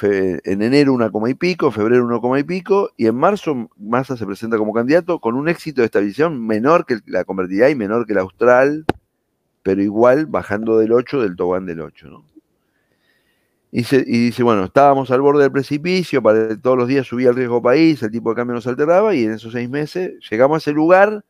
en 0.00 0.62
enero 0.62 0.92
1, 0.94 1.28
y 1.28 1.34
pico, 1.34 1.70
febrero 1.70 2.04
1, 2.04 2.38
y 2.38 2.42
pico, 2.42 2.90
y 2.96 3.06
en 3.06 3.14
marzo 3.14 3.70
Massa 3.78 4.16
se 4.16 4.26
presenta 4.26 4.58
como 4.58 4.72
candidato 4.72 5.20
con 5.20 5.36
un 5.36 5.48
éxito 5.48 5.80
de 5.80 5.86
estabilización 5.86 6.44
menor 6.44 6.86
que 6.86 6.98
la 7.06 7.24
convertibilidad 7.24 7.68
y 7.68 7.76
menor 7.76 8.04
que 8.04 8.12
el 8.14 8.18
austral, 8.18 8.84
pero 9.62 9.80
igual 9.82 10.26
bajando 10.26 10.76
del 10.78 10.92
8 10.92 11.22
del 11.22 11.36
tobán 11.36 11.66
del 11.66 11.80
8, 11.80 12.08
¿no? 12.08 12.35
Y, 13.72 13.82
dice, 13.82 14.42
bueno, 14.42 14.64
estábamos 14.64 15.10
al 15.10 15.20
borde 15.20 15.42
del 15.42 15.52
precipicio, 15.52 16.22
para, 16.22 16.56
todos 16.56 16.78
los 16.78 16.88
días 16.88 17.06
subía 17.06 17.30
el 17.30 17.36
riesgo 17.36 17.60
país, 17.60 18.02
el 18.02 18.10
tipo 18.10 18.30
de 18.30 18.36
cambio 18.36 18.54
nos 18.54 18.66
alteraba 18.66 19.14
y 19.14 19.24
en 19.24 19.32
esos 19.32 19.52
seis 19.52 19.68
meses 19.68 20.14
llegamos 20.30 20.56
a 20.56 20.58
ese 20.58 20.72
lugar 20.72 21.24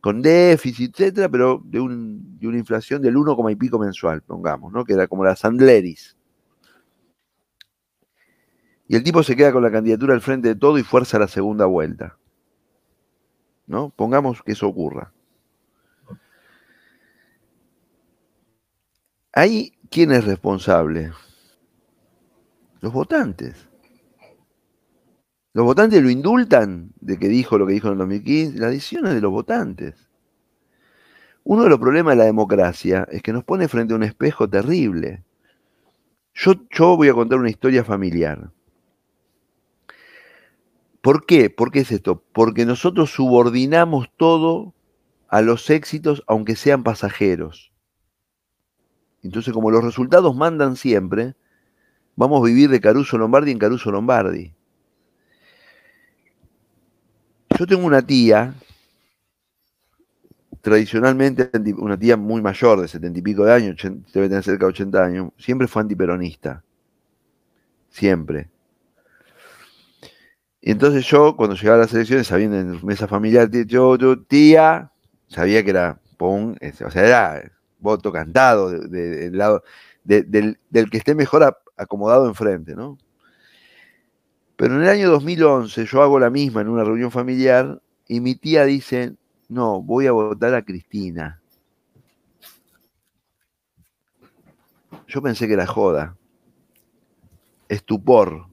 con 0.00 0.22
déficit, 0.22 0.92
etcétera, 0.92 1.28
pero 1.28 1.60
de, 1.64 1.80
una 1.80 2.58
inflación 2.58 3.02
del 3.02 3.16
1, 3.16 3.50
y 3.50 3.56
pico 3.56 3.78
mensual, 3.78 4.22
pongamos, 4.22 4.72
¿no? 4.72 4.84
Que 4.84 4.92
era 4.92 5.08
como 5.08 5.24
la 5.24 5.34
Sandleris. 5.34 6.16
Y 8.86 8.96
el 8.96 9.02
tipo 9.02 9.22
se 9.22 9.36
queda 9.36 9.52
con 9.52 9.62
la 9.62 9.70
candidatura 9.70 10.14
al 10.14 10.22
frente 10.22 10.48
de 10.48 10.54
todo 10.54 10.78
y 10.78 10.82
fuerza 10.82 11.18
la 11.18 11.28
segunda 11.28 11.66
vuelta. 11.66 12.16
¿No? 13.66 13.90
Pongamos 13.90 14.42
que 14.42 14.52
eso 14.52 14.66
ocurra. 14.66 15.12
Ahí, 19.32 19.72
¿quién 19.90 20.10
es 20.10 20.24
responsable? 20.24 21.12
Los 22.80 22.92
votantes. 22.92 23.68
Los 25.52 25.64
votantes 25.64 26.02
lo 26.02 26.10
indultan 26.10 26.92
de 27.00 27.18
que 27.18 27.28
dijo 27.28 27.58
lo 27.58 27.66
que 27.66 27.72
dijo 27.72 27.88
en 27.88 27.94
el 27.94 27.98
2015. 27.98 28.58
La 28.58 28.68
decisión 28.68 29.06
es 29.06 29.14
de 29.14 29.20
los 29.20 29.32
votantes. 29.32 30.08
Uno 31.42 31.64
de 31.64 31.70
los 31.70 31.78
problemas 31.78 32.12
de 32.12 32.18
la 32.18 32.24
democracia 32.24 33.08
es 33.10 33.22
que 33.22 33.32
nos 33.32 33.42
pone 33.42 33.68
frente 33.68 33.94
a 33.94 33.96
un 33.96 34.02
espejo 34.02 34.48
terrible. 34.48 35.24
Yo, 36.34 36.54
yo 36.70 36.96
voy 36.96 37.08
a 37.08 37.14
contar 37.14 37.38
una 37.38 37.50
historia 37.50 37.82
familiar. 37.84 38.52
¿Por 41.00 41.26
qué? 41.26 41.48
¿Por 41.48 41.70
qué 41.70 41.80
es 41.80 41.90
esto? 41.90 42.22
Porque 42.32 42.66
nosotros 42.66 43.10
subordinamos 43.10 44.10
todo 44.16 44.74
a 45.28 45.40
los 45.42 45.70
éxitos, 45.70 46.22
aunque 46.26 46.54
sean 46.54 46.84
pasajeros. 46.84 47.72
Entonces, 49.22 49.52
como 49.52 49.70
los 49.70 49.82
resultados 49.82 50.36
mandan 50.36 50.76
siempre, 50.76 51.34
Vamos 52.18 52.42
a 52.42 52.46
vivir 52.46 52.68
de 52.68 52.80
Caruso 52.80 53.16
Lombardi 53.16 53.52
en 53.52 53.60
Caruso 53.60 53.92
Lombardi. 53.92 54.52
Yo 57.56 57.64
tengo 57.64 57.86
una 57.86 58.02
tía, 58.04 58.54
tradicionalmente 60.60 61.48
una 61.76 61.96
tía 61.96 62.16
muy 62.16 62.42
mayor, 62.42 62.80
de 62.80 62.88
setenta 62.88 63.20
y 63.20 63.22
pico 63.22 63.44
de 63.44 63.52
años, 63.52 63.76
debe 64.12 64.28
tener 64.28 64.42
cerca 64.42 64.66
de 64.66 64.70
80 64.70 65.04
años, 65.04 65.30
siempre 65.38 65.68
fue 65.68 65.82
antiperonista. 65.82 66.64
Siempre. 67.88 68.50
Y 70.60 70.72
entonces 70.72 71.06
yo, 71.06 71.36
cuando 71.36 71.54
llegaba 71.54 71.76
a 71.76 71.80
las 71.82 71.94
elecciones, 71.94 72.26
sabiendo 72.26 72.58
en 72.58 72.84
mesa 72.84 73.06
familiar, 73.06 73.48
yo, 73.48 73.94
yo, 73.94 74.20
tía, 74.24 74.90
sabía 75.28 75.62
que 75.62 75.70
era 75.70 76.00
pum, 76.16 76.56
o 76.84 76.90
sea, 76.90 77.06
era 77.06 77.52
voto 77.78 78.10
cantado 78.10 78.70
del 78.70 79.38
lado 79.38 79.62
del, 80.02 80.58
del, 80.68 80.90
que 80.90 80.98
esté 80.98 81.14
mejor 81.14 81.44
acomodado 81.78 82.26
enfrente, 82.26 82.74
¿no? 82.74 82.98
Pero 84.56 84.74
en 84.74 84.82
el 84.82 84.88
año 84.88 85.10
2011 85.10 85.86
yo 85.86 86.02
hago 86.02 86.18
la 86.18 86.30
misma 86.30 86.60
en 86.60 86.68
una 86.68 86.82
reunión 86.82 87.12
familiar 87.12 87.80
y 88.08 88.20
mi 88.20 88.34
tía 88.34 88.64
dice, 88.64 89.14
no, 89.48 89.80
voy 89.80 90.06
a 90.08 90.12
votar 90.12 90.54
a 90.54 90.62
Cristina. 90.62 91.40
Yo 95.06 95.22
pensé 95.22 95.46
que 95.46 95.54
era 95.54 95.66
joda. 95.66 96.16
Estupor. 97.68 98.48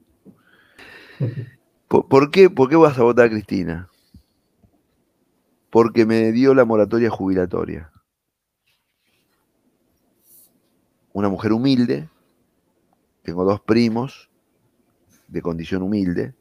¿Por, 1.88 2.30
qué, 2.30 2.50
¿Por 2.50 2.68
qué 2.68 2.76
vas 2.76 2.98
a 2.98 3.02
votar 3.02 3.26
a 3.26 3.30
Cristina? 3.30 3.88
Porque 5.70 6.06
me 6.06 6.32
dio 6.32 6.54
la 6.54 6.64
moratoria 6.64 7.10
jubilatoria. 7.10 7.90
Una 11.12 11.28
mujer 11.28 11.52
humilde, 11.52 12.08
tengo 13.26 13.44
dos 13.44 13.60
primos 13.60 14.30
de 15.26 15.42
condición 15.42 15.82
humilde. 15.82 16.32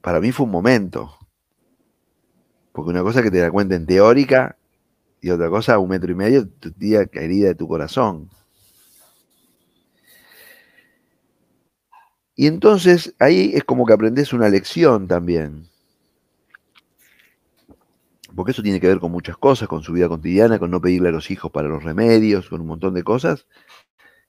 Para 0.00 0.20
mí 0.20 0.32
fue 0.32 0.46
un 0.46 0.52
momento. 0.52 1.18
Porque 2.72 2.90
una 2.90 3.02
cosa 3.02 3.22
que 3.22 3.30
te 3.30 3.40
da 3.40 3.50
cuenta 3.50 3.74
en 3.74 3.84
teórica 3.84 4.56
y 5.20 5.28
otra 5.28 5.50
cosa 5.50 5.78
un 5.78 5.90
metro 5.90 6.10
y 6.10 6.14
medio, 6.14 6.48
tu 6.48 6.72
tía 6.72 7.06
herida 7.12 7.48
de 7.48 7.54
tu 7.56 7.68
corazón. 7.68 8.30
Y 12.34 12.46
entonces 12.46 13.14
ahí 13.18 13.52
es 13.54 13.64
como 13.64 13.84
que 13.84 13.92
aprendes 13.92 14.32
una 14.32 14.48
lección 14.48 15.06
también. 15.06 15.68
Porque 18.34 18.52
eso 18.52 18.62
tiene 18.62 18.80
que 18.80 18.86
ver 18.86 19.00
con 19.00 19.12
muchas 19.12 19.36
cosas, 19.36 19.68
con 19.68 19.82
su 19.82 19.92
vida 19.92 20.08
cotidiana, 20.08 20.58
con 20.58 20.70
no 20.70 20.80
pedirle 20.80 21.10
a 21.10 21.12
los 21.12 21.30
hijos 21.30 21.50
para 21.50 21.68
los 21.68 21.82
remedios, 21.82 22.48
con 22.48 22.62
un 22.62 22.68
montón 22.68 22.94
de 22.94 23.02
cosas 23.02 23.46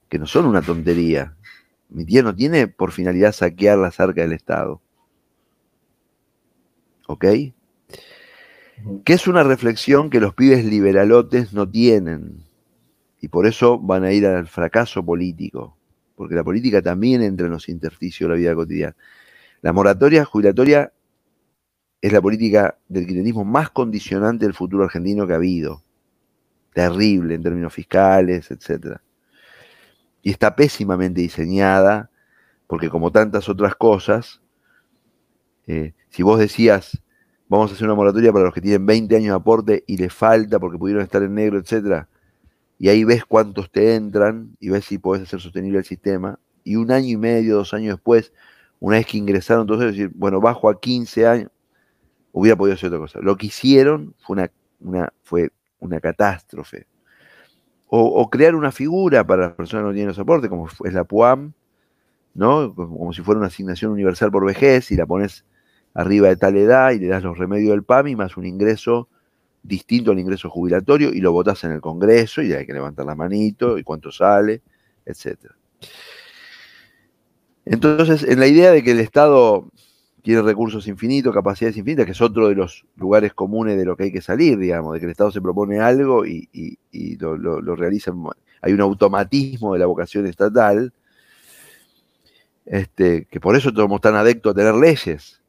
que 0.09 0.19
no 0.19 0.25
son 0.25 0.45
una 0.45 0.61
tontería. 0.61 1.35
Mi 1.89 2.05
tía 2.05 2.23
no 2.23 2.35
tiene 2.35 2.67
por 2.67 2.91
finalidad 2.91 3.31
saquear 3.31 3.77
la 3.77 3.87
arcas 3.87 4.15
del 4.15 4.33
Estado. 4.33 4.81
¿Ok? 7.07 7.25
Que 9.03 9.13
es 9.13 9.27
una 9.27 9.43
reflexión 9.43 10.09
que 10.09 10.19
los 10.19 10.33
pibes 10.33 10.65
liberalotes 10.65 11.53
no 11.53 11.69
tienen. 11.69 12.43
Y 13.21 13.27
por 13.27 13.47
eso 13.47 13.79
van 13.79 14.03
a 14.03 14.11
ir 14.11 14.25
al 14.25 14.47
fracaso 14.47 15.03
político 15.03 15.79
porque 16.19 16.35
la 16.35 16.43
política 16.43 16.81
también 16.81 17.21
entra 17.21 17.45
en 17.45 17.53
los 17.53 17.69
intersticios 17.69 18.27
de 18.27 18.35
la 18.35 18.37
vida 18.37 18.53
cotidiana. 18.53 18.93
La 19.61 19.71
moratoria 19.71 20.25
jubilatoria 20.25 20.91
es 22.01 22.11
la 22.11 22.21
política 22.21 22.77
del 22.89 23.05
kirchnerismo 23.05 23.45
más 23.45 23.69
condicionante 23.69 24.43
del 24.43 24.53
futuro 24.53 24.83
argentino 24.83 25.25
que 25.25 25.31
ha 25.31 25.37
habido. 25.37 25.81
Terrible 26.73 27.35
en 27.35 27.41
términos 27.41 27.73
fiscales, 27.73 28.51
etc. 28.51 28.97
Y 30.21 30.31
está 30.31 30.55
pésimamente 30.55 31.21
diseñada, 31.21 32.09
porque 32.67 32.89
como 32.89 33.11
tantas 33.11 33.49
otras 33.49 33.75
cosas, 33.75 34.41
eh, 35.67 35.93
si 36.09 36.23
vos 36.23 36.39
decías, 36.39 37.01
vamos 37.47 37.71
a 37.71 37.73
hacer 37.73 37.85
una 37.85 37.95
moratoria 37.95 38.31
para 38.31 38.45
los 38.45 38.53
que 38.53 38.61
tienen 38.61 38.85
20 38.85 39.15
años 39.15 39.29
de 39.29 39.35
aporte 39.35 39.83
y 39.87 39.97
les 39.97 40.13
falta 40.13 40.59
porque 40.59 40.77
pudieron 40.77 41.03
estar 41.03 41.23
en 41.23 41.33
negro, 41.35 41.57
etcétera, 41.57 42.07
y 42.79 42.87
ahí 42.87 43.03
ves 43.03 43.25
cuántos 43.25 43.69
te 43.69 43.95
entran 43.95 44.55
y 44.59 44.69
ves 44.69 44.85
si 44.85 44.97
puedes 44.97 45.27
hacer 45.27 45.41
sostenible 45.41 45.79
el 45.79 45.85
sistema. 45.85 46.39
Y 46.63 46.77
un 46.77 46.91
año 46.91 47.09
y 47.09 47.17
medio, 47.17 47.57
dos 47.57 47.73
años 47.73 47.95
después, 47.95 48.31
una 48.79 48.97
vez 48.97 49.05
que 49.05 49.17
ingresaron, 49.17 49.63
entonces 49.63 49.91
decir, 49.91 50.11
bueno, 50.15 50.39
bajo 50.39 50.69
a 50.69 50.79
15 50.79 51.27
años, 51.27 51.51
hubiera 52.31 52.57
podido 52.57 52.75
hacer 52.75 52.87
otra 52.87 52.99
cosa. 52.99 53.19
Lo 53.21 53.35
que 53.35 53.47
hicieron 53.47 54.15
fue 54.19 54.49
una, 54.79 55.13
fue 55.23 55.51
una 55.79 55.99
catástrofe. 55.99 56.87
O, 57.91 58.29
crear 58.29 58.53
una 58.53 58.71
figura 58.71 59.25
para 59.25 59.47
las 59.47 59.53
personas 59.53 59.83
que 59.83 59.87
no 59.87 59.93
tienen 59.93 60.09
los 60.09 60.19
aportes, 60.19 60.47
como 60.47 60.67
es 60.85 60.93
la 60.93 61.05
PUAM, 61.05 61.53
¿no? 62.35 62.75
Como 62.75 63.11
si 63.13 63.23
fuera 63.23 63.39
una 63.39 63.47
asignación 63.47 63.91
universal 63.91 64.31
por 64.31 64.45
vejez 64.45 64.91
y 64.91 64.95
la 64.95 65.07
pones 65.07 65.43
arriba 65.95 66.27
de 66.27 66.35
tal 66.35 66.55
edad 66.55 66.91
y 66.91 66.99
le 66.99 67.07
das 67.07 67.23
los 67.23 67.37
remedios 67.37 67.71
del 67.71 67.83
PAMI 67.83 68.15
más 68.15 68.37
un 68.37 68.45
ingreso 68.45 69.09
distinto 69.63 70.11
al 70.11 70.19
ingreso 70.19 70.49
jubilatorio 70.49 71.09
y 71.09 71.19
lo 71.19 71.31
votás 71.31 71.63
en 71.63 71.71
el 71.71 71.81
Congreso 71.81 72.41
y 72.41 72.53
hay 72.53 72.65
que 72.65 72.73
levantar 72.73 73.05
la 73.05 73.15
manito 73.15 73.77
y 73.77 73.83
cuánto 73.83 74.11
sale, 74.11 74.61
etc. 75.05 75.51
Entonces, 77.65 78.23
en 78.23 78.39
la 78.39 78.47
idea 78.47 78.71
de 78.71 78.83
que 78.83 78.91
el 78.91 78.99
Estado 78.99 79.69
tiene 80.21 80.41
recursos 80.41 80.87
infinitos, 80.87 81.33
capacidades 81.33 81.77
infinitas, 81.77 82.05
que 82.05 82.11
es 82.11 82.21
otro 82.21 82.49
de 82.49 82.55
los 82.55 82.85
lugares 82.95 83.33
comunes 83.33 83.77
de 83.77 83.85
lo 83.85 83.95
que 83.95 84.03
hay 84.03 84.11
que 84.11 84.21
salir, 84.21 84.57
digamos, 84.57 84.93
de 84.93 84.99
que 84.99 85.05
el 85.05 85.11
Estado 85.11 85.31
se 85.31 85.41
propone 85.41 85.79
algo 85.79 86.25
y, 86.25 86.47
lo, 87.19 87.75
realiza, 87.75 88.13
hay 88.61 88.73
un 88.73 88.81
automatismo 88.81 89.73
de 89.73 89.79
la 89.79 89.85
vocación 89.85 90.25
estatal, 90.27 90.93
este, 92.65 93.25
que 93.25 93.39
por 93.39 93.55
eso 93.55 93.71
somos 93.75 94.01
tan 94.01 94.15
adeptos 94.15 94.51
a 94.51 94.55
tener 94.55 94.75
leyes, 94.75 95.41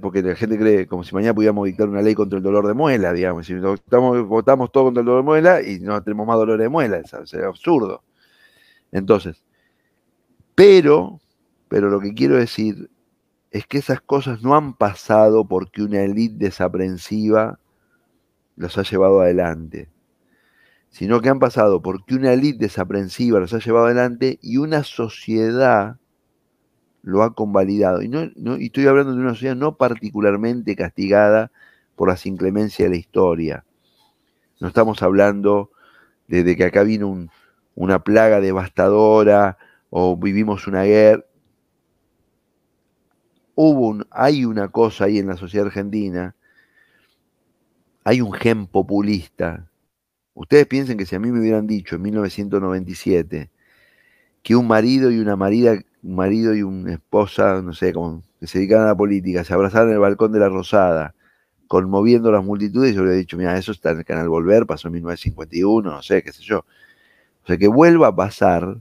porque 0.00 0.22
la 0.22 0.36
gente 0.36 0.56
cree 0.56 0.86
como 0.86 1.02
si 1.02 1.14
mañana 1.14 1.34
pudiéramos 1.34 1.66
dictar 1.66 1.88
una 1.88 2.00
ley 2.00 2.14
contra 2.14 2.38
el 2.38 2.42
dolor 2.42 2.66
de 2.66 2.74
muela, 2.74 3.12
digamos. 3.12 3.46
Si 3.46 3.54
estamos, 3.54 4.26
votamos 4.26 4.70
todo 4.70 4.84
contra 4.84 5.00
el 5.00 5.06
dolor 5.06 5.22
de 5.22 5.26
muela 5.26 5.62
y 5.62 5.80
no 5.80 6.00
tenemos 6.02 6.26
más 6.26 6.36
dolor 6.36 6.60
de 6.60 6.68
muela, 6.68 7.02
sería 7.24 7.48
absurdo. 7.48 8.02
Entonces, 8.92 9.42
pero, 10.54 11.20
pero 11.68 11.90
lo 11.90 11.98
que 11.98 12.14
quiero 12.14 12.36
decir 12.36 12.88
es 13.54 13.68
que 13.68 13.78
esas 13.78 14.00
cosas 14.00 14.42
no 14.42 14.56
han 14.56 14.74
pasado 14.74 15.46
porque 15.46 15.80
una 15.80 16.02
élite 16.02 16.46
desaprensiva 16.46 17.60
los 18.56 18.76
ha 18.78 18.82
llevado 18.82 19.20
adelante, 19.20 19.88
sino 20.90 21.20
que 21.20 21.28
han 21.28 21.38
pasado 21.38 21.80
porque 21.80 22.16
una 22.16 22.32
élite 22.32 22.64
desaprensiva 22.64 23.38
los 23.38 23.54
ha 23.54 23.60
llevado 23.60 23.86
adelante 23.86 24.40
y 24.42 24.56
una 24.56 24.82
sociedad 24.82 25.98
lo 27.02 27.22
ha 27.22 27.32
convalidado. 27.36 28.02
Y, 28.02 28.08
no, 28.08 28.24
estoy 28.56 28.88
hablando 28.88 29.14
de 29.14 29.20
una 29.20 29.34
sociedad 29.34 29.54
no 29.54 29.76
particularmente 29.76 30.74
castigada 30.74 31.52
por 31.94 32.08
las 32.08 32.26
inclemencias 32.26 32.86
de 32.86 32.90
la 32.90 32.98
historia. 32.98 33.64
No 34.58 34.66
estamos 34.66 35.00
hablando 35.00 35.70
de, 36.26 36.56
que 36.56 36.64
acá 36.64 36.82
vino 36.82 37.28
una 37.76 38.02
plaga 38.02 38.40
devastadora 38.40 39.58
o 39.90 40.16
vivimos 40.16 40.66
una 40.66 40.82
guerra. 40.82 41.22
Hubo 43.54 43.88
un, 43.88 44.06
hay 44.10 44.44
una 44.44 44.68
cosa 44.68 45.04
ahí 45.04 45.18
en 45.18 45.28
la 45.28 45.36
sociedad 45.36 45.66
argentina, 45.66 46.34
hay 48.04 48.20
un 48.20 48.32
gen 48.32 48.66
populista. 48.66 49.70
Ustedes 50.34 50.66
piensen 50.66 50.98
que 50.98 51.06
si 51.06 51.14
a 51.14 51.20
mí 51.20 51.30
me 51.30 51.40
hubieran 51.40 51.66
dicho 51.66 51.96
en 51.96 52.02
1997 52.02 53.50
que 54.42 54.56
un 54.56 54.66
marido 54.66 55.10
y 55.10 55.18
una 55.20 55.36
marida 55.36 55.78
un 56.04 56.16
marido 56.16 56.54
y 56.54 56.62
una 56.62 56.92
esposa, 56.92 57.62
no 57.62 57.72
sé, 57.72 57.92
como 57.92 58.22
que 58.38 58.46
se 58.46 58.58
dedicaban 58.58 58.86
a 58.86 58.90
la 58.90 58.96
política, 58.96 59.42
se 59.42 59.54
abrazaron 59.54 59.88
en 59.88 59.94
el 59.94 60.00
balcón 60.00 60.32
de 60.32 60.38
la 60.38 60.50
Rosada, 60.50 61.14
conmoviendo 61.66 62.30
las 62.30 62.44
multitudes, 62.44 62.94
yo 62.94 63.06
he 63.06 63.16
dicho, 63.16 63.38
mira, 63.38 63.56
eso 63.56 63.72
está 63.72 63.90
en 63.92 64.00
el 64.00 64.04
canal 64.04 64.28
Volver, 64.28 64.66
pasó 64.66 64.88
en 64.88 64.94
1951, 64.94 65.90
no 65.90 66.02
sé, 66.02 66.22
qué 66.22 66.30
sé 66.30 66.42
yo. 66.42 66.58
O 66.58 67.46
sea, 67.46 67.56
que 67.56 67.68
vuelva 67.68 68.08
a 68.08 68.16
pasar 68.16 68.76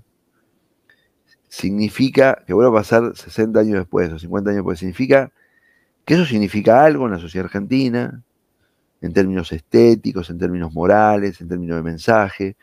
significa, 1.54 2.44
que 2.48 2.54
vuelva 2.54 2.72
a 2.72 2.82
pasar 2.82 3.16
60 3.16 3.60
años 3.60 3.78
después 3.78 4.12
o 4.12 4.18
50 4.18 4.50
años 4.50 4.58
después, 4.62 4.80
significa 4.80 5.32
que 6.04 6.16
eso 6.16 6.26
significa 6.26 6.84
algo 6.84 7.06
en 7.06 7.12
la 7.12 7.20
sociedad 7.20 7.46
argentina, 7.46 8.24
en 9.02 9.14
términos 9.14 9.52
estéticos, 9.52 10.32
en 10.32 10.40
términos 10.40 10.74
morales, 10.74 11.40
en 11.42 11.48
términos 11.48 11.78
de 11.78 11.84
mensaje, 11.84 12.56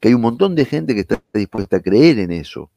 que 0.00 0.08
hay 0.08 0.14
un 0.14 0.22
montón 0.22 0.54
de 0.54 0.64
gente 0.64 0.94
que 0.94 1.02
está 1.02 1.20
dispuesta 1.34 1.76
a 1.76 1.80
creer 1.80 2.20
en 2.20 2.32
eso 2.32 2.70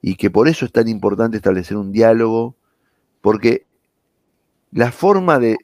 y 0.00 0.14
que 0.14 0.30
por 0.30 0.48
eso 0.48 0.64
es 0.64 0.72
tan 0.72 0.88
importante 0.88 1.36
establecer 1.36 1.76
un 1.76 1.92
diálogo, 1.92 2.56
porque 3.20 3.66
la 4.72 4.90
forma 4.90 5.38
de, 5.38 5.58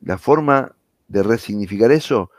la 0.00 0.16
forma 0.16 0.76
de 1.08 1.22
resignificar 1.24 1.90
eso 1.90 2.30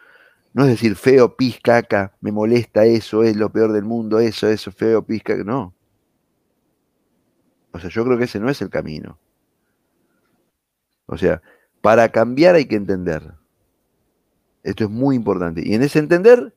no 0.54 0.64
es 0.64 0.70
decir 0.70 0.95
feo, 0.95 1.36
pis, 1.36 1.60
caca, 1.62 2.16
me 2.22 2.32
molesta 2.32 2.86
eso, 2.86 3.24
es 3.24 3.36
lo 3.36 3.51
peor 3.51 3.74
del 3.74 3.84
mundo, 3.84 4.20
eso, 4.20 4.47
eso, 4.47 4.72
feo, 4.72 5.06
pis, 5.06 5.24
caca, 5.24 5.43
no. 5.43 5.74
O 7.72 7.80
sea, 7.80 7.89
yo 7.89 8.06
creo 8.06 8.18
que 8.18 8.26
ese 8.26 8.39
no 8.39 8.49
es 8.49 8.62
el 8.62 8.70
camino. 8.70 9.18
O 11.08 11.18
sea, 11.18 11.41
para 11.82 12.10
cambiar 12.10 12.56
hay 12.56 12.66
que 12.66 12.76
entender. 12.76 13.34
Esto 14.64 14.86
es 14.86 14.89
muy 14.89 15.16
importante. 15.16 15.62
Y 15.66 15.74
en 15.74 15.82
ese 15.82 15.99
entender, 15.99 16.54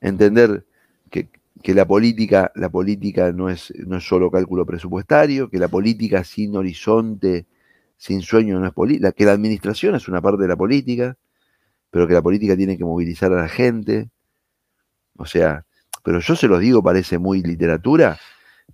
entender 0.00 0.66
que, 1.10 1.28
que 1.62 1.74
la 1.74 1.86
política, 1.86 2.50
la 2.56 2.68
política 2.68 3.32
no 3.32 3.48
es, 3.48 3.72
no 3.86 3.96
es 3.96 4.04
solo 4.04 4.30
cálculo 4.30 4.66
presupuestario, 4.66 5.48
que 5.48 5.58
la 5.58 5.68
política 5.68 6.24
sin 6.24 6.56
horizonte, 6.56 7.46
sin 7.96 8.22
sueño 8.22 8.58
no 8.58 8.66
es 8.66 8.72
política, 8.72 9.12
que 9.12 9.24
la 9.24 9.32
administración 9.32 9.94
es 9.94 10.08
una 10.08 10.20
parte 10.20 10.42
de 10.42 10.48
la 10.48 10.56
política, 10.56 11.16
pero 11.90 12.06
que 12.06 12.14
la 12.14 12.22
política 12.22 12.56
tiene 12.56 12.78
que 12.78 12.84
movilizar 12.84 13.32
a 13.32 13.42
la 13.42 13.48
gente. 13.48 14.10
O 15.16 15.26
sea, 15.26 15.64
pero 16.02 16.20
yo 16.20 16.36
se 16.36 16.48
los 16.48 16.60
digo, 16.60 16.82
parece 16.82 17.18
muy 17.18 17.42
literatura, 17.42 18.18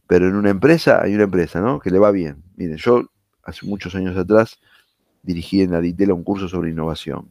pero 0.06 0.28
en 0.28 0.36
una 0.36 0.50
empresa, 0.50 1.02
hay 1.02 1.14
una 1.14 1.24
empresa, 1.24 1.60
¿no? 1.60 1.80
Que 1.80 1.90
le 1.90 1.98
va 1.98 2.10
bien. 2.10 2.42
Miren, 2.56 2.76
yo 2.76 3.10
hace 3.42 3.66
muchos 3.66 3.94
años 3.94 4.16
atrás 4.16 4.58
dirigí 5.22 5.62
en 5.62 5.74
Aditela 5.74 6.14
un 6.14 6.22
curso 6.22 6.48
sobre 6.48 6.70
innovación. 6.70 7.28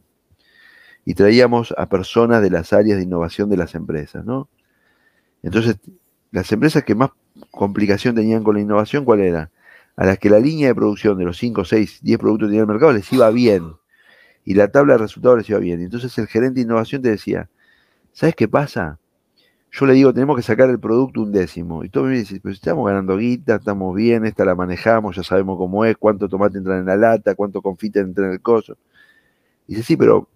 Y 1.04 1.14
traíamos 1.14 1.72
a 1.78 1.88
personas 1.88 2.42
de 2.42 2.50
las 2.50 2.72
áreas 2.72 2.98
de 2.98 3.04
innovación 3.04 3.48
de 3.48 3.56
las 3.56 3.74
empresas, 3.74 4.24
¿no? 4.24 4.48
Entonces, 5.42 5.78
las 6.32 6.50
empresas 6.50 6.82
que 6.84 6.94
más 6.94 7.10
complicación 7.50 8.14
tenían 8.14 8.42
con 8.42 8.56
la 8.56 8.60
innovación, 8.60 9.04
¿cuál 9.04 9.20
era? 9.20 9.50
A 9.96 10.04
las 10.04 10.18
que 10.18 10.28
la 10.28 10.40
línea 10.40 10.68
de 10.68 10.74
producción 10.74 11.16
de 11.16 11.24
los 11.24 11.38
5, 11.38 11.64
6, 11.64 12.00
10 12.02 12.18
productos 12.18 12.48
que 12.48 12.50
tenían 12.50 12.62
el 12.62 12.72
mercado 12.72 12.92
les 12.92 13.10
iba 13.12 13.30
bien. 13.30 13.72
Y 14.46 14.54
la 14.54 14.68
tabla 14.68 14.94
de 14.94 15.00
resultados 15.00 15.36
les 15.38 15.50
iba 15.50 15.58
bien. 15.58 15.82
Entonces 15.82 16.16
el 16.16 16.28
gerente 16.28 16.54
de 16.54 16.62
innovación 16.62 17.02
te 17.02 17.10
decía, 17.10 17.50
¿sabes 18.12 18.34
qué 18.34 18.48
pasa? 18.48 18.98
Yo 19.72 19.84
le 19.84 19.92
digo, 19.92 20.14
tenemos 20.14 20.36
que 20.36 20.42
sacar 20.42 20.70
el 20.70 20.78
producto 20.78 21.20
un 21.20 21.32
décimo. 21.32 21.84
Y 21.84 21.90
todo 21.90 22.04
me 22.04 22.16
dice, 22.16 22.40
pues 22.40 22.54
estamos 22.54 22.86
ganando 22.86 23.18
guita, 23.18 23.56
estamos 23.56 23.94
bien, 23.94 24.24
esta 24.24 24.44
la 24.44 24.54
manejamos, 24.54 25.16
ya 25.16 25.24
sabemos 25.24 25.58
cómo 25.58 25.84
es, 25.84 25.96
cuánto 25.98 26.28
tomate 26.28 26.58
entra 26.58 26.78
en 26.78 26.86
la 26.86 26.96
lata, 26.96 27.34
cuánto 27.34 27.60
confite 27.60 28.00
entra 28.00 28.26
en 28.26 28.32
el 28.32 28.40
coso. 28.40 28.78
Y 29.66 29.74
dice, 29.74 29.84
sí, 29.84 29.96
pero 29.96 30.28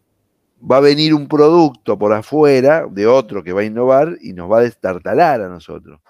va 0.60 0.78
a 0.78 0.80
venir 0.80 1.14
un 1.14 1.28
producto 1.28 1.96
por 1.96 2.12
afuera 2.12 2.86
de 2.90 3.06
otro 3.06 3.44
que 3.44 3.52
va 3.52 3.60
a 3.60 3.64
innovar 3.64 4.18
y 4.20 4.32
nos 4.32 4.50
va 4.50 4.58
a 4.58 4.62
destartalar 4.62 5.40
a 5.40 5.48
nosotros. 5.48 6.00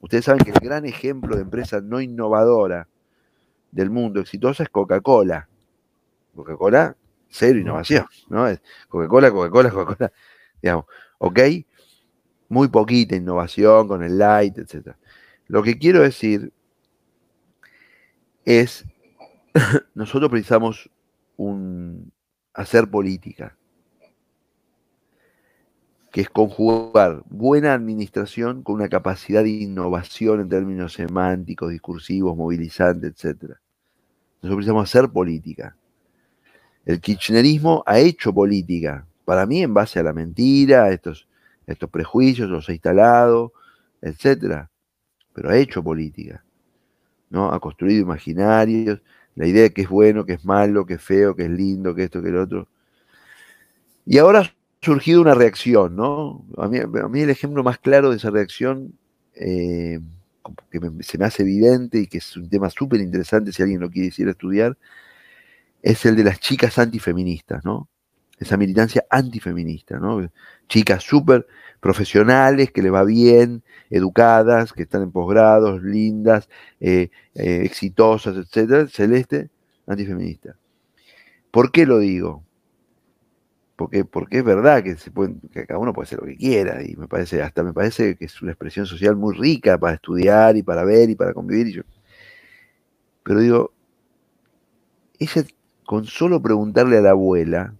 Ustedes 0.00 0.26
saben 0.26 0.44
que 0.44 0.50
el 0.50 0.60
gran 0.60 0.84
ejemplo 0.84 1.34
de 1.34 1.42
empresa 1.42 1.80
no 1.80 2.00
innovadora 2.00 2.86
del 3.72 3.90
mundo 3.90 4.20
exitosa 4.20 4.62
es 4.62 4.68
Coca-Cola. 4.68 5.48
Coca-Cola, 6.36 6.94
cero 7.28 7.58
innovación, 7.58 8.06
¿no? 8.28 8.46
Coca-Cola, 8.88 9.30
Coca-Cola, 9.30 9.70
Coca-Cola, 9.70 10.12
digamos, 10.62 10.86
¿ok? 11.18 11.40
Muy 12.48 12.68
poquita 12.68 13.16
innovación 13.16 13.88
con 13.88 14.02
el 14.02 14.18
light, 14.18 14.58
etc. 14.58 14.96
Lo 15.46 15.62
que 15.62 15.78
quiero 15.78 16.02
decir 16.02 16.52
es, 18.44 18.86
nosotros 19.94 20.30
precisamos 20.30 20.90
un, 21.36 22.12
hacer 22.54 22.90
política 22.90 23.56
que 26.10 26.22
es 26.22 26.30
conjugar 26.30 27.22
buena 27.28 27.74
administración 27.74 28.62
con 28.62 28.76
una 28.76 28.88
capacidad 28.88 29.42
de 29.42 29.50
innovación 29.50 30.40
en 30.40 30.48
términos 30.48 30.94
semánticos, 30.94 31.70
discursivos, 31.70 32.36
movilizantes, 32.36 33.12
etc. 33.12 33.56
Nosotros 34.40 34.56
precisamos 34.56 34.84
hacer 34.84 35.10
política. 35.10 35.76
El 36.88 37.02
kirchnerismo 37.02 37.82
ha 37.84 37.98
hecho 37.98 38.32
política, 38.32 39.06
para 39.26 39.44
mí 39.44 39.62
en 39.62 39.74
base 39.74 39.98
a 39.98 40.02
la 40.02 40.14
mentira, 40.14 40.84
a 40.84 40.90
estos, 40.90 41.28
estos 41.66 41.90
prejuicios, 41.90 42.48
los 42.48 42.66
ha 42.70 42.72
instalado, 42.72 43.52
etc. 44.00 44.66
Pero 45.34 45.50
ha 45.50 45.56
hecho 45.58 45.82
política. 45.84 46.42
¿no? 47.28 47.52
Ha 47.52 47.60
construido 47.60 48.00
imaginarios, 48.00 49.02
la 49.34 49.46
idea 49.46 49.64
de 49.64 49.72
que 49.74 49.82
es 49.82 49.88
bueno, 49.90 50.24
que 50.24 50.32
es 50.32 50.46
malo, 50.46 50.86
que 50.86 50.94
es 50.94 51.02
feo, 51.02 51.36
que 51.36 51.44
es 51.44 51.50
lindo, 51.50 51.94
que 51.94 52.04
esto, 52.04 52.22
que 52.22 52.30
el 52.30 52.38
otro. 52.38 52.68
Y 54.06 54.16
ahora 54.16 54.50
surgido 54.80 55.20
una 55.20 55.34
reacción, 55.34 55.94
¿no? 55.94 56.42
A 56.56 56.68
mí, 56.68 57.20
el 57.20 57.28
ejemplo 57.28 57.62
más 57.62 57.76
claro 57.76 58.08
de 58.08 58.16
esa 58.16 58.30
reacción, 58.30 58.94
eh, 59.34 60.00
que 60.70 60.80
se 61.00 61.18
me 61.18 61.26
hace 61.26 61.42
evidente 61.42 61.98
y 61.98 62.06
que 62.06 62.16
es 62.16 62.34
un 62.34 62.48
tema 62.48 62.70
súper 62.70 63.02
interesante 63.02 63.52
si 63.52 63.60
alguien 63.60 63.80
lo 63.80 63.90
quiere 63.90 64.06
decir 64.06 64.26
estudiar, 64.26 64.78
es 65.88 66.04
el 66.04 66.16
de 66.16 66.24
las 66.24 66.38
chicas 66.38 66.78
antifeministas, 66.78 67.64
¿no? 67.64 67.88
Esa 68.38 68.58
militancia 68.58 69.06
antifeminista, 69.08 69.98
¿no? 69.98 70.30
Chicas 70.68 71.02
súper 71.02 71.46
profesionales, 71.80 72.70
que 72.72 72.82
le 72.82 72.90
va 72.90 73.04
bien, 73.04 73.62
educadas, 73.88 74.74
que 74.74 74.82
están 74.82 75.02
en 75.02 75.12
posgrados, 75.12 75.82
lindas, 75.82 76.50
eh, 76.78 77.08
eh, 77.34 77.62
exitosas, 77.64 78.36
etcétera, 78.36 78.86
celeste, 78.86 79.48
antifeminista. 79.86 80.56
¿Por 81.50 81.72
qué 81.72 81.86
lo 81.86 81.98
digo? 81.98 82.44
porque, 83.76 84.04
porque 84.04 84.38
es 84.38 84.44
verdad 84.44 84.82
que, 84.82 84.96
se 84.96 85.10
que 85.52 85.64
cada 85.64 85.78
uno 85.78 85.92
puede 85.92 86.06
hacer 86.06 86.18
lo 86.18 86.26
que 86.26 86.36
quiera, 86.36 86.82
y 86.82 86.96
me 86.96 87.06
parece, 87.06 87.42
hasta 87.42 87.62
me 87.62 87.72
parece 87.72 88.16
que 88.16 88.24
es 88.24 88.42
una 88.42 88.50
expresión 88.50 88.86
social 88.86 89.14
muy 89.14 89.36
rica 89.36 89.78
para 89.78 89.94
estudiar 89.94 90.56
y 90.56 90.64
para 90.64 90.84
ver 90.84 91.08
y 91.10 91.14
para 91.14 91.32
convivir. 91.32 91.86
Pero 93.22 93.38
digo, 93.40 93.72
ella 95.20 95.44
con 95.88 96.04
solo 96.04 96.42
preguntarle 96.42 96.98
a 96.98 97.00
la 97.00 97.12
abuela, 97.12 97.72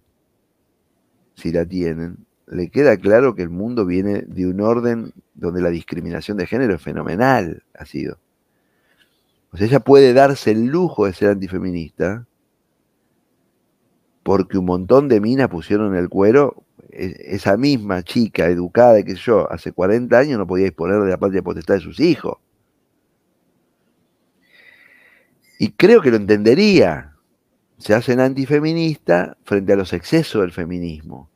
si 1.35 1.51
la 1.51 1.63
tienen, 1.63 2.25
le 2.47 2.69
queda 2.71 2.97
claro 2.97 3.35
que 3.35 3.43
el 3.43 3.51
mundo 3.51 3.85
viene 3.85 4.23
de 4.23 4.47
un 4.47 4.61
orden 4.61 5.13
donde 5.35 5.61
la 5.61 5.69
discriminación 5.69 6.35
de 6.37 6.47
género 6.47 6.73
es 6.73 6.81
fenomenal, 6.81 7.61
ha 7.75 7.85
sido. 7.85 8.17
O 9.51 9.57
sea, 9.57 9.67
ella 9.67 9.79
puede 9.81 10.13
darse 10.13 10.49
el 10.49 10.65
lujo 10.65 11.05
de 11.05 11.13
ser 11.13 11.29
antifeminista, 11.29 12.25
porque 14.23 14.57
un 14.57 14.65
montón 14.65 15.07
de 15.07 15.21
minas 15.21 15.49
pusieron 15.49 15.95
el 15.95 16.09
cuero, 16.09 16.63
e, 16.89 17.15
esa 17.35 17.57
misma 17.57 18.01
chica 18.01 18.47
educada, 18.47 19.03
que 19.03 19.13
yo, 19.13 19.47
hace 19.51 19.71
40 19.71 20.17
años 20.17 20.39
no 20.39 20.47
podía 20.47 20.65
disponer 20.65 20.99
de 20.99 21.11
la 21.11 21.17
patria 21.19 21.43
potestad 21.43 21.75
de 21.75 21.81
sus 21.81 21.99
hijos. 21.99 22.39
Y 25.59 25.73
creo 25.73 26.01
que 26.01 26.09
lo 26.09 26.17
entendería. 26.17 27.13
Se 27.79 27.93
hacen 27.93 28.19
antifeministas 28.19 29.35
frente 29.43 29.73
a 29.73 29.75
los 29.75 29.93
excesos 29.93 30.41
del 30.41 30.51
feminismo. 30.51 31.29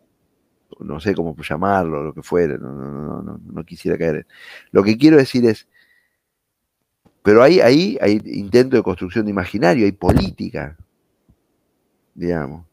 No 0.79 0.99
sé 0.99 1.15
cómo 1.15 1.35
llamarlo, 1.37 2.03
lo 2.03 2.13
que 2.13 2.21
fuera, 2.21 2.57
no, 2.57 2.73
no, 2.73 3.21
no, 3.21 3.39
no 3.43 3.63
quisiera 3.63 3.97
caer. 3.97 4.27
Lo 4.71 4.83
que 4.83 4.97
quiero 4.97 5.17
decir 5.17 5.45
es, 5.45 5.67
pero 7.23 7.41
ahí, 7.41 7.61
ahí 7.61 7.97
hay 8.01 8.21
intento 8.25 8.75
de 8.75 8.83
construcción 8.83 9.25
de 9.25 9.31
imaginario, 9.31 9.85
hay 9.85 9.93
política, 9.93 10.77
digamos. 12.13 12.65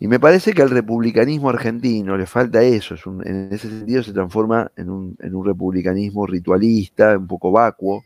Y 0.00 0.06
me 0.06 0.20
parece 0.20 0.52
que 0.52 0.62
al 0.62 0.70
republicanismo 0.70 1.48
argentino 1.48 2.16
le 2.16 2.26
falta 2.26 2.62
eso, 2.62 2.94
en 3.24 3.52
ese 3.52 3.68
sentido 3.68 4.02
se 4.02 4.12
transforma 4.12 4.70
en 4.76 4.90
un, 4.90 5.44
republicanismo 5.44 6.26
ritualista, 6.26 7.16
un 7.16 7.26
poco 7.26 7.50
vacuo, 7.50 8.04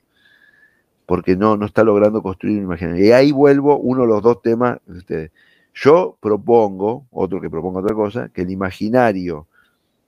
porque 1.06 1.36
no, 1.36 1.56
no 1.56 1.66
está 1.66 1.84
logrando 1.84 2.22
construir 2.22 2.58
un 2.58 2.64
imaginario. 2.64 3.04
Y 3.04 3.12
ahí 3.12 3.32
vuelvo 3.32 3.78
uno 3.78 4.02
de 4.02 4.08
los 4.08 4.22
dos 4.22 4.42
temas. 4.42 4.78
Este, 4.96 5.32
yo 5.74 6.16
propongo, 6.20 7.06
otro 7.10 7.40
que 7.40 7.50
proponga 7.50 7.80
otra 7.80 7.94
cosa, 7.94 8.28
que 8.28 8.42
el 8.42 8.50
imaginario 8.50 9.46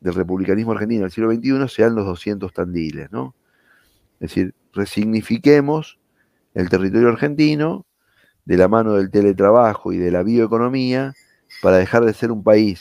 del 0.00 0.14
republicanismo 0.14 0.72
argentino 0.72 1.02
del 1.02 1.10
siglo 1.10 1.32
XXI 1.32 1.68
sean 1.68 1.94
los 1.94 2.04
200 2.04 2.52
tandiles, 2.52 3.10
¿no? 3.10 3.34
Es 4.20 4.30
decir, 4.30 4.54
resignifiquemos 4.72 5.98
el 6.52 6.68
territorio 6.68 7.08
argentino 7.08 7.86
de 8.44 8.56
la 8.56 8.68
mano 8.68 8.94
del 8.94 9.10
teletrabajo 9.10 9.92
y 9.92 9.98
de 9.98 10.10
la 10.10 10.22
bioeconomía 10.22 11.14
para 11.62 11.78
dejar 11.78 12.04
de 12.04 12.12
ser 12.12 12.30
un 12.30 12.42
país 12.42 12.80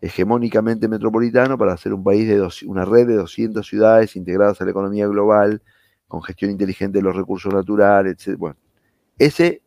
hegemónicamente 0.00 0.88
metropolitano 0.88 1.58
para 1.58 1.76
ser 1.76 1.92
un 1.92 2.04
país 2.04 2.28
de 2.28 2.48
una 2.66 2.84
red 2.84 3.06
de 3.06 3.14
200 3.14 3.66
ciudades 3.66 4.16
integradas 4.16 4.60
a 4.60 4.64
la 4.64 4.70
economía 4.70 5.06
global, 5.06 5.62
con 6.08 6.22
gestión 6.22 6.50
inteligente 6.50 6.98
de 6.98 7.04
los 7.04 7.14
recursos 7.14 7.52
naturales, 7.52 8.26
etc. 8.26 8.38
Bueno, 8.38 8.56
ese, 9.18 9.62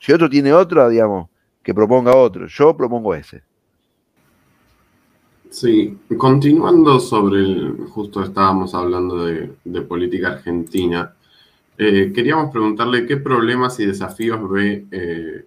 si 0.00 0.12
otro 0.12 0.28
tiene 0.28 0.52
otro, 0.52 0.88
digamos, 0.88 1.28
que 1.62 1.74
proponga 1.74 2.14
otro. 2.14 2.46
Yo 2.46 2.76
propongo 2.76 3.14
ese. 3.14 3.42
Sí, 5.50 5.98
continuando 6.18 7.00
sobre 7.00 7.40
el, 7.40 7.86
justo 7.88 8.22
estábamos 8.22 8.74
hablando 8.74 9.24
de, 9.24 9.80
política 9.82 10.32
argentina, 10.32 11.14
eh, 11.78 12.12
queríamos 12.14 12.50
preguntarle 12.50 13.06
qué 13.06 13.16
problemas 13.16 13.80
y 13.80 13.86
desafíos 13.86 14.48
ve 14.50 14.86
eh, 14.90 15.46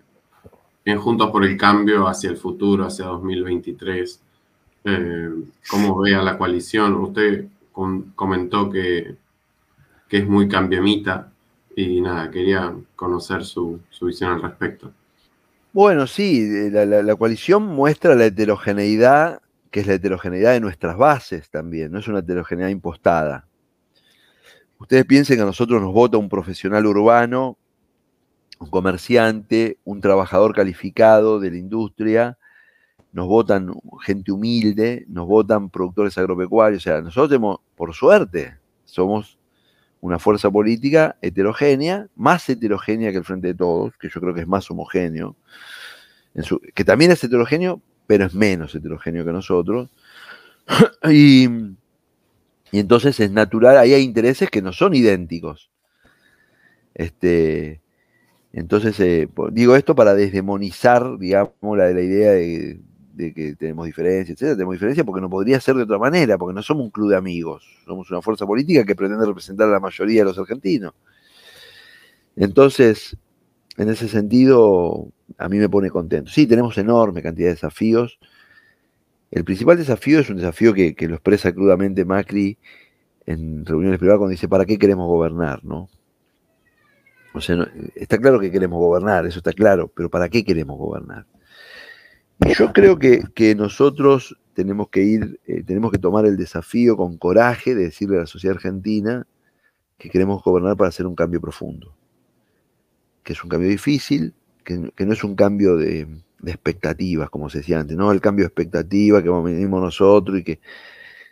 en 0.86 0.97
Juntos 0.97 1.30
por 1.30 1.45
el 1.45 1.56
Cambio 1.56 2.08
hacia 2.08 2.32
el 2.32 2.38
futuro, 2.38 2.86
hacia 2.86 3.06
2023, 3.06 4.22
eh, 4.86 5.30
cómo 5.70 5.99
ve 5.99 6.16
a 6.16 6.24
la 6.24 6.38
coalición. 6.38 6.95
Usted 6.95 7.45
comentó 8.16 8.72
que, 8.72 9.16
es 10.18 10.28
muy 10.28 10.47
cambiamita 10.47 11.32
y 11.76 12.01
nada, 12.01 12.30
quería 12.30 12.74
conocer 12.95 13.43
su, 13.45 13.80
visión 14.01 14.32
al 14.34 14.41
respecto. 14.41 14.91
Bueno, 15.74 16.05
sí, 16.05 16.70
la, 16.70 16.86
la, 16.86 17.16
coalición 17.16 17.66
muestra 17.66 18.16
la 18.16 18.26
heterogeneidad, 18.26 19.41
que 19.70 19.80
es 19.80 19.88
la 19.88 19.93
heterogeneidad 19.93 20.51
de 20.51 20.59
nuestras 20.59 20.97
bases 20.97 21.49
también, 21.49 21.91
no 21.91 21.99
es 21.99 22.07
una 22.07 22.20
heterogeneidad 22.20 22.70
impostada. 22.70 23.47
Ustedes 24.80 25.05
piensen 25.05 25.38
que 25.38 25.43
a 25.43 25.45
nosotros 25.45 25.82
nos 25.82 25.93
vota 25.93 26.18
un 26.18 26.28
profesional 26.28 26.86
urbano 26.86 27.57
un 28.62 28.70
comerciante, 28.70 29.80
un 29.84 30.01
trabajador 30.01 30.53
calificado 30.53 31.39
de 31.39 31.51
la 31.51 31.57
industria, 31.57 32.38
nos 33.12 33.28
votan 33.28 33.74
gente 34.03 34.32
humilde, 34.32 35.03
nos 35.09 35.28
votan 35.28 35.70
productores 35.70 36.18
agropecuarios, 36.18 36.84
o 36.84 36.84
sea, 36.84 37.01
nosotros 37.01 37.30
tenemos, 37.30 37.59
por 37.76 37.93
suerte, 37.93 38.57
somos 38.86 39.38
una 40.02 40.20
fuerza 40.20 40.49
política 40.49 41.16
heterogénea, 41.22 42.08
más 42.16 42.49
heterogénea 42.49 43.12
que 43.12 43.18
el 43.18 43.24
Frente 43.24 43.47
de 43.47 43.54
Todos, 43.54 43.95
que 43.97 44.10
yo 44.10 44.20
creo 44.20 44.34
que 44.34 44.41
es 44.41 44.47
más 44.47 44.70
homogéneo, 44.70 45.36
que 46.74 46.84
también 46.84 47.12
es 47.12 47.24
heterogéneo, 47.24 47.82
pero 48.08 48.26
es 48.26 48.34
menos 48.34 48.74
heterogéneo 48.76 49.24
que 49.24 49.32
nosotros. 49.32 49.89
y, 51.10 51.47
y, 52.72 52.80
entonces 52.80 53.20
es 53.20 53.32
natural, 53.32 53.78
ahí 53.78 53.93
hay 53.93 54.04
intereses 54.04 54.49
que 54.49 54.62
no 54.62 54.74
son 54.74 54.95
idénticos. 54.95 55.70
Este, 56.93 57.82
Entonces, 58.54 58.99
eh, 58.99 59.30
digo 59.52 59.76
esto 59.76 59.95
para 59.95 60.14
desdemonizar, 60.16 61.18
digamos, 61.20 61.78
la, 61.78 61.91
la 61.91 62.02
idea 62.02 62.32
de, 62.32 62.80
que 63.18 63.55
tenemos 63.57 63.86
diferencias, 63.86 64.36
etcétera. 64.36 64.55
Tenemos 64.55 64.76
diferencias 64.76 65.05
porque 65.05 65.22
no 65.22 65.30
podría 65.30 65.59
ser 65.59 65.76
de 65.76 65.84
otra 65.84 65.97
manera, 65.97 66.38
porque 66.38 66.53
no 66.53 66.62
somos 66.62 66.86
un 66.86 66.91
club 66.91 67.09
de 67.09 67.18
amigos, 67.18 67.66
somos 67.86 68.09
una 68.12 68.22
fuerza 68.22 68.45
política 68.45 68.84
que 68.86 68.95
pretende 68.95 69.26
representar 69.26 69.68
a 69.68 69.72
la 69.72 69.80
mayoría 69.80 70.22
de 70.22 70.26
los 70.26 70.39
argentinos. 70.39 70.93
Entonces, 72.36 73.18
en 73.78 73.89
ese 73.89 74.07
sentido, 74.07 75.07
a 75.38 75.49
mí 75.49 75.57
me 75.57 75.70
pone 75.70 75.89
contento. 75.89 76.32
Sí, 76.32 76.47
tenemos 76.47 76.78
enorme 76.78 77.22
cantidad 77.22 77.47
de 77.47 77.53
desafíos. 77.53 78.20
El 79.32 79.43
principal 79.43 79.78
desafío 79.78 80.20
es 80.20 80.30
un 80.30 80.38
desafío 80.38 80.74
que, 80.74 80.95
lo 81.07 81.16
expresa 81.16 81.53
crudamente 81.53 82.05
Macri 82.05 82.57
en 83.26 83.66
reuniones 83.66 83.99
privadas 83.99 84.20
cuando 84.20 84.32
dice, 84.32 84.49
¿para 84.49 84.66
qué 84.66 84.78
queremos 84.78 85.07
gobernar? 85.07 85.64
¿no? 85.64 85.89
O 87.34 87.39
sea, 87.39 87.72
está 87.95 88.18
claro 88.18 88.39
que 88.39 88.51
queremos 88.51 88.80
gobernar, 88.80 89.26
eso 89.26 89.39
está 89.39 89.53
claro, 89.53 89.89
pero 89.95 90.09
¿para 90.09 90.28
qué 90.28 90.43
queremos 90.43 90.78
gobernar? 90.78 91.26
Yo 92.47 92.73
creo 92.73 92.97
que, 92.97 93.55
nosotros 93.55 94.37
tenemos 94.53 94.89
que 94.89 95.03
ir, 95.03 95.39
eh, 95.45 95.63
tenemos 95.63 95.91
que 95.91 95.99
tomar 95.99 96.25
el 96.25 96.37
desafío 96.37 96.97
con 96.97 97.17
coraje 97.17 97.75
de 97.75 97.83
decirle 97.83 98.17
a 98.17 98.21
la 98.21 98.25
sociedad 98.25 98.55
argentina 98.55 99.27
que 99.97 100.09
queremos 100.09 100.43
gobernar 100.43 100.75
para 100.75 100.89
hacer 100.89 101.05
un 101.05 101.15
cambio 101.15 101.39
profundo, 101.39 101.95
que 103.23 103.33
es 103.33 103.43
un 103.43 103.49
cambio 103.49 103.69
difícil, 103.69 104.33
que, 104.63 104.77
no 104.77 105.13
es 105.13 105.23
un 105.23 105.35
cambio 105.35 105.77
de, 105.77 106.07
expectativas, 106.45 107.29
como 107.29 107.49
se 107.49 107.59
decía 107.59 107.79
antes, 107.79 107.95
no 107.95 108.11
el 108.11 108.19
cambio 108.19 108.43
de 108.43 108.47
expectativa 108.47 109.21
que 109.21 109.29
venimos 109.29 109.81
nosotros 109.81 110.39
y 110.39 110.43
que 110.43 110.59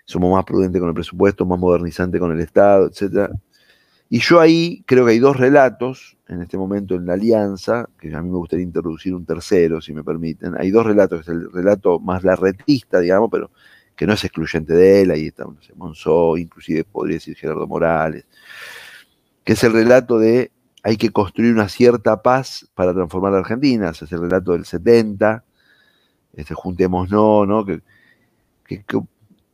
somos 0.06 0.32
más 0.32 0.46
prudentes 0.46 0.80
con 0.80 0.90
el 0.90 0.96
presupuesto, 0.96 1.46
más 1.46 1.60
modernizantes 1.60 2.22
con 2.22 2.32
el 2.32 2.40
Estado, 2.40 2.88
etcétera. 2.88 3.32
Y 4.10 4.20
yo 4.20 4.40
ahí 4.40 4.84
creo 4.88 5.06
que 5.06 5.12
hay 5.12 5.20
dos 5.20 5.38
relatos 5.38 6.18
en 6.28 6.42
este 6.42 6.58
momento 6.58 6.96
en 6.96 7.06
la 7.06 7.14
alianza, 7.14 7.88
que 8.00 8.14
a 8.14 8.22
mí 8.22 8.30
me 8.30 8.38
gustaría 8.38 8.64
introducir 8.64 9.14
un 9.14 9.26
tercero, 9.26 9.82
si 9.82 9.94
me 9.94 10.04
permiten. 10.04 10.56
Hay 10.60 10.72
dos 10.72 10.86
relatos, 10.86 11.20
que 11.20 11.32
es 11.32 11.38
el 11.38 11.52
relato 11.52 12.00
más 12.00 12.24
larretista, 12.24 13.00
digamos, 13.00 13.30
pero 13.32 13.52
que 13.96 14.08
no 14.08 14.14
es 14.14 14.24
excluyente 14.24 14.74
de 14.74 15.02
él, 15.02 15.12
ahí 15.12 15.28
está 15.28 15.44
no 15.44 15.62
sé, 15.62 15.74
Monzó, 15.76 16.38
inclusive 16.38 16.86
podría 16.86 17.16
decir 17.16 17.36
Gerardo 17.36 17.68
Morales, 17.68 18.26
que 19.44 19.54
es 19.54 19.64
el 19.64 19.74
relato 19.74 20.18
de 20.18 20.52
hay 20.84 20.96
que 20.96 21.10
construir 21.10 21.54
una 21.54 21.68
cierta 21.68 22.22
paz 22.22 22.66
para 22.74 22.94
transformar 22.94 23.34
la 23.34 23.40
Argentina, 23.40 23.90
ese 23.90 24.06
es 24.06 24.12
el 24.14 24.22
relato 24.22 24.54
del 24.54 24.66
70, 24.66 25.44
este, 26.34 26.54
juntémonos, 26.54 27.48
¿no? 27.48 27.66
Que, 27.66 27.82
que 28.66 28.84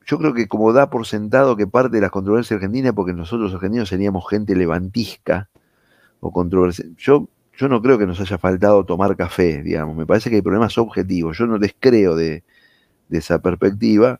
yo 0.05 0.17
creo 0.19 0.33
que 0.33 0.47
como 0.47 0.71
da 0.71 0.89
por 0.89 1.05
sentado 1.07 1.55
que 1.55 1.67
parte 1.67 1.97
de 1.97 2.01
las 2.01 2.11
controversias 2.11 2.57
argentinas, 2.57 2.93
porque 2.93 3.13
nosotros 3.13 3.53
argentinos 3.53 3.89
seríamos 3.89 4.29
gente 4.29 4.55
levantisca 4.55 5.49
o 6.19 6.31
controversia. 6.31 6.85
Yo, 6.97 7.27
yo 7.57 7.67
no 7.67 7.81
creo 7.81 7.97
que 7.97 8.05
nos 8.05 8.19
haya 8.21 8.37
faltado 8.37 8.85
tomar 8.85 9.15
café, 9.15 9.63
digamos. 9.63 9.95
Me 9.95 10.05
parece 10.05 10.29
que 10.29 10.37
hay 10.37 10.41
problemas 10.41 10.77
objetivos. 10.77 11.37
Yo 11.37 11.47
no 11.47 11.57
descreo 11.57 12.15
de, 12.15 12.43
de 13.09 13.17
esa 13.17 13.39
perspectiva. 13.39 14.19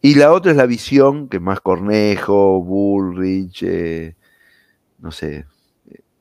Y 0.00 0.14
la 0.14 0.32
otra 0.32 0.52
es 0.52 0.56
la 0.56 0.66
visión, 0.66 1.28
que 1.28 1.40
más 1.40 1.60
Cornejo, 1.60 2.62
Bullrich, 2.62 3.64
eh, 3.64 4.14
no 5.00 5.10
sé, 5.10 5.46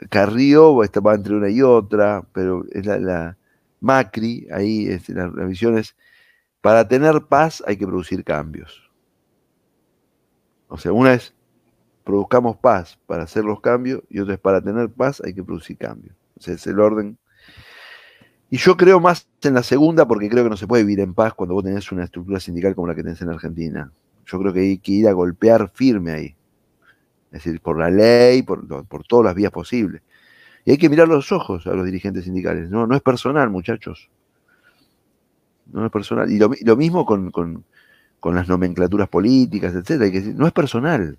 Carrió 0.10 0.76
va 0.76 1.14
entre 1.14 1.36
una 1.36 1.50
y 1.50 1.62
otra, 1.62 2.24
pero 2.34 2.66
es 2.72 2.86
la, 2.86 3.38
Macri, 3.80 4.48
ahí 4.52 4.88
es, 4.88 5.08
la 5.10 5.28
visión 5.28 5.78
es 5.78 5.96
para 6.66 6.88
tener 6.88 7.22
paz 7.22 7.64
hay 7.68 7.78
que 7.78 7.86
producir 7.86 8.24
cambios. 8.24 8.90
O 10.68 10.80
sea, 10.80 10.94
una 10.94 11.14
es 11.14 11.36
produzcamos 12.04 12.58
paz 12.58 12.98
para 13.06 13.22
hacer 13.22 13.44
los 13.44 13.62
cambios 13.62 14.02
y 14.10 14.18
otra 14.18 14.34
es 14.34 14.40
para 14.40 14.62
tener 14.64 14.90
paz 14.90 15.22
hay 15.24 15.36
que 15.36 15.44
producir 15.44 15.78
cambios. 15.78 16.16
O 16.36 16.42
sea, 16.42 16.56
es 16.56 16.66
el 16.66 16.80
orden. 16.80 17.20
Y 18.50 18.58
yo 18.58 18.76
creo 18.78 19.00
más 19.00 19.30
en 19.44 19.54
la 19.54 19.62
segunda 19.62 20.08
porque 20.08 20.28
creo 20.28 20.44
que 20.44 20.50
no 20.50 20.58
se 20.58 20.66
puede 20.66 20.82
vivir 20.82 21.02
en 21.02 21.14
paz 21.14 21.36
cuando 21.36 21.54
vos 21.54 21.64
tenés 21.64 21.92
una 21.92 22.04
estructura 22.04 22.40
sindical 22.40 22.74
como 22.74 22.88
la 22.88 22.96
que 22.96 23.04
tenés 23.04 23.22
en 23.22 23.30
Argentina. 23.30 23.92
Yo 24.26 24.40
creo 24.40 24.52
que 24.52 24.62
hay 24.62 24.80
que 24.80 24.92
ir 24.92 25.08
a 25.08 25.12
golpear 25.12 25.70
firme 25.72 26.14
ahí. 26.14 26.36
Es 27.32 27.44
decir, 27.44 27.62
por 27.62 27.78
la 27.78 27.92
ley, 27.92 28.42
por, 28.42 28.88
por 28.88 29.06
todas 29.06 29.26
las 29.26 29.36
vías 29.36 29.52
posibles. 29.52 30.02
Y 30.66 30.72
hay 30.72 30.80
que 30.80 30.90
mirar 30.90 31.08
los 31.08 31.32
ojos 31.32 31.68
a 31.68 31.76
los 31.76 31.86
dirigentes 31.86 32.24
sindicales. 32.24 32.72
No, 32.72 32.88
no 32.88 32.96
es 32.96 33.04
personal, 33.04 33.52
muchachos 33.52 34.10
no 35.72 35.86
es 35.86 35.92
personal. 35.92 36.32
Y 36.32 36.40
lo, 36.40 36.76
mismo 36.76 37.06
con, 37.06 37.64
las 38.24 38.48
nomenclaturas 38.48 39.10
políticas, 39.10 39.74
etcétera, 39.74 40.12
que 40.12 40.22
no 40.22 40.48
es 40.48 40.54
personal. 40.54 41.18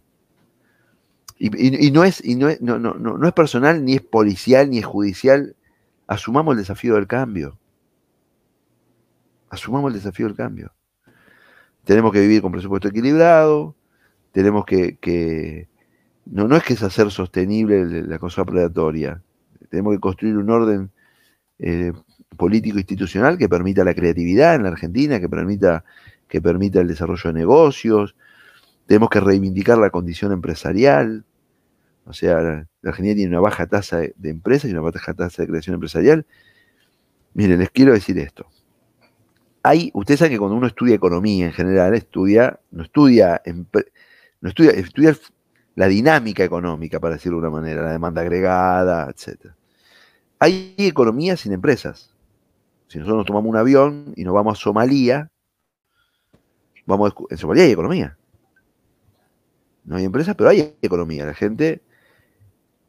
Y, 1.38 1.90
no, 1.90 2.04
es, 2.04 2.24
y 2.24 2.34
no, 2.34 2.48
es, 2.48 2.62
no, 2.62 2.78
no, 2.78 2.94
no, 2.94 3.28
es 3.28 3.34
personal, 3.34 3.84
ni 3.84 3.94
es 3.94 4.00
policial, 4.00 4.70
ni 4.70 4.78
es 4.78 4.86
judicial. 4.86 5.54
Asumamos 6.06 6.52
el 6.52 6.58
desafío 6.58 6.94
del 6.94 7.06
cambio. 7.06 7.58
Asumamos 9.50 9.90
el 9.90 9.98
desafío 9.98 10.26
del 10.26 10.36
cambio. 10.36 10.72
Tenemos 11.84 12.12
que 12.12 12.20
vivir 12.20 12.42
con 12.42 12.52
presupuesto 12.52 12.88
equilibrado, 12.88 13.76
tenemos 14.32 14.66
que, 14.66 15.68
no, 16.26 16.48
no 16.48 16.56
es 16.56 16.64
que 16.64 16.74
es 16.74 16.82
hacer 16.82 17.10
sostenible 17.10 18.02
la 18.02 18.18
cosa 18.18 18.44
predatoria, 18.44 19.22
tenemos 19.70 19.94
que 19.94 20.00
construir 20.00 20.36
un 20.36 20.50
orden 20.50 20.90
eh, 21.58 21.92
político 22.36 22.78
institucional 22.78 23.38
que 23.38 23.48
permita 23.48 23.84
la 23.84 23.94
creatividad 23.94 24.54
en 24.54 24.64
la 24.64 24.70
Argentina, 24.70 25.20
que 25.20 25.28
permita, 25.28 25.84
que 26.28 26.40
permita 26.40 26.80
el 26.80 26.88
desarrollo 26.88 27.32
de 27.32 27.38
negocios. 27.38 28.16
Tenemos 28.86 29.10
que 29.10 29.20
reivindicar 29.20 29.78
la 29.78 29.90
condición 29.90 30.32
empresarial. 30.32 31.24
O 32.04 32.12
sea, 32.12 32.40
la, 32.40 32.66
Argentina 32.84 33.14
tiene 33.14 33.30
una 33.30 33.40
baja 33.40 33.66
tasa 33.66 33.98
de, 33.98 34.14
empresas 34.24 34.70
y 34.70 34.72
una 34.72 34.82
baja 34.82 35.14
tasa 35.14 35.42
de 35.42 35.48
creación 35.48 35.74
empresarial. 35.74 36.26
Miren, 37.34 37.58
les 37.58 37.70
quiero 37.70 37.92
decir 37.92 38.18
esto. 38.18 38.46
Hay, 39.62 39.90
ustedes 39.94 40.20
saben 40.20 40.32
que 40.32 40.38
cuando 40.38 40.56
uno 40.56 40.68
estudia 40.68 40.94
economía 40.94 41.46
en 41.46 41.52
general, 41.52 41.94
estudia, 41.94 42.60
no 42.70 42.84
estudia, 42.84 43.42
no 44.40 44.48
estudia, 44.48 44.70
estudia 44.70 45.16
la 45.74 45.88
dinámica 45.88 46.44
económica, 46.44 47.00
para 47.00 47.14
decirlo 47.14 47.40
de 47.40 47.48
una 47.48 47.56
manera, 47.56 47.82
la 47.82 47.92
demanda 47.92 48.22
agregada, 48.22 49.10
etc. 49.10 49.50
Hay 50.38 50.74
economía 50.78 51.36
sin 51.36 51.52
empresas. 51.52 52.15
Si 52.88 52.98
nosotros 52.98 53.18
nos 53.18 53.26
tomamos 53.26 53.50
un 53.50 53.56
avión 53.56 54.12
y 54.16 54.24
nos 54.24 54.34
vamos 54.34 54.58
a 54.58 54.62
Somalia, 54.62 55.30
vamos 56.86 57.12
en 57.30 57.36
Somalia 57.36 57.64
hay 57.64 57.72
economía. 57.72 58.16
No 59.84 59.96
hay 59.96 60.04
empresas, 60.04 60.34
pero 60.36 60.50
hay 60.50 60.74
economía. 60.82 61.24
La 61.24 61.34
gente, 61.34 61.82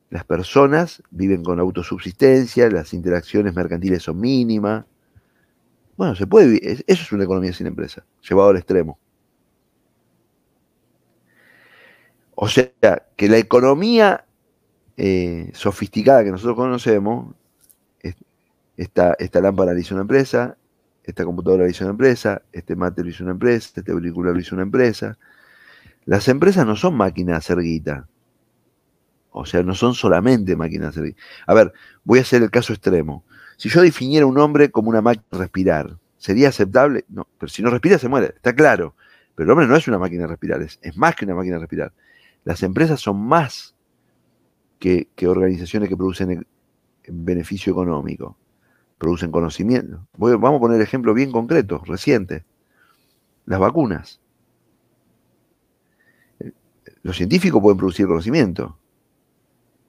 las 0.09 0.23
personas 0.23 1.03
viven 1.11 1.43
con 1.43 1.59
autosubsistencia, 1.59 2.69
las 2.69 2.93
interacciones 2.93 3.55
mercantiles 3.55 4.03
son 4.03 4.19
mínimas. 4.19 4.85
Bueno, 5.95 6.15
se 6.15 6.27
puede 6.27 6.47
vivir. 6.47 6.63
Eso 6.63 6.83
es 6.87 7.11
una 7.11 7.23
economía 7.23 7.53
sin 7.53 7.67
empresa, 7.67 8.03
llevado 8.27 8.49
al 8.49 8.57
extremo. 8.57 8.99
O 12.35 12.47
sea, 12.47 12.71
que 13.15 13.29
la 13.29 13.37
economía 13.37 14.25
eh, 14.95 15.49
sofisticada 15.53 16.23
que 16.23 16.31
nosotros 16.31 16.55
conocemos 16.55 17.35
esta, 18.77 19.41
lámpara 19.41 19.73
la 19.73 19.79
hizo 19.79 19.95
una 19.95 20.03
empresa, 20.03 20.55
esta 21.03 21.25
computadora 21.25 21.63
la 21.63 21.69
hizo 21.69 21.83
una 21.83 21.91
empresa, 21.91 22.43
este 22.51 22.75
mate 22.75 23.03
lo 23.03 23.09
hizo 23.09 23.23
una 23.23 23.33
empresa, 23.33 23.71
este 23.75 23.91
auricular 23.91 24.33
lo 24.33 24.39
hizo 24.39 24.55
una 24.55 24.63
empresa. 24.63 25.17
Las 26.05 26.27
empresas 26.27 26.65
no 26.65 26.75
son 26.75 26.95
máquinas 26.95 27.47
de 27.47 28.03
O 29.31 29.45
sea, 29.45 29.63
no 29.63 29.73
son 29.73 29.93
solamente 29.93 30.55
máquinas 30.55 30.95
de 30.95 31.15
A 31.47 31.53
ver, 31.53 31.73
voy 32.03 32.19
a 32.19 32.21
hacer 32.21 32.43
el 32.43 32.51
caso 32.51 32.71
extremo. 32.71 33.25
Si 33.57 33.69
yo 33.69 33.81
definiera 33.81 34.25
un 34.25 34.37
hombre 34.37 34.69
como 34.69 34.89
una 34.89 35.01
máquina 35.01 35.25
de 35.31 35.37
respirar, 35.39 35.97
¿sería 36.17 36.49
aceptable? 36.49 37.05
No, 37.09 37.27
pero 37.39 37.49
si 37.49 37.63
no 37.63 37.71
respira 37.71 37.97
se 37.97 38.07
muere, 38.07 38.33
está 38.35 38.53
claro. 38.53 38.95
Pero 39.33 39.45
el 39.45 39.51
hombre 39.51 39.67
no 39.67 39.75
es 39.75 39.87
una 39.87 39.97
máquina 39.97 40.23
de 40.23 40.27
respirar, 40.27 40.61
es, 40.61 40.79
más 40.95 41.15
que 41.15 41.25
una 41.25 41.35
máquina 41.35 41.55
de 41.55 41.61
respirar. 41.61 41.93
Las 42.43 42.61
empresas 42.63 43.01
son 43.01 43.19
más 43.19 43.75
que, 44.79 45.09
organizaciones 45.25 45.89
que 45.89 45.97
producen 45.97 46.45
beneficio 47.07 47.71
económico 47.71 48.37
producen 48.97 49.31
conocimiento. 49.31 50.07
vamos 50.17 50.57
a 50.57 50.59
poner 50.59 50.81
ejemplo 50.81 51.13
bien 51.13 51.31
concreto, 51.31 51.81
reciente. 51.85 52.45
Las 53.45 53.59
vacunas. 53.59 54.19
Los 57.03 57.15
científicos 57.15 57.61
pueden 57.61 57.77
producir 57.77 58.05
conocimiento, 58.07 58.77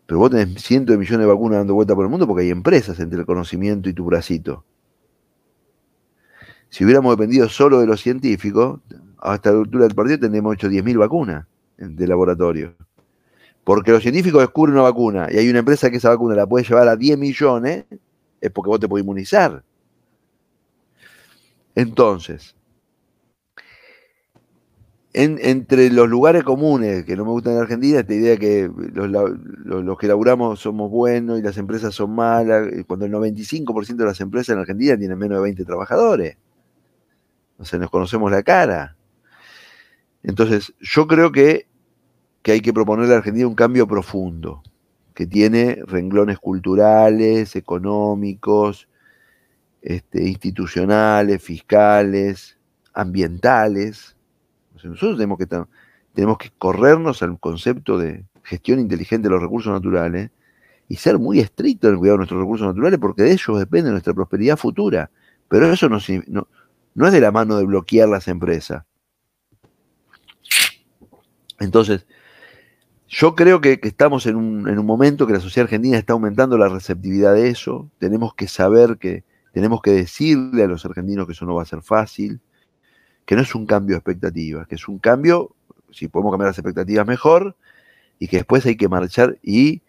pero 0.06 0.20
vos 0.20 0.30
tenés 0.30 0.62
cientos 0.62 0.94
de 0.94 0.98
millones 0.98 1.26
de 1.26 1.26
vacunas 1.26 1.58
dando 1.58 1.74
vuelta 1.74 1.94
por 1.94 2.04
el 2.04 2.10
mundo 2.10 2.26
porque 2.26 2.44
hay 2.44 2.50
empresas 2.50 2.98
entre 3.00 3.18
el 3.20 3.26
conocimiento 3.26 3.88
y 3.88 3.92
tu 3.92 4.04
bracito. 4.04 4.64
Si 6.70 6.84
hubiéramos 6.84 7.16
dependido 7.16 7.48
solo 7.48 7.80
de 7.80 7.86
los 7.86 8.00
científicos, 8.00 8.80
hasta 9.18 9.50
la 9.50 9.58
altura 9.58 9.84
del 9.84 9.94
partido 9.94 10.18
tendríamos 10.18 10.54
hecho 10.54 10.68
10.000 10.68 10.98
vacunas 10.98 11.46
de 11.76 12.06
laboratorio. 12.06 12.74
Porque 13.64 13.90
los 13.90 14.02
científicos 14.02 14.40
descubren 14.40 14.74
una 14.74 14.82
vacuna 14.82 15.28
y 15.30 15.36
hay 15.38 15.48
una 15.50 15.58
empresa 15.58 15.90
que 15.90 15.98
esa 15.98 16.10
vacuna 16.10 16.34
la 16.34 16.46
puede 16.46 16.64
llevar 16.64 16.88
a 16.88 16.96
10 16.96 17.18
millones, 17.18 17.84
es 18.40 18.50
porque 18.50 18.68
vos 18.68 18.80
te 18.80 18.88
podés 18.88 19.02
inmunizar. 19.02 19.64
Entonces, 21.74 22.56
entre 25.12 25.90
los 25.90 26.08
lugares 26.08 26.44
comunes 26.44 27.04
que 27.04 27.16
no 27.16 27.24
me 27.24 27.30
gustan 27.30 27.54
en 27.54 27.60
Argentina, 27.60 28.00
esta 28.00 28.14
idea 28.14 28.36
que 28.36 28.70
los, 28.92 29.98
que 29.98 30.06
laburamos 30.06 30.60
somos 30.60 30.90
buenos 30.90 31.38
y 31.38 31.42
las 31.42 31.56
empresas 31.56 31.94
son 31.94 32.14
malas, 32.14 32.68
cuando 32.86 33.06
el 33.06 33.12
95% 33.12 33.96
de 33.96 34.04
las 34.04 34.20
empresas 34.20 34.54
en 34.54 34.60
Argentina 34.60 34.96
tienen 34.96 35.18
menos 35.18 35.38
de 35.38 35.42
20 35.42 35.64
trabajadores. 35.64 36.36
O 37.58 37.64
sea, 37.64 37.78
nos 37.78 37.90
conocemos 37.90 38.30
la 38.30 38.42
cara. 38.42 38.96
Entonces, 40.22 40.72
yo 40.80 41.06
creo 41.06 41.32
que, 41.32 41.66
que 42.42 42.52
hay 42.52 42.60
que 42.60 42.72
proponerle 42.72 43.14
a 43.14 43.18
Argentina 43.18 43.46
un 43.48 43.54
cambio 43.54 43.88
profundo, 43.88 44.62
que 45.18 45.26
tiene 45.26 45.82
renglones 45.84 46.38
culturales, 46.38 47.56
económicos, 47.56 48.88
este, 49.82 50.22
institucionales, 50.22 51.42
fiscales, 51.42 52.56
ambientales. 52.94 54.16
nosotros 54.74 55.16
tenemos 55.16 55.36
que, 55.36 55.48
tenemos 56.14 56.38
que 56.38 56.52
corrernos 56.56 57.20
al 57.24 57.36
concepto 57.40 57.98
de 57.98 58.26
gestión 58.44 58.78
inteligente 58.78 59.26
de 59.26 59.32
los 59.32 59.42
recursos 59.42 59.72
naturales 59.72 60.30
y 60.86 60.94
ser 60.94 61.18
muy 61.18 61.40
estrictos 61.40 61.88
en 61.88 61.94
el 61.94 61.98
cuidado 61.98 62.14
de 62.14 62.18
nuestros 62.18 62.40
recursos 62.40 62.68
naturales 62.68 63.00
porque 63.00 63.24
de 63.24 63.32
ellos 63.32 63.58
depende 63.58 63.90
nuestra 63.90 64.14
prosperidad 64.14 64.56
futura. 64.56 65.10
Pero 65.48 65.72
eso 65.72 65.88
no, 65.88 65.96
es 65.96 67.12
de 67.12 67.20
la 67.20 67.32
mano 67.32 67.56
de 67.56 67.64
bloquear 67.64 68.08
las 68.08 68.28
empresas. 68.28 68.84
Entonces, 71.58 72.06
yo 73.08 73.34
creo 73.34 73.60
que, 73.62 73.80
estamos 73.82 74.26
en 74.26 74.36
un, 74.36 74.68
en 74.68 74.78
un, 74.78 74.84
momento 74.84 75.26
que 75.26 75.32
la 75.32 75.40
sociedad 75.40 75.64
argentina 75.64 75.96
está 75.96 76.12
aumentando 76.12 76.58
la 76.58 76.68
receptividad 76.68 77.34
de 77.34 77.48
eso. 77.48 77.90
Tenemos 77.98 78.34
que 78.34 78.48
saber 78.48 78.98
que, 78.98 79.24
tenemos 79.52 79.80
que 79.80 79.92
decirle 79.92 80.62
a 80.62 80.66
los 80.66 80.84
argentinos 80.84 81.26
que 81.26 81.32
eso 81.32 81.46
no 81.46 81.54
va 81.54 81.62
a 81.62 81.66
ser 81.66 81.82
fácil, 81.82 82.40
que 83.24 83.34
no 83.34 83.42
es 83.42 83.54
un 83.54 83.64
cambio 83.66 83.94
de 83.94 83.98
expectativas, 83.98 84.66
que 84.68 84.74
es 84.74 84.86
un 84.88 84.98
cambio, 84.98 85.56
si 85.90 86.08
podemos 86.08 86.32
cambiar 86.32 86.48
las 86.48 86.58
expectativas 86.58 87.06
mejor, 87.06 87.56
y 88.18 88.28
que 88.28 88.38
después 88.38 88.66
hay 88.66 88.76
que 88.76 88.88
marchar 88.88 89.38
y, 89.42 89.82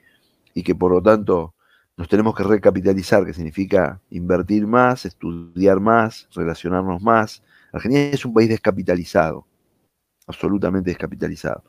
y 0.53 0.63
que 0.63 0.73
por 0.73 0.91
lo 0.91 1.01
tanto 1.01 1.53
nos 1.97 2.07
tenemos 2.07 2.33
que 2.35 2.43
recapitalizar, 2.43 3.25
que 3.25 3.33
significa 3.33 3.99
invertir 4.11 4.65
más, 4.65 5.05
estudiar 5.05 5.81
más, 5.81 6.29
relacionarnos 6.33 7.01
más. 7.01 7.43
Argentina 7.73 8.05
es 8.05 8.23
un 8.23 8.33
país 8.33 8.47
descapitalizado, 8.47 9.45
absolutamente 10.25 10.91
descapitalizado 10.91 11.63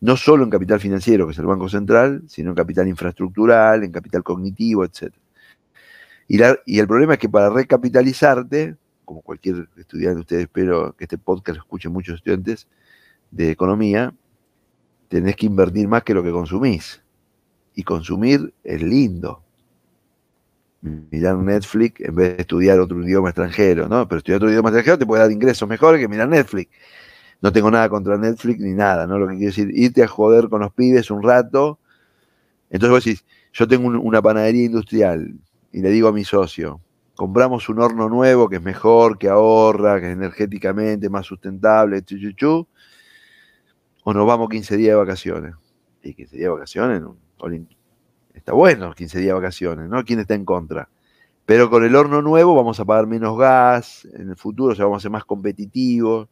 no 0.00 0.16
solo 0.16 0.44
en 0.44 0.50
capital 0.50 0.80
financiero, 0.80 1.26
que 1.26 1.32
es 1.32 1.38
el 1.38 1.46
Banco 1.46 1.68
Central, 1.68 2.22
sino 2.26 2.50
en 2.50 2.56
capital 2.56 2.88
infraestructural, 2.88 3.84
en 3.84 3.92
capital 3.92 4.22
cognitivo, 4.22 4.84
etc. 4.84 5.12
Y, 6.26 6.38
y 6.66 6.78
el 6.78 6.86
problema 6.86 7.14
es 7.14 7.18
que 7.18 7.28
para 7.28 7.50
recapitalizarte, 7.50 8.76
como 9.04 9.20
cualquier 9.20 9.68
estudiante, 9.76 10.20
ustedes 10.20 10.42
espero 10.42 10.94
que 10.96 11.04
este 11.04 11.18
podcast 11.18 11.56
lo 11.56 11.62
escuchen 11.62 11.92
muchos 11.92 12.16
estudiantes 12.16 12.66
de 13.30 13.50
economía, 13.50 14.14
tenés 15.08 15.36
que 15.36 15.46
invertir 15.46 15.86
más 15.86 16.02
que 16.02 16.14
lo 16.14 16.22
que 16.22 16.30
consumís. 16.30 17.02
Y 17.74 17.82
consumir 17.82 18.54
es 18.64 18.82
lindo. 18.82 19.42
Mirar 20.80 21.36
Netflix 21.36 22.00
en 22.00 22.14
vez 22.14 22.36
de 22.36 22.40
estudiar 22.42 22.80
otro 22.80 23.02
idioma 23.02 23.28
extranjero, 23.28 23.86
¿no? 23.86 24.08
Pero 24.08 24.18
estudiar 24.18 24.38
otro 24.38 24.50
idioma 24.50 24.70
extranjero 24.70 24.98
te 24.98 25.06
puede 25.06 25.22
dar 25.22 25.30
ingresos 25.30 25.68
mejores 25.68 26.00
que 26.00 26.08
mirar 26.08 26.28
Netflix 26.28 26.70
no 27.40 27.52
tengo 27.52 27.70
nada 27.70 27.88
contra 27.88 28.18
Netflix 28.18 28.60
ni 28.60 28.72
nada, 28.72 29.06
¿no? 29.06 29.18
Lo 29.18 29.26
que 29.28 29.36
quiero 29.36 29.50
decir, 29.50 29.70
irte 29.72 30.02
a 30.02 30.08
joder 30.08 30.48
con 30.48 30.60
los 30.60 30.72
pibes 30.72 31.10
un 31.10 31.22
rato. 31.22 31.78
Entonces 32.68 32.90
vos 32.90 33.04
decís, 33.04 33.24
yo 33.52 33.66
tengo 33.66 33.88
una 33.88 34.20
panadería 34.22 34.64
industrial 34.64 35.34
y 35.72 35.80
le 35.80 35.90
digo 35.90 36.08
a 36.08 36.12
mi 36.12 36.24
socio, 36.24 36.80
compramos 37.14 37.68
un 37.68 37.80
horno 37.80 38.08
nuevo 38.08 38.48
que 38.48 38.56
es 38.56 38.62
mejor, 38.62 39.18
que 39.18 39.28
ahorra, 39.28 40.00
que 40.00 40.08
es 40.08 40.12
energéticamente 40.12 41.08
más 41.08 41.26
sustentable, 41.26 42.02
chu, 42.02 42.66
o 44.04 44.14
nos 44.14 44.26
vamos 44.26 44.48
15 44.48 44.76
días 44.76 44.92
de 44.92 44.96
vacaciones. 44.96 45.54
Y 46.02 46.14
15 46.14 46.36
días 46.36 46.46
de 46.46 46.54
vacaciones, 46.54 47.02
está 48.34 48.52
bueno 48.52 48.94
15 48.94 49.18
días 49.18 49.28
de 49.28 49.34
vacaciones, 49.34 49.88
¿no? 49.88 50.04
¿Quién 50.04 50.20
está 50.20 50.34
en 50.34 50.44
contra? 50.44 50.88
Pero 51.44 51.68
con 51.68 51.84
el 51.84 51.96
horno 51.96 52.22
nuevo 52.22 52.54
vamos 52.54 52.78
a 52.80 52.84
pagar 52.84 53.06
menos 53.06 53.36
gas 53.36 54.06
en 54.14 54.30
el 54.30 54.36
futuro, 54.36 54.74
vamos 54.78 54.98
a 54.98 55.02
ser 55.02 55.10
más 55.10 55.24
competitivos. 55.24 56.28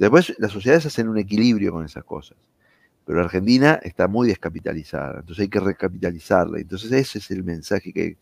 Después 0.00 0.34
las 0.38 0.50
sociedades 0.50 0.86
hacen 0.86 1.10
un 1.10 1.18
equilibrio 1.18 1.72
con 1.72 1.84
esas 1.84 2.04
cosas. 2.04 2.38
Pero 3.04 3.18
la 3.18 3.26
Argentina 3.26 3.78
está 3.82 4.08
muy 4.08 4.28
descapitalizada, 4.28 5.20
entonces 5.20 5.42
hay 5.42 5.48
que 5.50 5.60
recapitalizarla. 5.60 6.58
Entonces 6.58 6.90
ese 6.90 7.18
es 7.18 7.30
el 7.30 7.44
mensaje 7.44 7.92
que... 7.92 8.16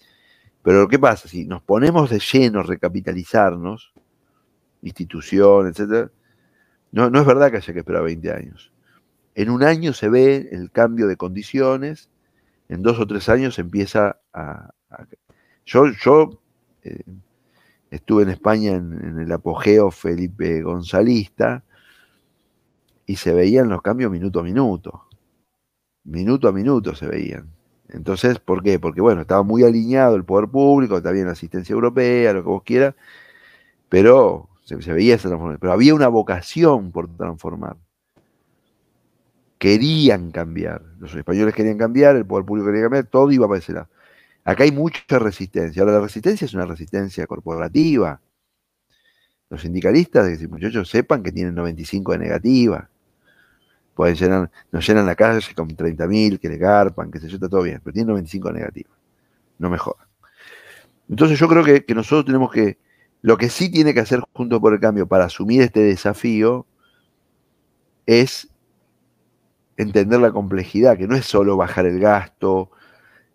Pero 0.61 0.89
¿qué 0.89 0.99
pasa? 0.99 1.29
Si 1.29 1.45
nos 1.45 1.63
ponemos 1.63 2.11
de 2.11 2.19
lleno 2.19 2.65
recapitalizarnos, 2.65 3.93
institución, 4.83 5.69
etc., 5.69 6.11
no, 6.91 7.11
no 7.11 7.21
es 7.21 7.27
verdad 7.27 7.53
que 7.53 7.59
haya 7.59 7.73
que 7.73 7.79
esperar 7.79 8.03
20 8.03 8.33
años. 8.33 8.73
En 9.37 9.49
un 9.49 9.63
año 9.63 9.93
se 9.93 10.09
ve 10.09 10.49
el 10.51 10.73
cambio 10.73 11.07
de 11.07 11.17
condiciones, 11.17 12.11
en 12.69 12.83
dos 12.83 12.99
o 12.99 13.07
tres 13.07 13.29
años 13.29 13.57
empieza 13.61 14.19
a... 14.33 14.71
Yo, 15.65 15.93
yo 15.93 16.43
eh, 16.83 17.05
estuve 17.93 18.25
en 18.25 18.31
España 18.31 18.73
en, 18.73 18.95
en, 18.95 19.21
el 19.21 19.31
apogeo 19.31 19.93
Felipe 19.93 20.61
Gonzalista, 20.63 21.63
y 23.09 23.17
se 23.17 23.33
veían 23.33 23.71
los 23.71 23.81
cambios 23.81 24.13
minuto 24.13 24.39
a 24.39 24.43
minuto. 24.43 25.07
Minuto 26.05 26.47
a 26.47 26.53
minuto 26.53 26.95
se 26.95 27.07
veían. 27.07 27.51
Entonces, 27.89 28.39
¿por 28.39 28.63
qué? 28.63 28.79
Porque, 28.79 29.01
bueno, 29.01 29.23
estaba 29.23 29.43
muy 29.43 29.65
alineado 29.65 30.15
el 30.15 30.25
poder 30.25 30.51
público, 30.51 31.03
también 31.03 31.25
la 31.25 31.33
asistencia 31.33 31.73
europea, 31.73 32.35
lo 32.35 32.43
que 32.43 32.49
vos 32.49 32.63
quieras, 32.63 32.95
pero 33.89 34.51
se, 34.63 34.77
veía 34.93 35.15
esa 35.15 35.29
transformación. 35.29 35.59
Pero 35.59 35.73
había 35.73 35.95
una 35.95 36.09
vocación 36.09 36.93
por 36.93 37.09
transformar. 37.17 37.79
Querían 39.57 40.31
cambiar. 40.31 40.83
Los 40.99 41.15
españoles 41.15 41.55
querían 41.55 41.79
cambiar, 41.79 42.15
el 42.15 42.27
poder 42.27 42.45
público 42.45 42.67
quería 42.67 42.83
cambiar, 42.83 43.07
todo 43.07 43.33
iba 43.33 43.49
para 43.49 43.59
ese 43.59 43.73
lado. 43.73 43.89
Acá 44.45 44.65
hay 44.65 44.73
mucha 44.73 45.19
resistencia. 45.19 45.81
Ahora, 45.81 45.95
la 45.95 46.01
resistencia 46.01 46.45
es 46.45 46.53
una 46.53 46.67
resistencia 46.67 47.27
corporativa. 47.27 48.21
Los 49.49 49.63
sindicalistas, 49.63 50.29
muchachos, 50.51 50.91
sepan 50.91 51.23
que 51.23 51.33
tienen 51.33 51.55
95 51.55 52.13
de 52.13 52.19
negativa 52.19 52.91
pueden 53.99 54.15
llenar, 54.15 54.49
nos 54.71 54.87
llenan 54.87 55.07
la 55.07 55.17
calle 55.17 55.53
con 55.57 55.69
30.000 55.71 56.39
que 56.39 56.49
le 56.49 56.57
garpan, 56.57 57.11
que 57.11 57.19
se 57.19 57.27
yo, 57.27 57.35
está 57.35 57.49
todo 57.49 57.63
bien, 57.63 57.81
pero 57.83 57.93
tiene 57.93 58.07
95 58.07 58.53
negativos. 58.53 58.97
No 59.59 59.69
me. 59.69 59.77
Entonces 61.09 61.37
yo 61.37 61.49
creo 61.49 61.65
que, 61.65 61.85
nosotros 61.97 62.25
tenemos 62.25 62.53
que, 62.53 62.79
lo 63.23 63.37
que 63.37 63.49
sí 63.49 63.73
tiene 63.73 63.93
que 63.95 63.99
hacer 63.99 64.21
junto 64.33 64.61
por 64.61 64.73
el 64.73 64.79
cambio 64.79 65.09
para 65.09 65.25
asumir 65.25 65.63
este 65.63 65.81
desafío 65.81 66.65
es 68.07 68.47
entender 69.77 70.21
la 70.21 70.31
complejidad, 70.31 70.97
que 70.97 71.09
no 71.09 71.17
es 71.17 71.27
solo 71.27 71.57
bajar 71.57 71.85
el 71.85 71.99
gasto, 71.99 72.71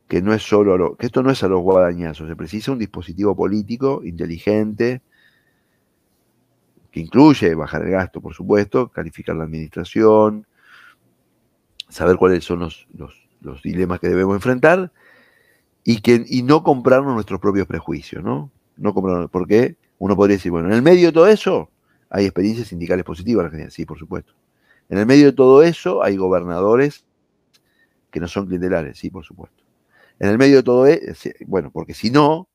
que 0.07 0.21
no 0.21 0.33
es 0.33 0.43
solo 0.43 0.95
que 0.95 1.07
esto 1.07 1.23
no 1.23 1.31
es 1.31 1.43
a 1.43 1.49
los 1.49 1.61
guadañazos, 1.61 2.29
se 2.29 2.37
precisa 2.37 2.71
un 2.71 2.79
dispositivo 2.79 3.35
político 3.35 3.99
inteligente 4.05 5.01
que 6.89 7.01
incluye 7.01 7.53
bajar 7.53 7.81
el 7.81 7.91
gasto, 7.91 8.21
por 8.21 8.33
supuesto, 8.33 8.87
calificar 8.87 9.35
la 9.35 9.43
administración, 9.43 10.47
saber 11.93 12.17
cuáles 12.17 12.43
son 12.43 12.59
los, 12.59 12.87
los, 12.93 13.61
dilemas 13.61 13.99
que 13.99 14.09
debemos 14.09 14.35
enfrentar 14.35 14.91
y, 15.83 16.01
que, 16.01 16.23
y 16.27 16.43
no 16.43 16.63
comprarnos 16.63 17.13
nuestros 17.13 17.39
propios 17.39 17.67
prejuicios, 17.67 18.23
¿no? 18.23 18.51
No 18.77 18.93
comprarnos, 18.93 19.29
porque 19.29 19.75
uno 19.99 20.15
podría 20.15 20.37
decir, 20.37 20.51
bueno, 20.51 20.67
en 20.67 20.73
el 20.73 20.81
medio 20.81 21.07
de 21.07 21.13
todo 21.13 21.27
eso 21.27 21.69
hay 22.09 22.25
experiencias 22.25 22.67
sindicales 22.69 23.05
positivas 23.05 23.43
en 23.43 23.45
Argentina, 23.47 23.71
sí, 23.71 23.85
por 23.85 23.97
supuesto. 23.97 24.33
En 24.89 24.97
el 24.97 25.05
medio 25.05 25.27
de 25.27 25.33
todo 25.33 25.63
eso 25.63 26.03
hay 26.03 26.17
gobernadores 26.17 27.05
que 28.11 28.19
no 28.19 28.27
son 28.27 28.45
clientelares, 28.45 28.97
sí, 28.97 29.09
por 29.09 29.25
supuesto. 29.25 29.63
En 30.19 30.29
el 30.29 30.37
medio 30.37 30.57
de 30.57 30.63
todo 30.63 30.85
eso, 30.85 31.29
bueno, 31.47 31.71
porque 31.71 31.93
si 31.93 32.11
no, 32.11 32.47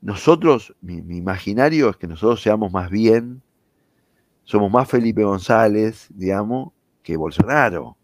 nosotros, 0.00 0.74
mi, 0.80 0.98
imaginario 1.16 1.88
es 1.90 1.96
que 1.96 2.06
nosotros 2.06 2.42
seamos 2.42 2.72
más 2.72 2.90
bien, 2.90 3.42
somos 4.44 4.70
más 4.70 4.88
Felipe 4.88 5.24
González, 5.24 6.08
digamos, 6.10 6.72
que 7.02 7.16
Bolsonaro. 7.16 7.96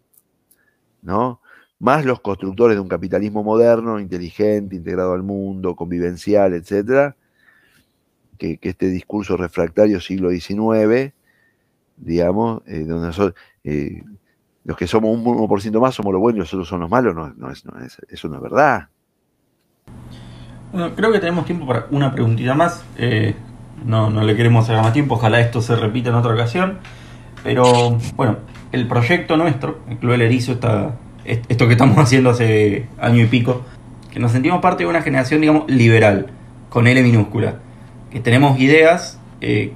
¿No? 1.01 1.41
Más 1.79 2.05
los 2.05 2.19
constructores 2.21 2.75
de 2.75 2.81
un 2.81 2.87
capitalismo 2.87 3.43
moderno, 3.43 3.99
inteligente, 3.99 4.75
integrado 4.75 5.13
al 5.13 5.23
mundo, 5.23 5.75
convivencial, 5.75 6.53
etcétera, 6.53 7.15
que, 8.37 8.59
este 8.61 8.87
discurso 8.87 9.37
refractario 9.37 9.99
siglo 9.99 10.29
XIX, 10.29 11.13
digamos, 11.97 12.61
eh, 12.67 12.83
donde 12.85 13.07
nosotros, 13.07 13.35
eh, 13.63 14.03
los 14.63 14.77
que 14.77 14.87
somos 14.87 15.15
un 15.15 15.23
1% 15.23 15.79
más 15.79 15.95
somos 15.95 16.13
los 16.13 16.21
buenos 16.21 16.37
y 16.37 16.39
los 16.39 16.53
otros 16.53 16.67
son 16.67 16.81
los 16.81 16.89
malos, 16.89 17.15
no, 17.15 17.51
es, 17.51 17.63
eso 18.09 18.27
no 18.27 18.35
es 18.35 18.41
verdad. 18.41 18.87
Bueno, 20.71 20.95
creo 20.95 21.11
que 21.11 21.19
tenemos 21.19 21.45
tiempo 21.45 21.67
para 21.67 21.87
una 21.91 22.11
preguntita 22.13 22.53
más. 22.53 22.83
Eh, 22.97 23.35
no, 23.85 24.09
no 24.09 24.23
le 24.23 24.35
queremos 24.35 24.65
hacer 24.65 24.81
más 24.81 24.93
tiempo, 24.93 25.15
ojalá 25.15 25.39
esto 25.39 25.61
se 25.61 25.75
repita 25.75 26.09
en 26.09 26.15
otra 26.15 26.33
ocasión. 26.33 26.79
Pero 27.43 27.97
bueno, 28.15 28.37
el 28.71 28.87
proyecto 28.87 29.37
nuestro, 29.37 29.79
el 29.89 29.97
Club 29.97 30.11
del 30.13 30.21
Erizo, 30.23 30.53
está, 30.53 30.95
esto 31.25 31.67
que 31.67 31.73
estamos 31.73 31.97
haciendo 31.99 32.29
hace 32.29 32.87
año 32.99 33.23
y 33.23 33.27
pico, 33.27 33.63
que 34.11 34.19
nos 34.19 34.31
sentimos 34.31 34.61
parte 34.61 34.83
de 34.83 34.89
una 34.89 35.01
generación, 35.01 35.41
digamos, 35.41 35.69
liberal, 35.69 36.27
con 36.69 36.87
L 36.87 37.01
minúscula, 37.03 37.55
que 38.11 38.19
tenemos 38.19 38.59
ideas 38.59 39.19
eh, 39.41 39.73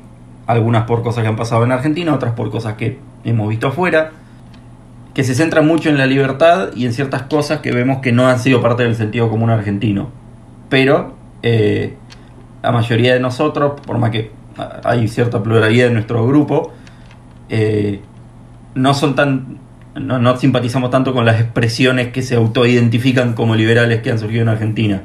algunas 0.48 0.84
por 0.84 1.02
cosas 1.02 1.24
que 1.24 1.30
han 1.30 1.36
pasado 1.36 1.64
en 1.64 1.72
Argentina, 1.72 2.14
otras 2.14 2.34
por 2.34 2.52
cosas 2.52 2.76
que 2.76 3.00
hemos 3.24 3.50
visto 3.50 3.68
afuera, 3.68 4.12
que 5.14 5.24
se 5.24 5.34
centra 5.34 5.62
mucho 5.62 5.90
en 5.90 5.98
la 5.98 6.06
libertad 6.06 6.70
y 6.76 6.86
en 6.86 6.94
ciertas 6.94 7.24
cosas 7.24 7.60
que 7.60 7.72
vemos 7.72 8.00
que 8.00 8.12
no 8.12 8.28
han 8.28 8.40
sido 8.40 8.62
parte 8.62 8.84
del 8.84 8.96
sentido 8.96 9.30
común 9.30 9.50
argentino. 9.50 10.10
Pero 10.70 11.16
eh, 11.42 11.96
la 12.62 12.72
mayoría 12.72 13.14
de 13.14 13.20
nosotros, 13.20 13.80
por 13.82 13.98
más 13.98 14.12
que 14.12 14.32
hay 14.84 15.08
cierta 15.08 15.42
pluralidad 15.42 15.88
en 15.88 15.94
nuestro 15.94 16.26
grupo, 16.28 16.74
eh, 17.50 18.02
no 18.76 18.94
son 18.94 19.16
tan 19.16 19.58
no, 20.00 20.38
simpatizamos 20.38 20.92
tanto 20.92 21.14
con 21.14 21.26
las 21.26 21.40
expresiones 21.40 22.12
que 22.12 22.22
se 22.22 22.36
autoidentifican 22.36 23.34
como 23.34 23.56
liberales 23.56 24.02
que 24.02 24.12
han 24.12 24.20
surgido 24.20 24.42
en 24.42 24.50
Argentina. 24.50 25.02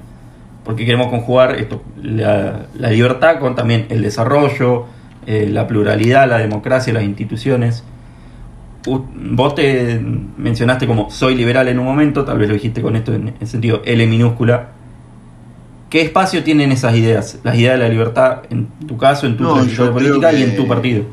Porque 0.65 0.85
queremos 0.85 1.09
conjugar 1.09 1.57
esto, 1.57 1.83
la, 2.03 2.67
libertad 2.91 3.39
con 3.39 3.55
también 3.55 3.87
el 3.89 4.03
desarrollo, 4.03 4.87
eh, 5.27 5.49
la 5.51 5.67
pluralidad, 5.67 6.29
la 6.29 6.39
democracia, 6.39 6.93
las 6.93 7.05
instituciones. 7.05 7.85
Vos 8.85 9.55
te 9.55 10.01
mencionaste 10.37 10.87
como 10.87 11.11
soy 11.11 11.35
liberal 11.35 11.69
en 11.69 11.79
un 11.79 11.85
momento, 11.85 12.25
tal 12.25 12.39
vez 12.39 12.49
lo 12.49 12.55
dijiste 12.55 12.83
con 12.83 12.97
esto 12.97 13.15
en 13.15 13.35
el 13.41 13.47
sentido 13.47 13.83
L 13.85 14.07
minúscula. 14.07 14.71
¿Qué 15.89 16.03
espacio 16.03 16.43
tienen 16.43 16.73
esas 16.73 16.97
ideas? 16.97 17.41
Las 17.43 17.57
ideas 17.57 17.75
de 17.75 17.85
la 17.85 17.89
libertad 17.89 18.43
en 18.49 18.69
tu 18.87 18.97
caso, 18.97 19.27
en 19.27 19.37
tu 19.37 19.43
no, 19.43 19.93
política 19.93 20.33
y 20.33 20.43
en 20.43 20.57
tu 20.57 20.67
partido. 20.67 21.05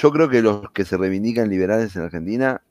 Yo 0.00 0.10
creo 0.10 0.30
que 0.30 0.40
los 0.40 0.70
que 0.70 0.86
se 0.86 0.96
reivindican 0.96 1.50
liberales 1.50 1.94
en 1.94 2.02
Argentina 2.02 2.62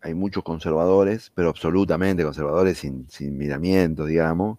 hay 0.00 0.14
muchos 0.14 0.42
conservadores, 0.42 1.30
pero 1.32 1.50
absolutamente 1.50 2.24
conservadores 2.24 2.78
sin, 2.78 3.08
sin 3.08 3.38
miramiento, 3.38 4.04
digamos, 4.04 4.58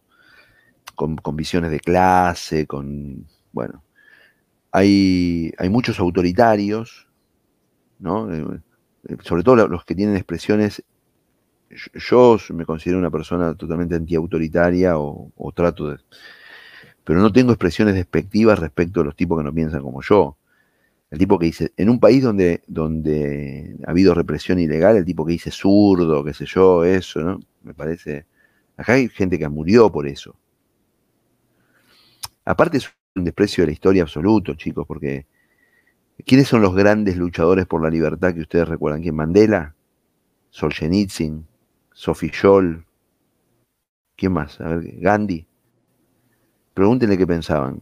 con, 0.95 1.17
visiones 1.35 1.69
de 1.69 1.81
clase, 1.81 2.65
con, 2.65 3.27
bueno, 3.51 3.83
hay, 4.71 5.51
muchos 5.69 5.99
autoritarios, 5.99 7.09
¿no? 7.99 8.33
Eh, 8.33 8.61
sobre 9.23 9.43
todo 9.43 9.67
los 9.67 9.83
que 9.83 9.93
tienen 9.93 10.15
expresiones, 10.15 10.81
yo 11.93 12.37
me 12.53 12.65
considero 12.65 12.99
una 12.99 13.11
persona 13.11 13.53
totalmente 13.55 13.95
antiautoritaria 13.95 14.97
o, 14.97 15.29
o 15.35 15.51
trato 15.51 15.89
de, 15.89 15.97
pero 17.03 17.19
no 17.19 17.33
tengo 17.33 17.51
expresiones 17.51 17.95
despectivas 17.95 18.59
respecto 18.59 19.01
a 19.01 19.03
los 19.03 19.15
tipos 19.17 19.37
que 19.37 19.43
no 19.43 19.53
piensan 19.53 19.81
como 19.81 20.01
yo. 20.01 20.37
El 21.11 21.19
tipo 21.19 21.37
que 21.37 21.47
dice, 21.47 21.73
en 21.75 21.89
un 21.89 21.99
país 21.99 22.23
donde, 22.23 22.63
donde 22.67 23.75
ha 23.85 23.91
habido 23.91 24.13
represión 24.13 24.59
ilegal, 24.59 24.95
el 24.95 25.03
tipo 25.03 25.25
que 25.25 25.33
dice 25.33 25.51
zurdo, 25.51 26.23
qué 26.23 26.33
sé 26.33 26.45
yo, 26.45 26.85
eso, 26.85 27.19
¿no? 27.19 27.39
Me 27.63 27.73
parece. 27.73 28.25
Acá 28.77 28.93
hay 28.93 29.09
gente 29.09 29.37
que 29.37 29.47
murió 29.49 29.91
por 29.91 30.07
eso. 30.07 30.37
Aparte 32.45 32.77
es 32.77 32.89
un 33.13 33.25
desprecio 33.25 33.63
de 33.63 33.67
la 33.67 33.73
historia 33.73 34.03
absoluto, 34.03 34.55
chicos, 34.55 34.87
porque 34.87 35.27
¿quiénes 36.25 36.47
son 36.47 36.61
los 36.61 36.73
grandes 36.73 37.17
luchadores 37.17 37.65
por 37.65 37.83
la 37.83 37.89
libertad 37.89 38.33
que 38.33 38.41
ustedes 38.41 38.69
recuerdan? 38.69 39.01
¿Quién? 39.01 39.15
Mandela, 39.15 39.75
Solzhenitsyn, 40.49 41.45
Sophie 41.91 42.31
Scholl, 42.31 42.85
¿quién 44.15 44.31
más? 44.31 44.61
A 44.61 44.75
ver, 44.75 44.99
Gandhi. 44.99 45.45
Pregúntenle 46.73 47.17
qué 47.17 47.27
pensaban. 47.27 47.81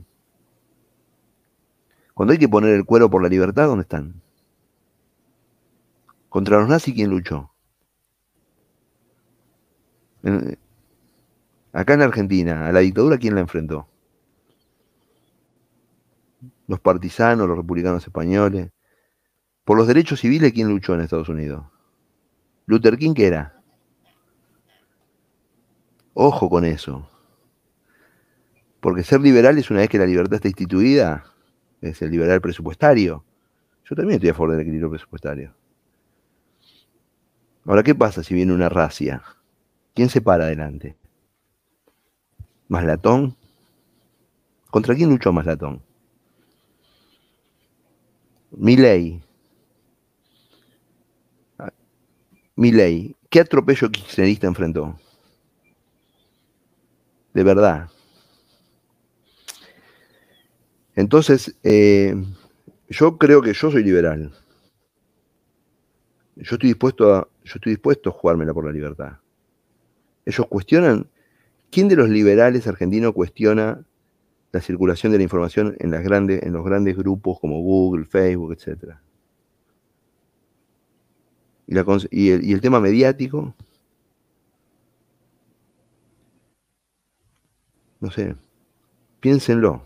Cuando 2.19 2.33
hay 2.33 2.37
que 2.37 2.49
poner 2.49 2.75
el 2.75 2.83
cuero 2.83 3.09
por 3.09 3.23
la 3.23 3.29
libertad, 3.29 3.67
¿dónde 3.67 3.83
están? 3.83 4.21
Contra 6.27 6.59
los 6.59 6.67
nazis, 6.67 6.93
¿quién 6.93 7.09
luchó? 7.09 7.53
acá 11.71 11.93
en 11.93 12.01
Argentina, 12.01 12.67
a 12.67 12.73
la 12.73 12.81
dictadura, 12.81 13.17
¿quién 13.17 13.35
la 13.35 13.39
enfrentó? 13.39 13.87
Los 16.67 16.81
partisanos, 16.81 17.47
los 17.47 17.55
republicanos 17.55 18.05
españoles. 18.05 18.69
Por 19.63 19.77
los 19.77 19.87
derechos 19.87 20.19
civiles, 20.19 20.51
¿quién 20.51 20.67
luchó 20.67 20.95
en 20.95 20.99
Estados 20.99 21.29
Unidos? 21.29 21.67
Luther 22.65 22.97
King, 22.97 23.13
¿qué 23.13 23.27
era? 23.27 23.61
Ojo 26.13 26.49
con 26.49 26.65
eso. 26.65 27.09
Porque 28.81 29.03
ser 29.03 29.21
liberal 29.21 29.57
es 29.57 29.71
una 29.71 29.79
vez 29.79 29.87
que 29.87 29.97
la 29.97 30.05
libertad 30.05 30.33
está 30.33 30.49
instituida, 30.49 31.23
es 31.81 32.01
el 32.01 32.11
liberal 32.11 32.41
presupuestario. 32.41 33.23
Yo 33.85 33.95
también 33.95 34.15
estoy 34.15 34.29
a 34.29 34.33
favor 34.33 34.51
del 34.51 34.61
equilibrio 34.61 34.89
presupuestario. 34.89 35.53
Ahora, 37.65 37.83
¿qué 37.83 37.95
pasa 37.95 38.23
si 38.23 38.33
viene 38.33 38.53
una 38.53 38.69
racia? 38.69 39.21
¿Quién 39.93 40.09
se 40.09 40.21
para 40.21 40.45
adelante? 40.45 40.95
¿Maslatón? 42.67 43.35
¿Contra 44.69 44.95
quién 44.95 45.09
luchó 45.09 45.31
Maslatón? 45.33 45.81
Milei. 48.51 49.21
Milei. 52.55 53.15
¿Qué 53.29 53.39
atropello 53.39 53.89
kirchnerista 53.89 54.47
enfrentó? 54.47 54.99
De 57.33 57.43
verdad. 57.43 57.89
Entonces, 60.99 61.55
eh, 61.63 62.13
yo 62.89 63.17
creo 63.17 63.41
que 63.41 63.53
yo 63.53 63.71
soy 63.71 63.85
liberal. 63.85 64.33
Yo 66.35 66.55
estoy 66.55 66.67
dispuesto 66.71 67.15
a, 67.15 67.25
yo 67.45 67.53
estoy 67.55 67.71
dispuesto 67.71 68.09
a 68.09 68.11
jugármela 68.11 68.53
por 68.53 68.65
la 68.65 68.73
libertad. 68.73 69.13
Ellos 70.25 70.45
cuestionan, 70.47 71.07
¿quién 71.71 71.87
de 71.87 71.95
los 71.95 72.09
liberales 72.09 72.67
argentinos 72.67 73.13
cuestiona 73.13 73.81
la 74.51 74.59
circulación 74.59 75.13
de 75.13 75.19
la 75.19 75.23
información 75.23 75.73
en, 75.79 75.89
los 75.89 76.65
grandes 76.65 76.97
grupos 76.97 77.39
como 77.39 77.61
Google, 77.61 78.03
Facebook, 78.03 78.51
etcétera? 78.51 79.01
Y, 81.65 82.49
y 82.49 82.51
el 82.51 82.59
tema 82.59 82.81
mediático, 82.81 83.55
no 88.01 88.11
sé, 88.11 88.35
piénsenlo. 89.21 89.81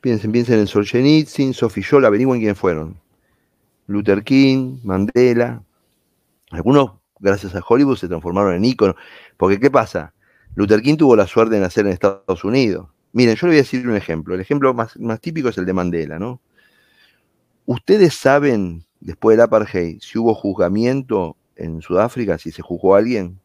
Piensen, 0.00 0.32
piensen 0.32 0.60
en 0.60 0.66
Solzhenitsyn, 0.66 1.52
Sophie 1.52 1.82
Scholl, 1.82 2.06
averigüen 2.06 2.40
quiénes 2.40 2.58
fueron. 2.58 2.98
Luther 3.86 4.24
King, 4.24 4.78
Mandela. 4.82 5.62
Algunos, 6.50 6.92
gracias 7.18 7.54
a 7.54 7.62
Hollywood, 7.66 7.96
se 7.96 8.08
transformaron 8.08 8.54
en 8.54 8.64
íconos. 8.64 8.96
Porque, 9.36 9.60
¿qué 9.60 9.70
pasa? 9.70 10.14
Luther 10.54 10.80
King 10.80 10.96
tuvo 10.96 11.16
la 11.16 11.26
suerte 11.26 11.56
de 11.56 11.60
nacer 11.60 11.86
en 11.86 11.92
Estados 11.92 12.44
Unidos. 12.44 12.88
Miren, 13.12 13.34
yo 13.34 13.46
le 13.46 13.50
voy 13.50 13.58
a 13.58 13.62
decir 13.62 13.86
un 13.86 13.96
ejemplo. 13.96 14.34
El 14.34 14.40
ejemplo 14.40 14.72
más, 14.72 14.98
más 14.98 15.20
típico 15.20 15.50
es 15.50 15.58
el 15.58 15.66
de 15.66 15.72
Mandela, 15.72 16.18
¿no? 16.18 16.40
¿Ustedes 17.66 18.14
saben, 18.14 18.84
después 19.00 19.36
del 19.36 19.44
apartheid, 19.44 19.98
si 20.00 20.18
hubo 20.18 20.34
juzgamiento 20.34 21.36
en 21.56 21.82
Sudáfrica, 21.82 22.38
si 22.38 22.52
se 22.52 22.62
juzgó 22.62 22.94
a 22.94 22.98
alguien? 22.98 23.38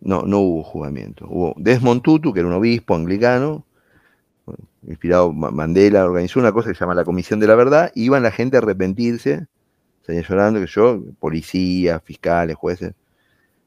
No, 0.00 0.22
no 0.22 0.38
hubo 0.38 0.62
juzgamiento. 0.62 1.26
Hubo 1.28 1.54
Desmond 1.58 2.02
Tutu, 2.02 2.32
que 2.32 2.40
era 2.40 2.48
un 2.48 2.54
obispo 2.54 2.94
anglicano, 2.94 3.64
inspirado 4.86 5.32
Mandela, 5.32 6.04
organizó 6.04 6.40
una 6.40 6.52
cosa 6.52 6.68
que 6.68 6.74
se 6.74 6.80
llama 6.80 6.94
la 6.94 7.04
Comisión 7.04 7.40
de 7.40 7.46
la 7.46 7.54
Verdad, 7.54 7.90
iban 7.94 8.22
la 8.22 8.30
gente 8.30 8.56
a 8.56 8.60
arrepentirse, 8.60 9.46
salían 10.02 10.24
llorando, 10.24 10.60
que 10.60 10.66
yo, 10.66 11.02
policías, 11.18 12.02
fiscales, 12.02 12.56
jueces, 12.56 12.94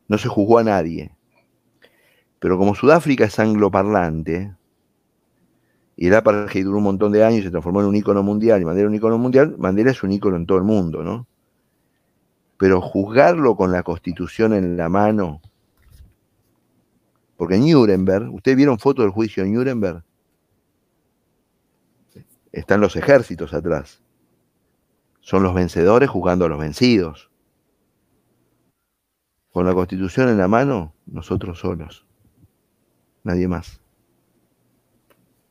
no 0.07 0.18
se 0.18 0.28
juzgó 0.28 0.59
a 0.59 0.64
nadie. 0.64 1.16
Pero 2.39 2.57
como 2.57 2.76
Sudáfrica 2.76 3.26
es 3.26 3.38
angloparlante, 3.39 4.55
y 5.95 6.07
el 6.07 6.16
apartheid 6.16 6.64
duró 6.64 6.78
un 6.78 6.86
montón 6.86 7.12
de 7.12 7.24
años 7.24 7.41
y 7.41 7.43
se 7.43 7.51
transformó 7.51 7.82
en 7.82 7.88
un 7.88 7.95
ícono 7.95 8.24
mundial, 8.24 8.62
y 8.62 8.66
Mandela 8.66 8.88
un 8.88 8.95
ícono 8.95 9.18
mundial, 9.18 9.55
Mandela 9.57 9.91
es 9.91 10.01
un 10.03 10.12
ícono 10.12 10.38
en 10.38 10.45
todo 10.45 10.57
el 10.57 10.64
mundo, 10.64 11.03
¿no? 11.03 11.28
Pero 12.57 12.82
juzgarlo 12.82 13.55
con 13.55 13.72
la 13.72 13.84
constitución 13.84 14.53
en 14.53 14.78
la 14.78 14.89
mano, 14.89 15.41
porque 17.38 17.57
Nuremberg, 17.57 18.32
¿ustedes 18.34 18.55
vieron 18.55 18.78
fotos 18.78 19.03
del 19.03 19.12
juicio 19.12 19.43
en 19.43 19.53
Nuremberg? 19.53 20.03
Están 22.52 22.82
los 22.82 22.95
ejércitos 22.95 23.54
atrás. 23.54 24.02
Son 25.22 25.43
los 25.43 25.54
vencedores 25.54 26.10
jugando 26.10 26.45
a 26.45 26.49
los 26.49 26.60
vencidos. 26.60 27.30
Con 29.52 29.66
la 29.66 29.74
constitución 29.74 30.30
en 30.30 30.38
la 30.38 30.47
mano, 30.47 30.93
nosotros 31.06 31.60
solos. 31.60 32.06
Nadie 33.24 33.47
más. 33.47 33.82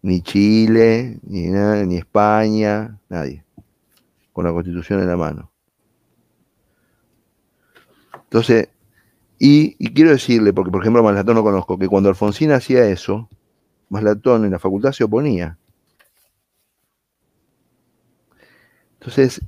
Ni 0.03 0.23
Chile, 0.23 1.21
ni, 1.23 1.49
ni 1.87 1.97
España, 1.97 2.99
nadie. 3.09 3.45
Con 4.33 4.45
la 4.45 4.53
constitución 4.53 5.01
en 5.01 5.09
la 5.09 5.17
mano. 5.17 5.51
Entonces, 8.25 8.69
y, 9.39 9.77
y, 9.79 9.93
quiero 9.93 10.11
decirle, 10.11 10.53
porque 10.53 10.71
por 10.71 10.83
ejemplo 10.83 11.03
Maslatón 11.03 11.37
no 11.37 11.43
conozco, 11.43 11.79
que 11.79 11.89
cuando 11.89 12.09
Alfonsín 12.09 12.53
hacía 12.53 12.87
eso, 12.87 13.29
Maslatón 13.89 14.45
en 14.45 14.53
la 14.53 14.59
facultad 14.59 14.93
se 14.93 15.05
oponía. 15.05 15.59
Entonces, 19.01 19.41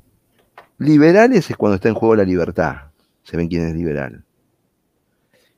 liberales 0.78 1.50
es 1.50 1.56
cuando 1.56 1.76
está 1.76 1.88
en 1.88 1.94
juego 1.94 2.16
la 2.16 2.24
libertad. 2.24 2.90
Se 3.22 3.36
ven 3.36 3.48
quién 3.48 3.66
es 3.66 3.74
liberal. 3.74 4.24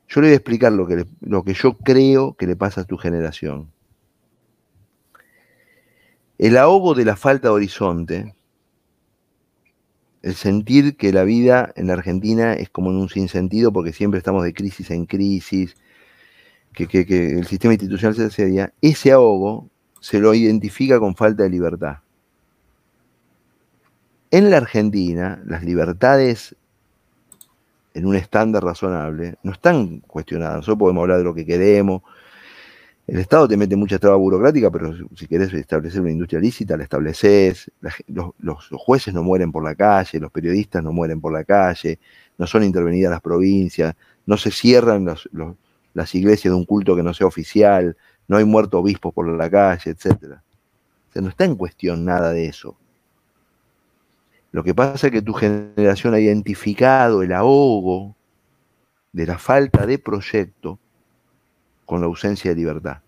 Yo 0.08 0.20
le 0.20 0.28
voy 0.28 0.32
a 0.32 0.36
explicar 0.36 0.72
lo 0.72 0.86
que, 0.86 1.06
lo 1.20 1.44
que 1.44 1.54
yo 1.54 1.78
creo 1.78 2.34
que 2.34 2.46
le 2.46 2.56
pasa 2.56 2.82
a 2.82 2.84
tu 2.84 2.96
generación. 2.96 3.72
El 6.38 6.56
ahogo 6.56 6.94
de 6.94 7.04
la 7.04 7.16
falta 7.16 7.48
de 7.48 7.54
horizonte, 7.54 8.34
el 10.22 10.34
sentir 10.34 10.96
que 10.96 11.12
la 11.12 11.22
vida 11.22 11.72
en 11.76 11.86
la 11.86 11.92
Argentina 11.92 12.54
es 12.54 12.68
como 12.70 12.90
en 12.90 12.96
un 12.96 13.08
sinsentido 13.08 13.72
porque 13.72 13.92
siempre 13.92 14.18
estamos 14.18 14.42
de 14.42 14.52
crisis 14.52 14.90
en 14.90 15.06
crisis, 15.06 15.76
que, 16.72 16.88
el 17.38 17.46
sistema 17.46 17.74
institucional 17.74 18.16
se 18.16 18.24
asedia, 18.24 18.72
ese 18.80 19.12
ahogo 19.12 19.70
se 20.00 20.18
lo 20.18 20.34
identifica 20.34 20.98
con 20.98 21.14
falta 21.14 21.44
de 21.44 21.50
libertad. 21.50 22.03
En 24.34 24.50
la 24.50 24.56
Argentina, 24.56 25.40
las 25.46 25.62
libertades 25.62 26.56
en 27.94 28.04
un 28.04 28.16
estándar 28.16 28.64
razonable 28.64 29.36
no 29.44 29.52
están 29.52 30.00
cuestionadas. 30.00 30.56
Nosotros 30.56 30.78
podemos 30.80 31.02
hablar 31.02 31.18
de 31.18 31.24
lo 31.24 31.32
que 31.32 31.46
queremos. 31.46 32.02
El 33.06 33.20
Estado 33.20 33.46
te 33.46 33.56
mete 33.56 33.76
mucha 33.76 33.96
traba 34.00 34.16
burocrática, 34.16 34.72
pero 34.72 34.92
si 35.14 35.28
querés 35.28 35.54
establecer 35.54 36.00
una 36.00 36.10
industria 36.10 36.40
lícita, 36.40 36.76
la 36.76 36.82
estableces. 36.82 37.70
los, 38.08 38.66
jueces 38.72 39.14
no 39.14 39.22
mueren 39.22 39.52
por 39.52 39.62
la 39.62 39.76
calle, 39.76 40.18
los 40.18 40.32
periodistas 40.32 40.82
no 40.82 40.90
mueren 40.90 41.20
por 41.20 41.32
la 41.32 41.44
calle, 41.44 42.00
no 42.36 42.48
son 42.48 42.64
intervenidas 42.64 43.12
las 43.12 43.20
provincias, 43.20 43.94
no 44.26 44.36
se 44.36 44.50
cierran 44.50 45.06
las 45.94 46.14
iglesias 46.16 46.50
de 46.50 46.58
un 46.58 46.64
culto 46.64 46.96
que 46.96 47.04
no 47.04 47.14
sea 47.14 47.28
oficial, 47.28 47.96
no 48.26 48.38
hay 48.38 48.44
muertos 48.44 48.80
obispos 48.80 49.14
por 49.14 49.28
la 49.28 49.48
calle, 49.48 49.92
etc. 49.92 50.08
O 51.08 51.12
sea, 51.12 51.22
no 51.22 51.28
está 51.28 51.44
en 51.44 51.54
cuestión 51.54 52.04
nada 52.04 52.32
de 52.32 52.46
eso. 52.46 52.76
Lo 54.54 54.62
que 54.62 54.72
pasa 54.72 55.08
es 55.08 55.12
que 55.12 55.20
tu 55.20 55.32
generación 55.32 56.14
ha 56.14 56.20
identificado 56.20 57.24
el 57.24 57.32
ahogo 57.32 58.14
de 59.12 59.26
la 59.26 59.36
falta 59.36 59.84
de 59.84 59.98
proyecto 59.98 60.78
con 61.84 62.00
la 62.00 62.06
ausencia 62.06 62.52
de 62.52 62.58
libertad, 62.58 62.98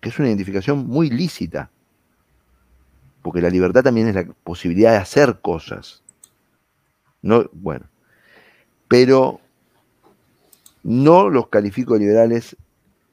que 0.00 0.08
es 0.08 0.18
una 0.18 0.26
identificación 0.26 0.88
muy 0.88 1.08
lícita, 1.08 1.70
porque 3.22 3.40
la 3.40 3.50
libertad 3.50 3.84
también 3.84 4.08
es 4.08 4.16
la 4.16 4.24
posibilidad 4.42 4.90
de 4.90 4.96
hacer 4.96 5.38
cosas. 5.40 6.02
No, 7.22 7.48
bueno, 7.52 7.86
pero 8.88 9.38
no 10.82 11.28
los 11.28 11.46
califico 11.50 11.96
liberales, 11.96 12.56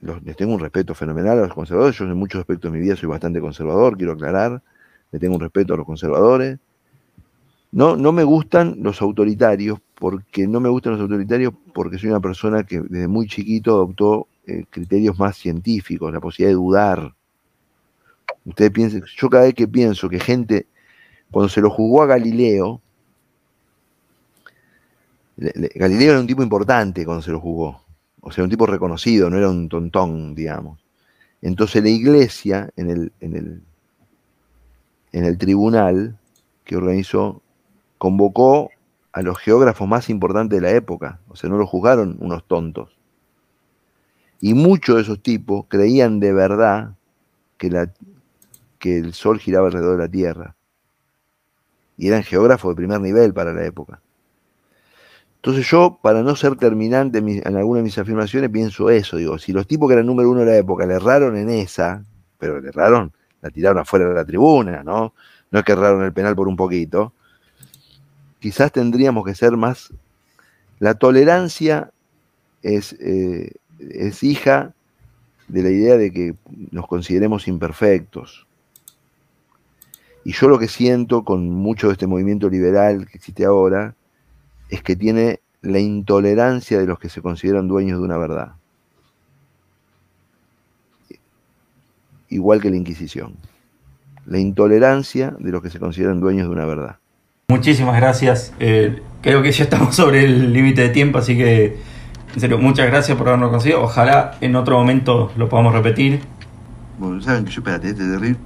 les 0.01 0.35
tengo 0.35 0.55
un 0.55 0.61
respeto 0.61 0.95
fenomenal 0.95 1.37
a 1.37 1.41
los 1.43 1.53
conservadores, 1.53 1.95
yo 1.95 2.05
en 2.05 2.17
muchos 2.17 2.39
aspectos 2.39 2.71
de 2.71 2.79
mi 2.79 2.83
vida 2.83 2.95
soy 2.95 3.07
bastante 3.07 3.39
conservador, 3.39 3.97
quiero 3.97 4.13
aclarar, 4.13 4.63
le 5.11 5.19
tengo 5.19 5.35
un 5.35 5.41
respeto 5.41 5.75
a 5.75 5.77
los 5.77 5.85
conservadores, 5.85 6.57
no, 7.71 7.95
no 7.95 8.11
me 8.11 8.23
gustan 8.23 8.77
los 8.81 9.01
autoritarios, 9.01 9.79
porque 9.95 10.47
no 10.47 10.59
me 10.59 10.69
gustan 10.69 10.93
los 10.93 11.01
autoritarios 11.01 11.53
porque 11.73 11.97
soy 11.97 12.09
una 12.09 12.19
persona 12.19 12.63
que 12.63 12.81
desde 12.81 13.07
muy 13.07 13.27
chiquito 13.27 13.73
adoptó 13.73 14.27
eh, 14.45 14.65
criterios 14.69 15.19
más 15.19 15.37
científicos, 15.37 16.11
la 16.13 16.19
posibilidad 16.19 16.51
de 16.51 16.55
dudar. 16.55 17.13
Ustedes 18.45 18.71
piensen, 18.71 19.03
yo 19.17 19.29
cada 19.29 19.43
vez 19.43 19.53
que 19.53 19.67
pienso 19.67 20.07
que 20.07 20.19
gente, 20.19 20.67
cuando 21.31 21.49
se 21.49 21.61
lo 21.61 21.69
jugó 21.69 22.01
a 22.01 22.05
Galileo, 22.05 22.81
Galileo 25.35 26.11
era 26.11 26.19
un 26.19 26.27
tipo 26.27 26.41
importante 26.41 27.05
cuando 27.05 27.21
se 27.21 27.31
lo 27.31 27.39
jugó, 27.39 27.83
o 28.21 28.31
sea, 28.31 28.43
un 28.43 28.49
tipo 28.49 28.65
reconocido, 28.65 29.29
no 29.29 29.37
era 29.37 29.49
un 29.49 29.69
tontón, 29.69 30.33
digamos. 30.33 30.79
Entonces 31.41 31.83
la 31.83 31.89
iglesia 31.89 32.69
en 32.75 32.89
el, 32.89 33.11
en 33.19 33.35
el, 33.35 33.61
en 35.11 35.25
el 35.25 35.37
tribunal 35.37 36.17
que 36.63 36.75
organizó 36.75 37.41
convocó 37.97 38.69
a 39.11 39.21
los 39.21 39.37
geógrafos 39.39 39.87
más 39.87 40.09
importantes 40.09 40.61
de 40.61 40.67
la 40.67 40.75
época, 40.75 41.19
o 41.27 41.35
sea, 41.35 41.49
no 41.49 41.57
lo 41.57 41.65
juzgaron 41.65 42.17
unos 42.19 42.43
tontos. 42.45 42.95
Y 44.39 44.53
muchos 44.53 44.97
de 44.97 45.01
esos 45.01 45.21
tipos 45.21 45.65
creían 45.67 46.19
de 46.19 46.33
verdad 46.33 46.91
que, 47.57 47.89
que 48.77 48.97
el 48.99 49.13
Sol 49.13 49.39
giraba 49.39 49.67
alrededor 49.67 49.97
de 49.97 50.03
la 50.03 50.11
Tierra. 50.11 50.55
Y 51.97 52.07
eran 52.07 52.21
geógrafos 52.21 52.69
de 52.71 52.75
primer 52.75 53.01
nivel 53.01 53.33
para 53.33 53.53
la 53.53 53.65
época. 53.65 53.99
Entonces 55.37 55.67
yo, 55.67 55.97
para 56.03 56.21
no 56.21 56.35
ser 56.35 56.55
terminante 56.55 57.17
en 57.17 57.55
alguna 57.55 57.77
de 57.77 57.83
mis 57.83 57.97
afirmaciones, 57.97 58.51
pienso 58.51 58.91
eso. 58.91 59.17
Digo, 59.17 59.39
si 59.39 59.51
los 59.51 59.65
tipos 59.65 59.87
que 59.87 59.93
eran 59.93 60.05
número 60.05 60.29
uno 60.29 60.41
de 60.41 60.45
la 60.45 60.57
época 60.57 60.85
le 60.85 60.95
erraron 60.95 61.35
en 61.37 61.49
esa, 61.49 62.03
pero 62.37 62.59
le 62.61 62.69
erraron, 62.69 63.11
la 63.41 63.49
tiraron 63.49 63.79
afuera 63.79 64.07
de 64.07 64.13
la 64.13 64.25
tribuna, 64.25 64.83
¿no? 64.83 65.15
No 65.49 65.59
es 65.59 65.65
que 65.65 65.71
erraron 65.71 66.03
el 66.03 66.13
penal 66.13 66.35
por 66.35 66.47
un 66.47 66.55
poquito 66.55 67.13
quizás 68.39 68.71
tendríamos 68.71 69.25
que 69.25 69.35
ser 69.35 69.57
más... 69.57 69.93
La 70.79 70.93
tolerancia 70.93 71.91
es, 72.61 72.93
eh, 72.99 73.53
es 73.79 74.21
hija 74.21 74.75
de 75.47 75.63
la 75.63 75.69
idea 75.69 75.97
de 75.97 76.11
que 76.11 76.35
nos 76.71 76.85
consideremos 76.85 77.47
imperfectos. 77.47 78.45
Y 80.23 80.33
yo 80.33 80.49
lo 80.49 80.59
que 80.59 80.67
siento 80.67 81.23
con 81.23 81.49
mucho 81.49 81.87
de 81.87 81.93
este 81.93 82.05
movimiento 82.05 82.49
liberal 82.49 83.07
que 83.07 83.17
existe 83.17 83.45
ahora 83.45 83.95
es 84.69 84.83
que 84.83 84.95
tiene 84.95 85.39
la 85.61 85.79
intolerancia 85.79 86.77
de 86.79 86.85
los 86.85 86.99
que 86.99 87.09
se 87.09 87.21
consideran 87.21 87.67
dueños 87.67 87.99
de 87.99 88.05
una 88.05 88.17
verdad. 88.17 88.51
Igual 92.29 92.61
que 92.61 92.69
la 92.69 92.75
Inquisición. 92.75 93.35
La 94.25 94.39
intolerancia 94.39 95.33
de 95.39 95.51
los 95.51 95.61
que 95.61 95.69
se 95.69 95.79
consideran 95.79 96.19
dueños 96.19 96.47
de 96.47 96.53
una 96.53 96.65
verdad. 96.65 96.97
Muchísimas 97.49 97.95
gracias. 97.95 98.51
Eh, 98.59 99.01
creo 99.21 99.41
que 99.41 99.53
ya 99.53 99.63
estamos 99.63 99.95
sobre 99.95 100.25
el 100.25 100.51
límite 100.51 100.81
de 100.81 100.89
tiempo, 100.89 101.17
así 101.17 101.37
que, 101.37 101.79
en 102.33 102.41
serio, 102.41 102.57
muchas 102.57 102.87
gracias 102.87 103.17
por 103.17 103.29
habernos 103.29 103.51
conseguido. 103.51 103.83
Ojalá 103.83 104.35
en 104.41 104.53
otro 104.57 104.77
momento 104.77 105.31
lo 105.37 105.47
podamos 105.47 105.71
repetir. 105.71 106.19
Bueno, 106.99 107.21
saben 107.21 107.45
que 107.45 107.51
yo, 107.51 107.61
espérate, 107.61 107.87
este 107.87 108.03
terrible, 108.03 108.37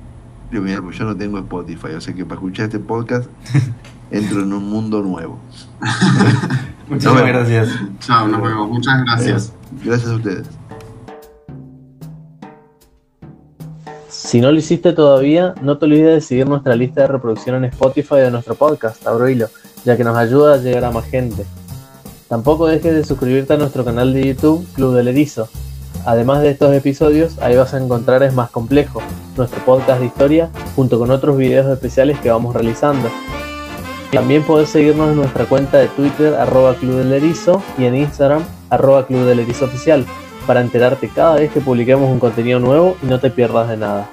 porque 0.52 0.98
yo 1.00 1.06
no 1.06 1.16
tengo 1.16 1.40
Spotify, 1.40 1.94
o 1.98 2.02
sea 2.02 2.14
que 2.14 2.26
para 2.26 2.36
escuchar 2.36 2.66
este 2.66 2.78
podcast 2.78 3.28
entro 4.12 4.44
en 4.44 4.54
un 4.54 4.70
mundo 4.70 5.02
nuevo. 5.02 5.40
Muchísimas 6.88 7.26
gracias. 7.26 7.70
Chao, 8.02 8.28
nos 8.28 8.40
vemos. 8.40 8.70
Muchas 8.70 9.04
gracias. 9.04 9.52
Gracias 9.84 10.12
a 10.12 10.16
ustedes. 10.16 10.61
Si 14.12 14.42
no 14.42 14.52
lo 14.52 14.58
hiciste 14.60 14.92
todavía, 14.92 15.56
no 15.62 15.78
te 15.78 15.86
olvides 15.86 16.16
de 16.16 16.22
seguir 16.22 16.46
nuestra 16.48 16.76
lista 16.76 17.02
de 17.02 17.08
reproducción 17.08 17.56
en 17.56 17.66
Spotify 17.66 18.16
de 18.16 18.30
nuestro 18.30 18.56
podcast, 18.56 19.08
Abro 19.08 19.26
ya 19.30 19.96
que 19.96 20.04
nos 20.04 20.18
ayuda 20.18 20.56
a 20.56 20.58
llegar 20.58 20.84
a 20.84 20.92
más 20.92 21.06
gente. 21.06 21.46
Tampoco 22.28 22.68
dejes 22.68 22.94
de 22.94 23.06
suscribirte 23.06 23.54
a 23.54 23.58
nuestro 23.58 23.86
canal 23.86 24.14
de 24.14 24.28
YouTube, 24.28 24.68
Club 24.74 24.96
del 24.96 25.08
Erizo. 25.08 25.48
Además 26.06 26.42
de 26.42 26.50
estos 26.50 26.74
episodios, 26.74 27.38
ahí 27.40 27.56
vas 27.56 27.74
a 27.74 27.82
encontrar 27.82 28.22
Es 28.22 28.34
Más 28.34 28.50
Complejo, 28.52 29.02
nuestro 29.38 29.64
podcast 29.64 30.02
de 30.02 30.08
historia, 30.08 30.50
junto 30.76 31.00
con 31.00 31.10
otros 31.10 31.38
videos 31.38 31.72
especiales 31.72 32.20
que 32.20 32.32
vamos 32.32 32.54
realizando. 32.54 33.10
También 34.12 34.44
puedes 34.44 34.68
seguirnos 34.68 35.12
en 35.12 35.16
nuestra 35.16 35.46
cuenta 35.46 35.78
de 35.78 35.88
Twitter, 35.88 36.34
arroba 36.34 36.76
Club 36.76 36.96
del 36.96 37.14
Erizo, 37.14 37.64
y 37.78 37.86
en 37.86 37.96
Instagram, 37.96 38.44
arroba 38.70 39.08
Club 39.08 39.26
del 39.26 39.40
Erizo 39.40 39.66
Oficial, 39.66 40.06
para 40.46 40.62
enterarte 40.62 41.10
cada 41.10 41.36
vez 41.36 41.52
que 41.52 41.62
publiquemos 41.62 42.10
un 42.10 42.20
contenido 42.20 42.60
nuevo 42.60 42.98
y 43.02 43.06
no 43.06 43.20
te 43.20 43.30
pierdas 43.30 43.70
de 43.70 43.78
nada. 43.78 44.10